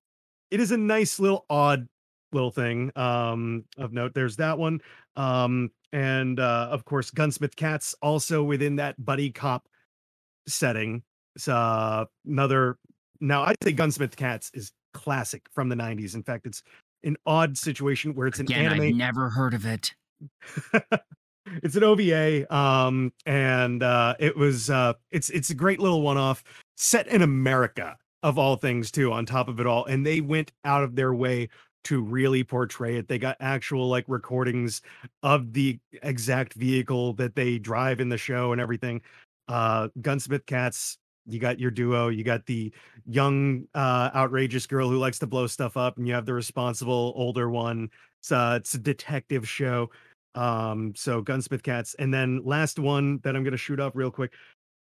it 0.51 0.61
is 0.61 0.71
a 0.71 0.77
nice 0.77 1.19
little 1.19 1.45
odd 1.51 1.89
little 2.33 2.51
thing 2.51 2.93
um, 2.97 3.65
of 3.77 3.93
note. 3.93 4.15
There's 4.15 4.37
that 4.37 4.59
one, 4.59 4.81
um, 5.17 5.71
and 5.93 6.39
uh, 6.39 6.69
of 6.71 6.85
course, 6.85 7.11
Gunsmith 7.11 7.57
Cats 7.57 7.95
also 8.03 8.43
within 8.43 8.77
that 8.77 9.03
buddy 9.05 9.31
cop 9.31 9.67
setting. 10.47 11.03
It's 11.37 11.49
uh, 11.49 12.05
another. 12.27 12.79
Now, 13.21 13.43
I'd 13.43 13.57
say 13.62 13.73
Gunsmith 13.73 14.16
Cats 14.16 14.51
is 14.55 14.73
classic 14.95 15.43
from 15.53 15.69
the 15.69 15.77
90s. 15.77 16.14
In 16.14 16.23
fact, 16.23 16.47
it's 16.47 16.62
an 17.05 17.16
odd 17.27 17.57
situation 17.57 18.14
where 18.14 18.27
it's 18.27 18.39
an 18.39 18.47
Again, 18.47 18.66
I've 18.66 18.81
anime. 18.81 18.97
never 18.97 19.29
heard 19.29 19.55
of 19.55 19.66
it. 19.66 19.95
it's 21.62 21.77
an 21.77 21.85
OVA, 21.85 22.53
um, 22.55 23.12
and 23.27 23.83
uh, 23.83 24.14
it 24.19 24.37
was 24.37 24.71
uh, 24.71 24.95
it's 25.11 25.31
it's 25.31 25.51
a 25.51 25.55
great 25.55 25.81
little 25.81 26.03
one-off 26.03 26.43
set 26.77 27.07
in 27.07 27.23
America 27.23 27.97
of 28.23 28.39
all 28.39 28.57
things 28.57 28.91
too. 28.91 29.12
On 29.12 29.25
top 29.25 29.49
of 29.49 29.61
it 29.61 29.66
all, 29.66 29.85
and 29.85 30.05
they 30.05 30.21
went 30.21 30.53
out 30.64 30.83
of 30.83 30.97
their 30.97 31.14
way 31.14 31.49
to 31.85 32.03
really 32.03 32.43
portray 32.43 32.97
it. 32.97 33.09
They 33.09 33.19
got 33.19 33.37
actual 33.41 33.89
like 33.89 34.05
recordings 34.09 34.83
of 35.23 35.53
the 35.53 35.79
exact 36.03 36.55
vehicle 36.55 37.12
that 37.14 37.37
they 37.37 37.59
drive 37.59 38.01
in 38.01 38.09
the 38.09 38.19
show 38.19 38.53
and 38.53 38.61
everything. 38.61 39.01
Uh, 39.47 39.89
Gunsmith 40.01 40.45
Cats. 40.47 40.99
You 41.29 41.39
got 41.39 41.61
your 41.61 41.70
duo. 41.70 42.09
You 42.09 42.24
got 42.24 42.47
the 42.47 42.72
young, 43.07 43.66
uh, 43.74 44.11
outrageous 44.14 44.66
girl 44.66 44.89
who 44.89 44.99
likes 44.99 45.18
to 45.20 45.26
blow 45.26 45.47
stuff 45.47 45.76
up, 45.76 45.99
and 45.99 46.09
you 46.09 46.14
have 46.14 46.26
the 46.26 46.35
responsible 46.35 47.12
older 47.16 47.51
one. 47.51 47.91
It's, 48.20 48.33
uh, 48.33 48.59
it's 48.61 48.74
a 48.74 48.79
detective 48.79 49.49
show 49.49 49.91
um, 50.39 50.93
so 50.95 51.20
Gunsmith 51.20 51.62
Cats, 51.62 51.95
and 51.99 52.12
then 52.12 52.43
last 52.45 52.79
one 52.79 53.18
that 53.24 53.35
I'm 53.35 53.45
gonna 53.45 53.57
shoot 53.57 53.81
off 53.81 53.93
real 53.97 54.11
quick, 54.11 54.33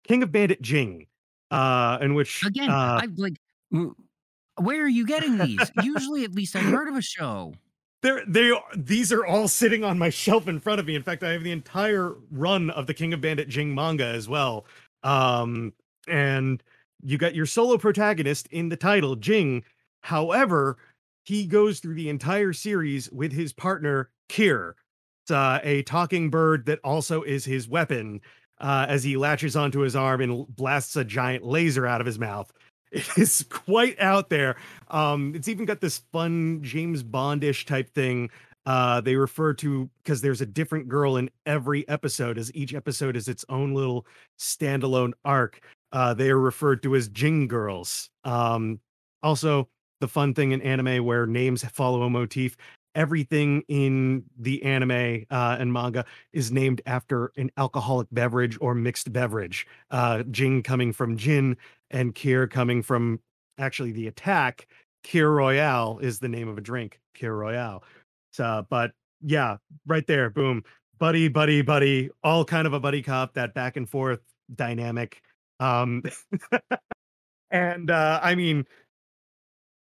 King 0.06 0.22
of 0.22 0.32
Bandit 0.32 0.60
Jing, 0.60 1.06
uh, 1.50 1.98
in 2.00 2.14
which 2.14 2.44
Again, 2.44 2.70
uh 2.70 3.00
I've 3.02 3.16
like, 3.18 3.36
where 3.70 4.82
are 4.82 4.88
you 4.88 5.06
getting 5.06 5.38
these? 5.38 5.70
Usually, 5.82 6.24
at 6.24 6.32
least 6.32 6.54
I've 6.54 6.64
heard 6.64 6.88
of 6.88 6.96
a 6.96 7.02
show. 7.02 7.54
they're 8.02 8.22
they 8.26 8.50
are 8.50 8.62
these 8.76 9.12
are 9.12 9.24
all 9.24 9.48
sitting 9.48 9.84
on 9.84 9.98
my 9.98 10.10
shelf 10.24 10.48
in 10.48 10.60
front 10.60 10.80
of 10.80 10.86
me. 10.86 10.94
In 10.94 11.02
fact, 11.02 11.22
I 11.22 11.32
have 11.32 11.44
the 11.44 11.52
entire 11.52 12.14
run 12.30 12.70
of 12.70 12.86
the 12.86 12.94
King 12.94 13.12
of 13.14 13.20
Bandit 13.20 13.48
Jing 13.48 13.74
manga 13.74 14.06
as 14.06 14.28
well. 14.28 14.66
Um, 15.02 15.72
and 16.08 16.62
you 17.02 17.18
got 17.18 17.34
your 17.34 17.46
solo 17.46 17.78
protagonist 17.78 18.48
in 18.48 18.68
the 18.68 18.76
title, 18.76 19.16
Jing. 19.16 19.64
However, 20.02 20.78
he 21.24 21.46
goes 21.46 21.80
through 21.80 21.94
the 21.94 22.08
entire 22.08 22.52
series 22.52 23.10
with 23.10 23.32
his 23.32 23.52
partner. 23.52 24.10
It's 24.30 25.30
uh, 25.30 25.60
a 25.62 25.82
talking 25.82 26.30
bird 26.30 26.66
that 26.66 26.80
also 26.82 27.22
is 27.22 27.44
his 27.44 27.68
weapon 27.68 28.20
uh, 28.60 28.86
as 28.88 29.04
he 29.04 29.16
latches 29.16 29.56
onto 29.56 29.80
his 29.80 29.94
arm 29.94 30.20
and 30.20 30.46
blasts 30.48 30.96
a 30.96 31.04
giant 31.04 31.44
laser 31.44 31.86
out 31.86 32.00
of 32.00 32.06
his 32.06 32.18
mouth. 32.18 32.50
It 32.90 33.06
is 33.18 33.44
quite 33.50 34.00
out 34.00 34.30
there. 34.30 34.56
Um, 34.90 35.34
it's 35.34 35.48
even 35.48 35.66
got 35.66 35.82
this 35.82 35.98
fun 36.10 36.60
James 36.62 37.02
Bondish 37.02 37.66
type 37.66 37.90
thing. 37.90 38.30
Uh, 38.64 39.02
they 39.02 39.14
refer 39.14 39.52
to 39.54 39.90
because 40.02 40.22
there's 40.22 40.40
a 40.40 40.46
different 40.46 40.88
girl 40.88 41.18
in 41.18 41.28
every 41.44 41.86
episode, 41.86 42.38
as 42.38 42.54
each 42.54 42.72
episode 42.72 43.14
is 43.14 43.28
its 43.28 43.44
own 43.50 43.74
little 43.74 44.06
standalone 44.38 45.12
arc. 45.22 45.60
Uh, 45.92 46.14
they 46.14 46.30
are 46.30 46.38
referred 46.38 46.82
to 46.82 46.94
as 46.94 47.08
Jing 47.08 47.48
girls. 47.48 48.10
Um, 48.24 48.80
also, 49.22 49.68
the 50.00 50.08
fun 50.08 50.34
thing 50.34 50.52
in 50.52 50.62
anime 50.62 51.04
where 51.04 51.26
names 51.26 51.64
follow 51.64 52.02
a 52.02 52.10
motif 52.10 52.56
everything 52.98 53.62
in 53.68 54.24
the 54.36 54.62
anime 54.64 55.24
uh, 55.30 55.56
and 55.58 55.72
manga 55.72 56.04
is 56.32 56.50
named 56.50 56.82
after 56.84 57.30
an 57.36 57.48
alcoholic 57.56 58.08
beverage 58.10 58.58
or 58.60 58.74
mixed 58.74 59.12
beverage. 59.12 59.66
Uh, 59.90 60.24
Jing 60.24 60.62
coming 60.64 60.92
from 60.92 61.16
gin, 61.16 61.56
and 61.90 62.14
Kir 62.14 62.48
coming 62.48 62.82
from 62.82 63.20
actually 63.56 63.92
the 63.92 64.08
attack. 64.08 64.66
Kir 65.04 65.30
Royale 65.30 66.00
is 66.00 66.18
the 66.18 66.28
name 66.28 66.48
of 66.48 66.58
a 66.58 66.60
drink. 66.60 67.00
Kir 67.14 67.34
Royale. 67.34 67.84
So, 68.32 68.66
but 68.68 68.92
yeah, 69.22 69.56
right 69.86 70.06
there, 70.06 70.28
boom, 70.28 70.64
buddy, 70.98 71.28
buddy, 71.28 71.62
buddy, 71.62 72.10
all 72.24 72.44
kind 72.44 72.66
of 72.66 72.72
a 72.72 72.80
buddy 72.80 73.02
cop. 73.02 73.34
That 73.34 73.54
back 73.54 73.76
and 73.76 73.88
forth 73.88 74.20
dynamic. 74.54 75.22
Um, 75.60 76.02
and 77.50 77.90
uh, 77.90 78.20
I 78.22 78.34
mean, 78.34 78.66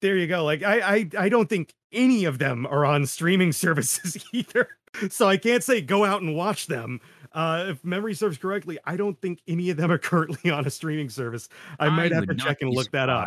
there 0.01 0.17
you 0.17 0.27
go. 0.27 0.45
Like 0.45 0.63
I, 0.63 0.81
I 0.97 1.11
I 1.19 1.29
don't 1.29 1.49
think 1.49 1.75
any 1.93 2.25
of 2.25 2.39
them 2.39 2.67
are 2.67 2.85
on 2.87 3.07
streaming 3.07 3.53
services 3.65 4.25
either. 4.33 4.69
So 5.11 5.29
I 5.29 5.37
can't 5.37 5.63
say 5.63 5.81
go 5.81 6.05
out 6.05 6.23
and 6.23 6.35
watch 6.35 6.67
them. 6.67 7.01
Uh, 7.33 7.67
if 7.69 7.85
memory 7.85 8.15
serves 8.15 8.39
correctly, 8.39 8.77
I 8.85 8.97
don't 8.97 9.21
think 9.21 9.41
any 9.47 9.71
of 9.71 9.77
them 9.77 9.93
are 9.93 9.99
currently 9.99 10.51
on 10.51 10.67
a 10.67 10.71
streaming 10.71 11.09
service. 11.11 11.49
I 11.79 11.89
might 11.89 12.11
have 12.13 12.27
to 12.27 12.35
check 12.45 12.59
and 12.61 12.71
look 12.75 12.91
that 12.93 13.09
up. 13.09 13.25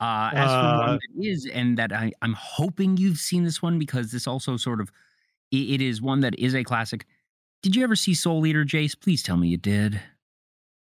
Uh, 0.00 0.30
as 0.34 0.50
for 0.50 0.56
Uh, 0.56 0.78
one 0.78 0.98
that 0.98 1.24
is, 1.24 1.46
and 1.52 1.78
that 1.78 1.92
I, 1.92 2.10
I'm 2.20 2.32
hoping 2.34 2.96
you've 2.96 3.18
seen 3.18 3.44
this 3.44 3.62
one 3.62 3.78
because 3.78 4.10
this 4.10 4.26
also 4.26 4.56
sort 4.56 4.80
of 4.80 4.90
i- 5.52 5.56
it 5.56 5.80
is 5.80 6.02
one 6.02 6.20
that 6.20 6.36
is 6.38 6.52
a 6.54 6.64
classic. 6.64 7.06
Did 7.62 7.76
you 7.76 7.84
ever 7.84 7.94
see 7.94 8.12
Soul 8.12 8.44
Eater, 8.44 8.64
Jace? 8.64 8.98
Please 8.98 9.22
tell 9.22 9.36
me 9.36 9.48
you 9.48 9.56
did. 9.56 10.00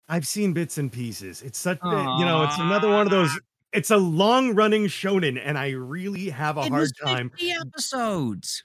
I've 0.09 0.27
seen 0.27 0.53
bits 0.53 0.77
and 0.77 0.91
pieces. 0.91 1.41
It's 1.41 1.59
such, 1.59 1.79
a, 1.83 2.15
you 2.19 2.25
know, 2.25 2.43
it's 2.43 2.57
another 2.57 2.89
one 2.89 3.05
of 3.07 3.11
those. 3.11 3.39
It's 3.73 3.91
a 3.91 3.97
long 3.97 4.55
running 4.55 4.85
shonen, 4.87 5.39
and 5.43 5.57
I 5.57 5.69
really 5.71 6.29
have 6.29 6.57
a 6.57 6.63
It 6.63 6.69
hard 6.69 6.89
time. 7.03 7.29
50 7.29 7.51
episodes. 7.51 8.63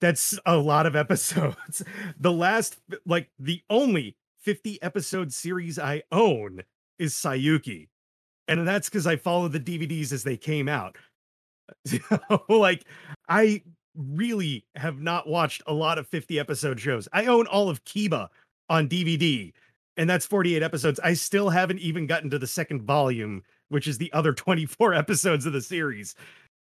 That's 0.00 0.38
a 0.46 0.56
lot 0.56 0.86
of 0.86 0.94
episodes. 0.96 1.82
The 2.18 2.32
last, 2.32 2.78
like, 3.06 3.30
the 3.38 3.62
only 3.70 4.16
50 4.40 4.80
episode 4.82 5.32
series 5.32 5.78
I 5.78 6.02
own 6.12 6.62
is 6.98 7.14
Saiyuki. 7.14 7.88
And 8.48 8.66
that's 8.66 8.88
because 8.88 9.06
I 9.06 9.16
followed 9.16 9.52
the 9.52 9.60
DVDs 9.60 10.12
as 10.12 10.24
they 10.24 10.36
came 10.36 10.68
out. 10.68 10.96
So, 11.86 11.98
like, 12.48 12.84
I 13.28 13.62
really 13.96 14.66
have 14.76 15.00
not 15.00 15.26
watched 15.28 15.62
a 15.66 15.74
lot 15.74 15.98
of 15.98 16.06
50 16.08 16.38
episode 16.38 16.80
shows. 16.80 17.08
I 17.12 17.26
own 17.26 17.46
all 17.48 17.68
of 17.70 17.84
Kiba 17.84 18.28
on 18.68 18.88
DVD, 18.88 19.52
and 19.96 20.08
that's 20.08 20.26
48 20.26 20.62
episodes. 20.62 21.00
I 21.02 21.14
still 21.14 21.48
haven't 21.50 21.78
even 21.80 22.06
gotten 22.06 22.30
to 22.30 22.38
the 22.38 22.46
second 22.46 22.82
volume, 22.82 23.42
which 23.68 23.86
is 23.86 23.98
the 23.98 24.12
other 24.12 24.32
24 24.34 24.94
episodes 24.94 25.46
of 25.46 25.52
the 25.52 25.62
series. 25.62 26.14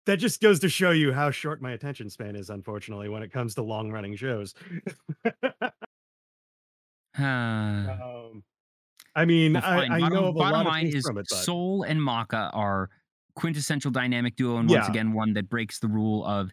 That 0.06 0.18
just 0.18 0.42
goes 0.42 0.60
to 0.60 0.68
show 0.70 0.92
you 0.92 1.14
how 1.14 1.32
short 1.32 1.62
my 1.62 1.72
attention 1.72 2.10
span 2.10 2.36
is, 2.36 2.50
unfortunately, 2.50 3.08
when 3.08 3.24
it 3.24 3.32
comes 3.32 3.56
to 3.56 3.62
long 3.64 3.92
running 3.92 4.16
shows. 4.16 4.54
Uh, 7.18 7.22
Um, 7.24 8.44
I 9.16 9.26
mean, 9.26 9.54
well, 9.54 9.64
I. 9.64 9.84
I 9.86 10.00
bottom, 10.00 10.14
know 10.14 10.24
of 10.26 10.36
a 10.36 10.40
bottom 10.40 10.66
line 10.66 10.88
is 10.88 11.08
it, 11.08 11.30
Soul 11.30 11.84
and 11.84 12.02
Maka 12.02 12.50
are 12.54 12.90
quintessential 13.36 13.92
dynamic 13.92 14.36
duo, 14.36 14.58
and 14.58 14.68
once 14.68 14.86
Yeah. 14.86 14.90
again, 14.90 15.14
one 15.14 15.34
that 15.34 15.48
breaks 15.50 15.78
the 15.80 15.88
rule 15.88 16.26
of 16.26 16.52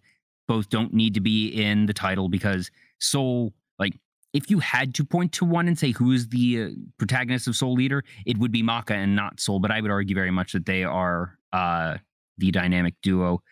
both 0.49 0.69
don't 0.69 0.93
need 0.93 1.15
to 1.15 1.21
be 1.21 1.49
in 1.49 1.87
the 1.87 1.95
title 1.95 2.29
because 2.29 2.71
Soul, 2.99 3.55
like, 3.79 3.95
if 4.33 4.51
you 4.51 4.59
had 4.61 4.95
to 4.95 5.05
point 5.05 5.33
to 5.33 5.45
one 5.45 5.67
and 5.69 5.79
say 5.79 5.91
who 5.93 6.13
is 6.13 6.29
the 6.29 6.63
uh, 6.63 6.69
protagonist 6.99 7.49
of 7.49 7.57
Soul 7.57 7.81
Eater, 7.81 8.05
it 8.27 8.39
would 8.39 8.53
be 8.53 8.63
Maka 8.63 8.95
and 8.95 9.17
not 9.17 9.41
Soul. 9.41 9.59
But 9.59 9.71
I 9.71 9.81
would 9.81 9.91
argue 9.91 10.15
very 10.15 10.31
much 10.31 10.53
that 10.53 10.67
they 10.67 10.85
are 10.85 11.37
uh, 11.53 11.97
the 12.39 12.51
dynamic 12.51 12.95
duo. 13.03 13.43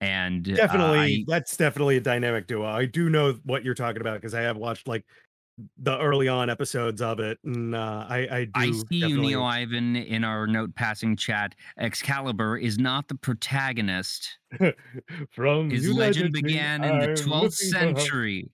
And 0.00 0.48
uh, 0.50 0.56
definitely, 0.56 0.98
I- 0.98 1.24
that's 1.26 1.56
definitely 1.56 1.96
a 1.96 2.00
dynamic 2.00 2.46
duo. 2.46 2.66
I 2.66 2.84
do 2.84 3.08
know 3.08 3.38
what 3.44 3.64
you're 3.64 3.74
talking 3.74 4.00
about 4.00 4.20
because 4.20 4.34
I 4.34 4.42
have 4.42 4.56
watched 4.56 4.86
like 4.86 5.04
the 5.78 5.96
early 6.00 6.26
on 6.26 6.50
episodes 6.50 7.00
of 7.00 7.20
it, 7.20 7.38
and 7.44 7.74
uh, 7.76 8.04
I 8.08 8.28
I 8.30 8.44
do. 8.44 8.50
I 8.56 8.70
see 8.72 9.06
you, 9.06 9.20
Neo 9.20 9.44
Ivan, 9.44 9.94
in 9.96 10.24
our 10.24 10.46
note 10.46 10.74
passing 10.74 11.16
chat. 11.16 11.54
Excalibur 11.78 12.56
is 12.58 12.76
not 12.78 13.06
the 13.08 13.14
protagonist. 13.14 14.36
From 15.30 15.70
His 15.70 15.86
United 15.86 15.98
legend 15.98 16.32
began 16.32 16.84
in 16.84 16.98
the 16.98 17.06
12th 17.08 17.26
looking 17.26 17.42
her. 17.42 17.48
century. 17.50 18.50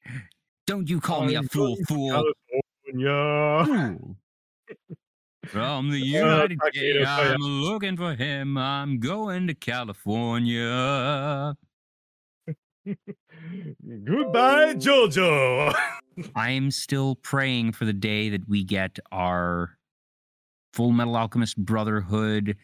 Don't 0.71 0.89
you 0.89 1.01
call 1.01 1.25
me 1.25 1.35
a 1.35 1.39
I'm 1.41 1.49
fool, 1.49 1.77
fool. 1.89 2.11
California. 2.93 3.67
Fool. 3.67 4.17
From 5.47 5.91
the 5.91 5.99
United 6.21 6.61
Koya- 6.61 7.05
I'm 7.07 7.41
looking 7.41 7.97
for 7.97 8.15
him. 8.15 8.57
I'm 8.57 9.01
going 9.01 9.49
to 9.49 9.55
California. 9.55 11.57
Goodbye, 12.87 14.75
Jojo. 14.75 15.75
I'm 16.37 16.71
still 16.71 17.17
praying 17.17 17.73
for 17.73 17.85
the 17.85 17.93
day 17.93 18.29
that 18.29 18.49
we 18.49 18.63
get 18.63 18.97
our 19.11 19.77
Full 20.73 20.93
Metal 20.93 21.17
Alchemist 21.17 21.57
Brotherhood 21.57 22.57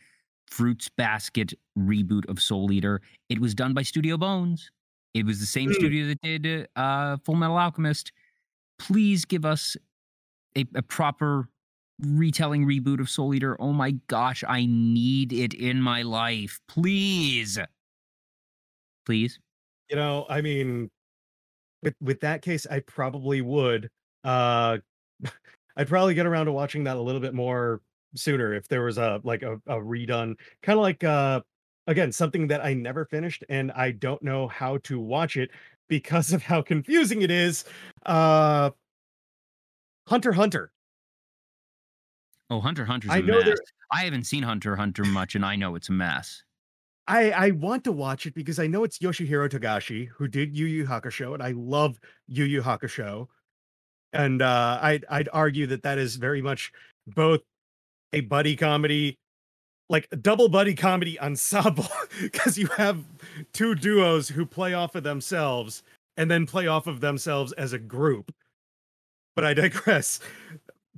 Fruits 0.49 0.89
Basket 0.97 1.55
reboot 1.77 2.29
of 2.29 2.41
Soul 2.41 2.71
Eater. 2.71 3.01
It 3.29 3.41
was 3.41 3.53
done 3.53 3.75
by 3.75 3.83
Studio 3.83 4.17
Bones. 4.17 4.71
It 5.17 5.25
was 5.27 5.41
the 5.41 5.47
same 5.47 5.71
Mm. 5.71 5.75
studio 5.75 6.07
that 6.09 6.21
did 6.23 6.69
uh, 6.77 7.17
Full 7.25 7.35
Metal 7.37 7.57
Alchemist. 7.57 8.13
Please 8.79 9.25
give 9.25 9.45
us 9.45 9.77
a, 10.57 10.65
a 10.75 10.83
proper 10.83 11.49
retelling 12.01 12.67
reboot 12.67 13.01
of 13.01 13.09
Soul 13.09 13.35
Eater. 13.35 13.57
Oh 13.61 13.73
my 13.73 13.93
gosh, 14.09 14.45
I 14.47 14.67
need 14.67 15.33
it 15.33 15.55
in 15.55 15.81
my 15.81 16.03
life. 16.03 16.61
Please. 16.69 17.59
Please. 19.07 19.39
you 19.89 19.97
know, 19.97 20.27
I 20.29 20.41
mean, 20.41 20.91
with 21.83 21.95
with 22.01 22.21
that 22.21 22.43
case, 22.43 22.67
I 22.71 22.81
probably 22.81 23.41
would. 23.41 23.89
Uh, 24.25 24.79
I'd 25.77 25.89
probably 25.89 26.15
get 26.15 26.27
around 26.27 26.47
to 26.47 26.53
watching 26.53 26.85
that 26.85 26.97
a 26.97 27.01
little 27.01 27.21
bit 27.21 27.35
more 27.35 27.81
sooner 28.15 28.55
if 28.55 28.67
there 28.69 28.83
was 28.83 28.99
a 28.99 29.21
like 29.25 29.43
a, 29.43 29.55
a 29.67 29.77
redone, 29.77 30.35
kind 30.63 30.79
of 30.79 30.83
like 30.83 31.05
uh, 31.05 31.41
again 31.87 32.13
something 32.13 32.49
that 32.49 32.65
I 32.65 32.75
never 32.75 33.05
finished 33.05 33.45
and 33.49 33.73
I 33.73 33.93
don't 33.93 34.23
know 34.23 34.49
how 34.49 34.79
to 34.85 34.99
watch 34.99 35.37
it 35.37 35.51
because 35.89 36.33
of 36.33 36.43
how 36.43 36.63
confusing 36.63 37.23
it 37.23 37.31
is. 37.31 37.65
Uh, 38.05 38.71
Hunter 40.09 40.33
Hunter. 40.33 40.73
Oh, 42.51 42.61
Hunter 42.61 42.85
Hunter's 42.85 43.11
I 43.11 43.19
a 43.19 43.23
know 43.23 43.41
mess. 43.41 43.59
I 43.91 44.05
haven't 44.05 44.25
seen 44.25 44.43
Hunter 44.43 44.77
Hunter 44.77 45.05
much, 45.05 45.35
and 45.35 45.45
I 45.45 45.57
know 45.57 45.75
it's 45.75 45.89
a 45.89 45.93
mess. 45.93 46.43
I 47.09 47.31
I 47.31 47.51
want 47.53 47.85
to 47.85 47.93
watch 47.93 48.27
it 48.27 48.35
because 48.35 48.59
I 48.59 48.67
know 48.67 48.85
it's 48.85 48.99
Yoshihiro 48.99 49.49
Togashi 49.49 50.09
who 50.09 50.29
did 50.29 50.57
Yu 50.57 50.67
Yu 50.67 50.87
Hakusho, 50.87 51.35
and 51.35 51.43
I 51.43 51.53
love 51.53 51.99
Yu 52.29 52.45
Yu 52.45 52.63
Hakusho. 52.63 53.29
And 54.13 54.43
uh, 54.43 54.79
I'd 54.81 55.05
I'd 55.11 55.29
argue 55.33 55.67
that 55.69 55.83
that 55.83 55.99
is 55.99 56.17
very 56.17 56.43
much 56.43 56.73
both 57.07 57.41
a 58.13 58.21
buddy 58.21 58.57
comedy, 58.57 59.19
like 59.89 60.09
a 60.13 60.17
double 60.17 60.49
buddy 60.49 60.75
comedy 60.75 61.19
ensemble, 61.21 61.89
because 62.23 62.59
you 62.59 62.67
have 62.77 63.05
two 63.53 63.75
duos 63.75 64.29
who 64.29 64.45
play 64.45 64.75
off 64.75 64.95
of 64.95 65.03
themselves 65.03 65.83
and 66.17 66.31
then 66.31 66.47
play 66.47 66.67
off 66.67 66.87
of 66.87 67.01
themselves 67.01 67.53
as 67.53 67.73
a 67.73 67.79
group. 67.79 68.35
But 69.35 69.45
I 69.45 69.55
digress. 69.55 70.21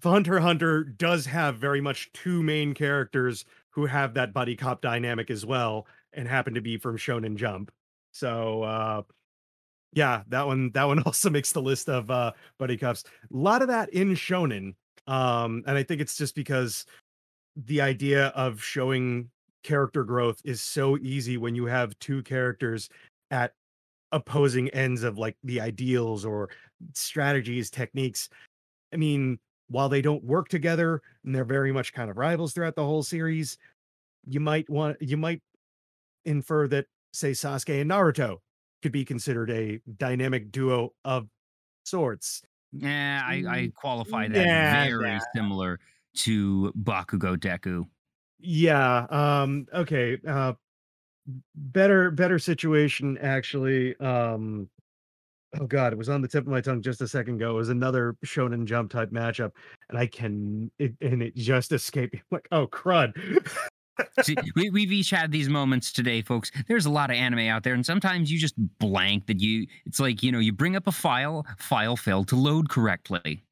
Hunter 0.03 0.39
Hunter 0.39 0.85
does 0.85 1.27
have 1.27 1.57
very 1.57 1.81
much 1.81 2.13
two 2.13 2.43
main 2.43 2.73
characters 2.73 3.45
who 3.71 3.87
have 3.87 4.15
that 4.15 4.33
buddy 4.33 4.57
cop 4.57 4.81
dynamic 4.81 5.31
as 5.31 5.45
well 5.45 5.87
and 6.13 6.29
happen 6.29 6.55
to 6.55 6.61
be 6.61 6.77
from 6.77 6.97
Shonen 6.97 7.37
Jump. 7.37 7.71
So 8.13 8.63
uh 8.63 9.03
yeah, 9.93 10.23
that 10.29 10.47
one 10.47 10.71
that 10.73 10.85
one 10.85 11.03
also 11.07 11.31
makes 11.31 11.53
the 11.53 11.63
list 11.63 11.89
of 11.89 12.11
uh 12.11 12.33
buddy 12.59 12.77
cops. 12.77 13.05
A 13.05 13.37
lot 13.37 13.63
of 13.63 13.69
that 13.69 13.91
in 13.91 14.11
Shonen. 14.15 14.75
Um 15.07 15.65
and 15.67 15.77
I 15.77 15.83
think 15.83 16.01
it's 16.01 16.17
just 16.17 16.35
because 16.35 16.87
the 17.57 17.81
idea 17.81 18.29
of 18.29 18.63
showing 18.63 19.31
character 19.63 20.05
growth 20.05 20.41
is 20.45 20.63
so 20.63 20.97
easy 20.99 21.37
when 21.37 21.55
you 21.55 21.67
have 21.67 21.99
two 21.99 22.23
characters 22.23 22.89
at 23.31 23.55
opposing 24.13 24.69
ends 24.71 25.03
of 25.03 25.19
like 25.19 25.37
the 25.45 25.61
ideals 25.61 26.25
or 26.25 26.49
strategies, 26.95 27.71
techniques. 27.71 28.29
I 28.93 28.97
mean, 28.97 29.39
while 29.69 29.89
they 29.89 30.03
don't 30.03 30.25
work 30.25 30.49
together 30.49 31.03
and 31.25 31.35
they're 31.35 31.45
very 31.45 31.73
much 31.73 31.93
kind 31.93 32.11
of 32.11 32.17
rivals 32.17 32.55
throughout 32.55 32.77
the 32.77 32.85
whole 32.85 33.03
series, 33.03 33.59
you 34.27 34.41
might 34.41 34.69
want 34.71 35.01
you 35.01 35.17
might 35.17 35.43
infer 36.25 36.69
that 36.69 36.87
say 37.13 37.33
Sasuke 37.33 37.81
and 37.81 37.91
Naruto 37.91 38.39
could 38.83 38.93
be 38.93 39.05
considered 39.05 39.51
a 39.51 39.81
dynamic 39.97 40.53
duo 40.53 40.91
of 41.05 41.29
sorts. 41.85 42.43
Yeah, 42.73 43.23
I, 43.27 43.45
I 43.49 43.69
Mm, 43.69 43.75
qualify 43.75 44.29
that 44.29 44.49
yeah, 44.49 44.89
very 44.97 45.19
yeah. 45.19 45.21
similar 45.35 45.81
to 46.19 46.73
Bakugo 46.83 47.37
Deku. 47.37 47.85
Yeah, 48.41 49.07
um 49.11 49.67
okay, 49.75 50.19
uh 50.27 50.55
better 51.55 52.11
better 52.11 52.39
situation 52.39 53.19
actually. 53.19 53.97
Um 53.99 54.69
oh 55.59 55.67
god, 55.67 55.93
it 55.93 55.99
was 55.99 56.09
on 56.09 56.23
the 56.23 56.29
tip 56.29 56.43
of 56.45 56.49
my 56.49 56.61
tongue 56.61 56.83
just 56.83 57.01
a 57.01 57.09
second 57.09 57.37
ago. 57.37 57.51
It 57.51 57.55
was 57.55 57.69
another 57.69 58.17
shonen 58.25 58.65
jump 58.65 58.91
type 58.91 59.11
matchup 59.11 59.53
and 59.89 59.99
I 59.99 60.07
can 60.07 60.71
it 60.79 60.95
and 61.01 61.23
it 61.23 61.35
just 61.37 61.73
escaped 61.73 62.15
me. 62.15 62.23
like, 62.31 62.49
oh 62.53 62.67
crud. 62.67 63.13
See, 64.23 64.37
we, 64.55 64.71
we've 64.71 64.93
each 64.93 65.11
had 65.11 65.33
these 65.33 65.49
moments 65.49 65.93
today, 65.93 66.23
folks. 66.23 66.51
There's 66.69 66.87
a 66.87 66.91
lot 66.91 67.11
of 67.11 67.17
anime 67.17 67.49
out 67.49 67.65
there, 67.65 67.75
and 67.75 67.85
sometimes 67.85 68.31
you 68.31 68.39
just 68.39 68.55
blank 68.79 69.27
that 69.27 69.41
you. 69.41 69.67
It's 69.87 69.99
like 69.99 70.23
you 70.23 70.31
know, 70.31 70.39
you 70.39 70.53
bring 70.53 70.77
up 70.77 70.87
a 70.87 70.93
file, 70.93 71.45
file 71.59 71.97
failed 71.97 72.29
to 72.29 72.37
load 72.37 72.69
correctly. 72.69 73.45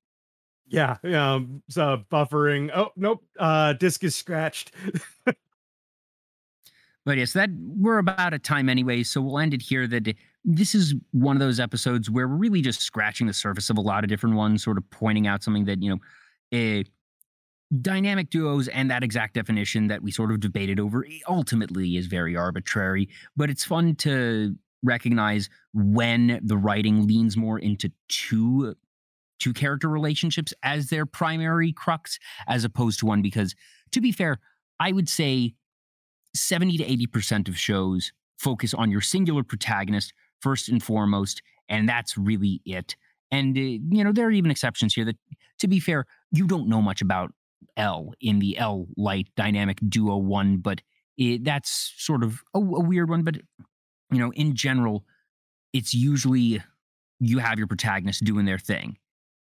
Yeah, 0.69 0.97
um, 1.05 1.63
so 1.69 2.05
buffering. 2.11 2.71
Oh 2.75 2.91
nope, 2.97 3.25
uh, 3.39 3.75
disk 3.75 4.03
is 4.05 4.17
scratched. 4.17 4.73
But 7.07 7.19
yes, 7.19 7.35
that 7.35 7.51
we're 7.57 7.99
about 7.99 8.35
at 8.35 8.43
time 8.43 8.69
anyway, 8.69 9.05
so 9.05 9.23
we'll 9.23 9.39
end 9.39 9.55
it 9.55 9.63
here. 9.63 9.87
That 9.87 10.13
this 10.45 10.75
is 10.75 10.93
one 11.13 11.37
of 11.37 11.41
those 11.41 11.61
episodes 11.61 12.11
where 12.11 12.27
we're 12.27 12.35
really 12.35 12.61
just 12.61 12.81
scratching 12.81 13.29
the 13.29 13.33
surface 13.33 13.71
of 13.71 13.79
a 13.79 13.81
lot 13.81 14.03
of 14.03 14.11
different 14.11 14.35
ones, 14.35 14.65
sort 14.65 14.77
of 14.77 14.91
pointing 14.91 15.29
out 15.29 15.45
something 15.45 15.67
that 15.67 15.81
you 15.81 15.89
know, 15.89 15.99
a 16.53 16.85
dynamic 17.81 18.31
duos 18.31 18.67
and 18.67 18.91
that 18.91 19.05
exact 19.05 19.35
definition 19.35 19.87
that 19.87 20.03
we 20.03 20.11
sort 20.11 20.33
of 20.33 20.41
debated 20.41 20.81
over 20.81 21.07
eh, 21.07 21.21
ultimately 21.29 21.97
is 21.97 22.07
very 22.07 22.37
arbitrary. 22.37 23.09
But 23.37 23.51
it's 23.51 23.65
fun 23.65 23.95
to 23.97 24.57
recognize 24.83 25.49
when 25.75 26.41
the 26.43 26.57
writing 26.57 27.07
leans 27.07 27.37
more 27.37 27.61
into 27.61 27.93
two 28.09 28.75
two 29.39 29.53
character 29.53 29.89
relationships 29.89 30.53
as 30.63 30.89
their 30.89 31.07
primary 31.07 31.73
crux, 31.73 32.19
as 32.49 32.65
opposed 32.65 33.01
to 33.01 33.07
one. 33.07 33.23
Because 33.23 33.55
to 33.93 34.01
be 34.01 34.13
fair, 34.13 34.39
I 34.81 34.93
would 34.93 35.09
say 35.09 35.55
70 36.35 36.79
to 36.79 36.85
80% 36.85 37.49
of 37.49 37.59
shows 37.59 38.13
focus 38.39 38.75
on 38.75 38.91
your 38.91 39.01
singular 39.01 39.43
protagonist 39.43 40.13
first 40.41 40.69
and 40.69 40.83
foremost, 40.83 41.43
and 41.69 41.89
that's 41.89 42.19
really 42.19 42.61
it. 42.65 42.97
And, 43.31 43.57
uh, 43.57 43.61
you 43.61 44.05
know, 44.05 44.13
there 44.13 44.27
are 44.27 44.33
even 44.33 44.51
exceptions 44.51 44.95
here 44.95 45.05
that, 45.05 45.17
to 45.59 45.69
be 45.69 45.81
fair, 45.81 46.07
you 46.31 46.47
don't 46.47 46.69
know 46.69 46.83
much 46.83 47.01
about 47.01 47.33
l 47.77 48.13
in 48.21 48.39
the 48.39 48.57
l 48.59 48.87
Light 48.97 49.29
dynamic 49.37 49.79
duo 49.89 50.17
one, 50.17 50.59
but 50.59 50.81
it, 51.17 51.45
that's 51.45 51.95
sort 51.97 52.23
of 52.23 52.43
a, 52.55 52.59
a 52.59 52.61
weird 52.61 53.09
one. 53.09 53.23
But, 53.23 53.37
you 54.13 54.19
know, 54.19 54.33
in 54.33 54.55
general, 54.55 55.05
it's 55.73 55.95
usually 55.95 56.63
you 57.19 57.39
have 57.39 57.59
your 57.59 57.67
protagonist 57.67 58.25
doing 58.25 58.45
their 58.45 58.59
thing 58.59 58.99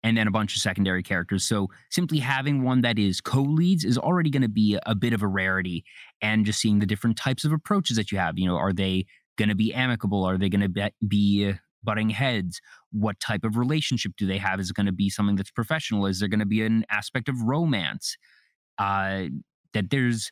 and 0.04 0.18
then 0.18 0.28
a 0.28 0.32
bunch 0.32 0.56
of 0.56 0.62
secondary 0.62 1.04
characters. 1.04 1.44
So 1.44 1.68
simply 1.90 2.20
having 2.20 2.64
one 2.64 2.82
that 2.82 2.98
is 2.98 3.22
co-leads 3.22 3.84
is 3.84 3.98
already 3.98 4.30
going 4.30 4.44
to 4.44 4.50
be 4.50 4.78
a, 4.86 4.96
bit 4.96 5.14
of 5.14 5.22
a 5.22 5.28
rarity. 5.28 5.84
And 6.22 6.46
just 6.46 6.60
seeing 6.60 6.80
the 6.80 6.86
different 6.86 7.18
types 7.18 7.44
of 7.44 7.52
approaches 7.52 7.98
that 7.98 8.12
you 8.12 8.18
have, 8.18 8.38
you 8.38 8.48
know, 8.48 8.56
are 8.56 8.74
they 8.74 9.06
going 9.38 9.50
to 9.50 9.56
be 9.56 9.74
amicable? 9.74 10.24
Are 10.24 10.38
they 10.38 10.50
going 10.50 10.62
to 10.62 10.70
be, 10.70 10.90
be 11.08 11.54
butting 11.84 12.10
heads? 12.10 12.62
What 12.92 13.20
type 13.20 13.44
of 13.44 13.58
relationship 13.58 14.14
do 14.18 14.26
they 14.26 14.38
have? 14.38 14.60
Is 14.60 14.70
it 14.70 14.76
going 14.76 14.86
to 14.86 14.92
be 14.92 15.10
something 15.10 15.36
that's 15.36 15.52
professional? 15.52 16.06
Is 16.06 16.20
there 16.20 16.30
going 16.30 16.40
to 16.40 16.46
be 16.46 16.64
an 16.64 16.86
aspect 16.90 17.30
of 17.30 17.42
romance? 17.42 18.18
Uh, 18.78 19.26
that 19.74 19.90
there's 19.90 20.32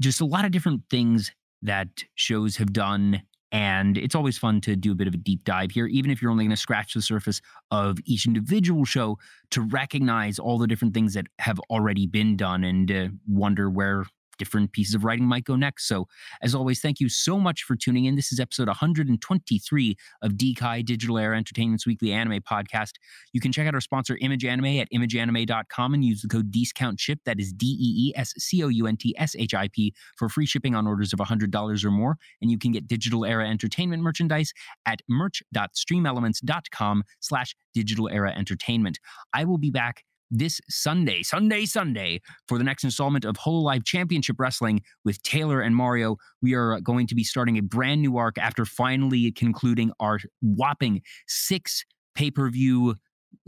just 0.00 0.20
a 0.20 0.26
lot 0.26 0.44
of 0.44 0.50
different 0.50 0.82
things 0.90 1.30
that 1.62 1.88
shows 2.14 2.56
have 2.56 2.72
done 2.72 3.22
and 3.56 3.96
it's 3.96 4.14
always 4.14 4.36
fun 4.36 4.60
to 4.60 4.76
do 4.76 4.92
a 4.92 4.94
bit 4.94 5.08
of 5.08 5.14
a 5.14 5.16
deep 5.16 5.42
dive 5.44 5.70
here, 5.70 5.86
even 5.86 6.10
if 6.10 6.20
you're 6.20 6.30
only 6.30 6.44
going 6.44 6.50
to 6.50 6.58
scratch 6.58 6.92
the 6.92 7.00
surface 7.00 7.40
of 7.70 7.96
each 8.04 8.26
individual 8.26 8.84
show 8.84 9.16
to 9.50 9.62
recognize 9.62 10.38
all 10.38 10.58
the 10.58 10.66
different 10.66 10.92
things 10.92 11.14
that 11.14 11.26
have 11.38 11.58
already 11.70 12.06
been 12.06 12.36
done 12.36 12.64
and 12.64 12.92
uh, 12.92 13.08
wonder 13.26 13.70
where 13.70 14.04
different 14.38 14.72
pieces 14.72 14.94
of 14.94 15.04
writing 15.04 15.24
might 15.24 15.44
go 15.44 15.56
next. 15.56 15.86
So, 15.88 16.06
as 16.42 16.54
always, 16.54 16.80
thank 16.80 17.00
you 17.00 17.08
so 17.08 17.38
much 17.38 17.62
for 17.62 17.76
tuning 17.76 18.04
in. 18.04 18.16
This 18.16 18.32
is 18.32 18.40
episode 18.40 18.68
123 18.68 19.96
of 20.22 20.32
DKI 20.32 20.84
Digital 20.84 21.18
Era 21.18 21.36
Entertainment's 21.36 21.86
weekly 21.86 22.12
anime 22.12 22.40
podcast. 22.40 22.92
You 23.32 23.40
can 23.40 23.52
check 23.52 23.66
out 23.66 23.74
our 23.74 23.80
sponsor, 23.80 24.18
Image 24.20 24.44
Anime, 24.44 24.80
at 24.80 24.88
imageanime.com 24.92 25.94
and 25.94 26.04
use 26.04 26.22
the 26.22 26.28
code 26.28 26.50
DEESCOUNTSHIP, 26.50 27.18
that 27.24 27.38
is 27.40 27.52
D 27.52 27.66
E 27.66 28.08
E 28.08 28.12
S 28.16 28.32
C 28.38 28.62
O 28.62 28.68
U 28.68 28.86
N 28.86 28.96
T 28.96 29.14
S 29.18 29.34
H 29.36 29.54
I 29.54 29.68
P, 29.68 29.94
for 30.16 30.28
free 30.28 30.46
shipping 30.46 30.74
on 30.74 30.86
orders 30.86 31.12
of 31.12 31.18
$100 31.18 31.84
or 31.84 31.90
more. 31.90 32.16
And 32.40 32.50
you 32.50 32.58
can 32.58 32.72
get 32.72 32.86
Digital 32.86 33.24
Era 33.24 33.48
Entertainment 33.48 34.02
merchandise 34.02 34.52
at 34.86 35.00
merch.streamelements.com 35.08 37.02
slash 37.20 37.54
digital 37.74 38.08
era 38.08 38.32
entertainment. 38.32 38.98
I 39.34 39.44
will 39.44 39.58
be 39.58 39.70
back 39.70 40.04
this 40.30 40.60
Sunday, 40.68 41.22
Sunday, 41.22 41.66
Sunday, 41.66 42.20
for 42.48 42.58
the 42.58 42.64
next 42.64 42.84
installment 42.84 43.24
of 43.24 43.36
Hololive 43.36 43.84
Championship 43.84 44.36
Wrestling 44.38 44.82
with 45.04 45.22
Taylor 45.22 45.60
and 45.60 45.74
Mario. 45.74 46.16
We 46.42 46.54
are 46.54 46.80
going 46.80 47.06
to 47.08 47.14
be 47.14 47.24
starting 47.24 47.58
a 47.58 47.62
brand 47.62 48.02
new 48.02 48.16
arc 48.16 48.38
after 48.38 48.64
finally 48.64 49.32
concluding 49.32 49.92
our 50.00 50.18
whopping 50.42 51.02
six 51.26 51.84
pay 52.14 52.30
per 52.30 52.50
view 52.50 52.96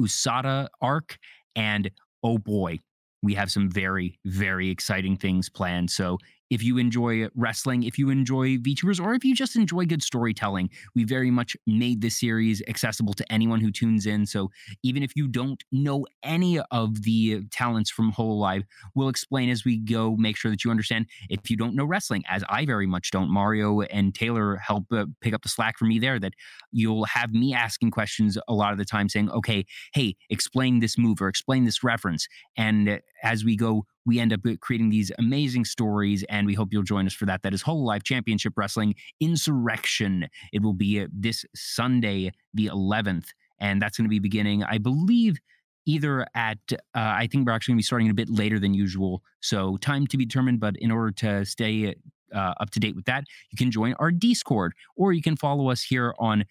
USADA 0.01 0.68
arc. 0.81 1.18
And 1.57 1.91
oh 2.22 2.39
boy, 2.39 2.79
we 3.22 3.35
have 3.35 3.51
some 3.51 3.70
very, 3.70 4.18
very 4.24 4.70
exciting 4.70 5.16
things 5.16 5.49
planned. 5.49 5.91
So 5.91 6.18
if 6.51 6.63
you 6.63 6.79
enjoy 6.79 7.29
wrestling, 7.35 7.83
if 7.83 7.99
you 7.99 8.11
enjoy 8.11 8.57
VTubers, 8.59 9.03
or 9.03 9.15
if 9.15 9.25
you 9.25 9.35
just 9.35 9.57
enjoy 9.57 9.85
good 9.85 10.03
storytelling, 10.03 10.71
we 10.95 11.05
very 11.05 11.31
much 11.31 11.57
made 11.67 12.01
this 12.01 12.19
series 12.19 12.63
accessible 12.69 13.15
to 13.15 13.33
anyone 13.33 13.61
who 13.61 13.71
tunes 13.71 14.07
in. 14.07 14.27
So 14.27 14.51
even 14.83 15.03
if 15.03 15.13
you 15.17 15.29
don't 15.29 15.63
know 15.73 16.07
any 16.23 16.61
of 16.71 17.03
the 17.03 17.43
talents 17.51 17.91
from 17.91 18.13
Whole 18.13 18.29
Hololive, 18.29 18.65
we'll 18.95 19.09
explain 19.09 19.49
as 19.49 19.65
we 19.65 19.79
go, 19.79 20.17
make 20.17 20.37
sure 20.37 20.51
that 20.51 20.65
you 20.65 20.71
understand. 20.71 21.07
If 21.31 21.51
you 21.51 21.57
don't 21.57 21.75
know 21.75 21.85
wrestling, 21.85 22.25
as 22.29 22.45
I 22.49 22.65
very 22.67 22.87
much 22.87 23.11
don't, 23.11 23.31
Mario 23.31 23.81
and 23.83 24.15
Taylor 24.15 24.57
help 24.57 24.85
uh, 24.93 25.07
pick 25.21 25.35
up 25.35 25.43
the 25.43 25.49
slack 25.49 25.79
for 25.79 25.87
me 25.87 25.99
there, 25.99 26.19
that 26.19 26.35
you'll 26.73 27.05
have 27.05 27.33
me 27.33 27.55
asking 27.55 27.91
questions 27.91 28.39
a 28.49 28.55
lot 28.55 28.73
of 28.73 28.79
the 28.79 28.85
time 28.85 29.09
saying, 29.09 29.31
okay, 29.31 29.65
hey, 29.95 30.17
explain 30.31 30.81
this 30.81 30.99
move 30.99 31.21
or 31.21 31.29
explain 31.29 31.65
this 31.65 31.83
reference. 31.83 32.27
And 32.57 33.01
as 33.23 33.45
we 33.45 33.57
go, 33.57 33.85
we 34.09 34.19
end 34.19 34.33
up 34.33 34.41
creating 34.61 34.89
these 34.89 35.13
amazing 35.19 35.67
stories, 35.67 36.25
and 36.31 36.47
we 36.47 36.55
hope 36.55 36.73
you'll 36.73 36.83
join 36.83 37.07
us 37.07 37.13
for 37.13 37.27
that. 37.27 37.43
That 37.43 37.53
is 37.53 37.63
Hololive 37.63 38.03
Championship 38.03 38.55
Wrestling 38.57 38.95
Insurrection. 39.21 40.27
It 40.51 40.63
will 40.63 40.73
be 40.73 41.03
uh, 41.03 41.09
this 41.13 41.45
Sunday, 41.55 42.33
the 42.55 42.67
11th, 42.69 43.27
and 43.61 43.83
that's 43.83 43.99
going 43.99 44.07
to 44.07 44.11
be 44.11 44.19
beginning, 44.19 44.65
I 44.65 44.79
believe, 44.79 45.39
either 45.85 46.27
at 46.35 46.59
uh, 46.73 46.77
I 46.95 47.29
think 47.31 47.47
we're 47.47 47.53
actually 47.53 47.73
going 47.73 47.79
to 47.79 47.83
be 47.83 47.87
starting 47.87 48.11
a 48.11 48.15
bit 48.15 48.31
later 48.31 48.59
than 48.59 48.73
usual, 48.73 49.23
so 49.41 49.77
time 49.77 50.07
to 50.07 50.17
be 50.17 50.25
determined. 50.25 50.59
But 50.59 50.77
in 50.79 50.91
order 50.91 51.11
to 51.11 51.45
stay 51.45 51.95
uh, 52.35 52.55
up 52.61 52.71
to 52.71 52.81
date 52.81 52.97
with 52.97 53.05
that, 53.05 53.25
you 53.51 53.59
can 53.59 53.71
join 53.71 53.93
our 53.99 54.11
Discord, 54.11 54.73
or 54.97 55.13
you 55.13 55.21
can 55.21 55.37
follow 55.37 55.69
us 55.69 55.83
here 55.83 56.15
on 56.19 56.47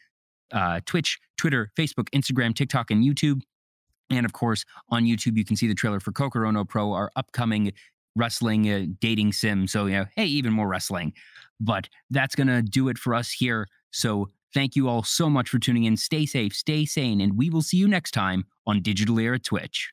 uh, 0.51 0.81
Twitch, 0.85 1.17
Twitter, 1.37 1.71
Facebook, 1.75 2.07
Instagram, 2.11 2.55
TikTok, 2.55 2.91
and 2.91 3.03
YouTube. 3.03 3.41
And 4.09 4.25
of 4.25 4.33
course, 4.33 4.65
on 4.89 5.03
YouTube, 5.03 5.37
you 5.37 5.45
can 5.45 5.55
see 5.55 5.67
the 5.67 5.75
trailer 5.75 5.99
for 5.99 6.11
Kokoro 6.11 6.49
no 6.51 6.63
Pro, 6.63 6.93
our 6.93 7.11
upcoming 7.15 7.73
wrestling 8.15 8.69
uh, 8.69 8.85
dating 8.99 9.33
sim. 9.33 9.67
So, 9.67 9.85
you 9.85 9.93
know, 9.93 10.05
hey, 10.15 10.25
even 10.25 10.53
more 10.53 10.67
wrestling. 10.67 11.13
But 11.59 11.89
that's 12.09 12.35
going 12.35 12.47
to 12.47 12.61
do 12.61 12.89
it 12.89 12.97
for 12.97 13.13
us 13.13 13.31
here. 13.31 13.67
So, 13.91 14.29
thank 14.53 14.75
you 14.75 14.87
all 14.87 15.03
so 15.03 15.29
much 15.29 15.49
for 15.49 15.59
tuning 15.59 15.83
in. 15.83 15.97
Stay 15.97 16.25
safe, 16.25 16.53
stay 16.53 16.85
sane, 16.85 17.21
and 17.21 17.37
we 17.37 17.49
will 17.49 17.61
see 17.61 17.77
you 17.77 17.87
next 17.87 18.11
time 18.11 18.45
on 18.65 18.81
Digital 18.81 19.19
Era 19.19 19.39
Twitch. 19.39 19.91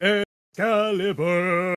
Excalibur. 0.00 1.74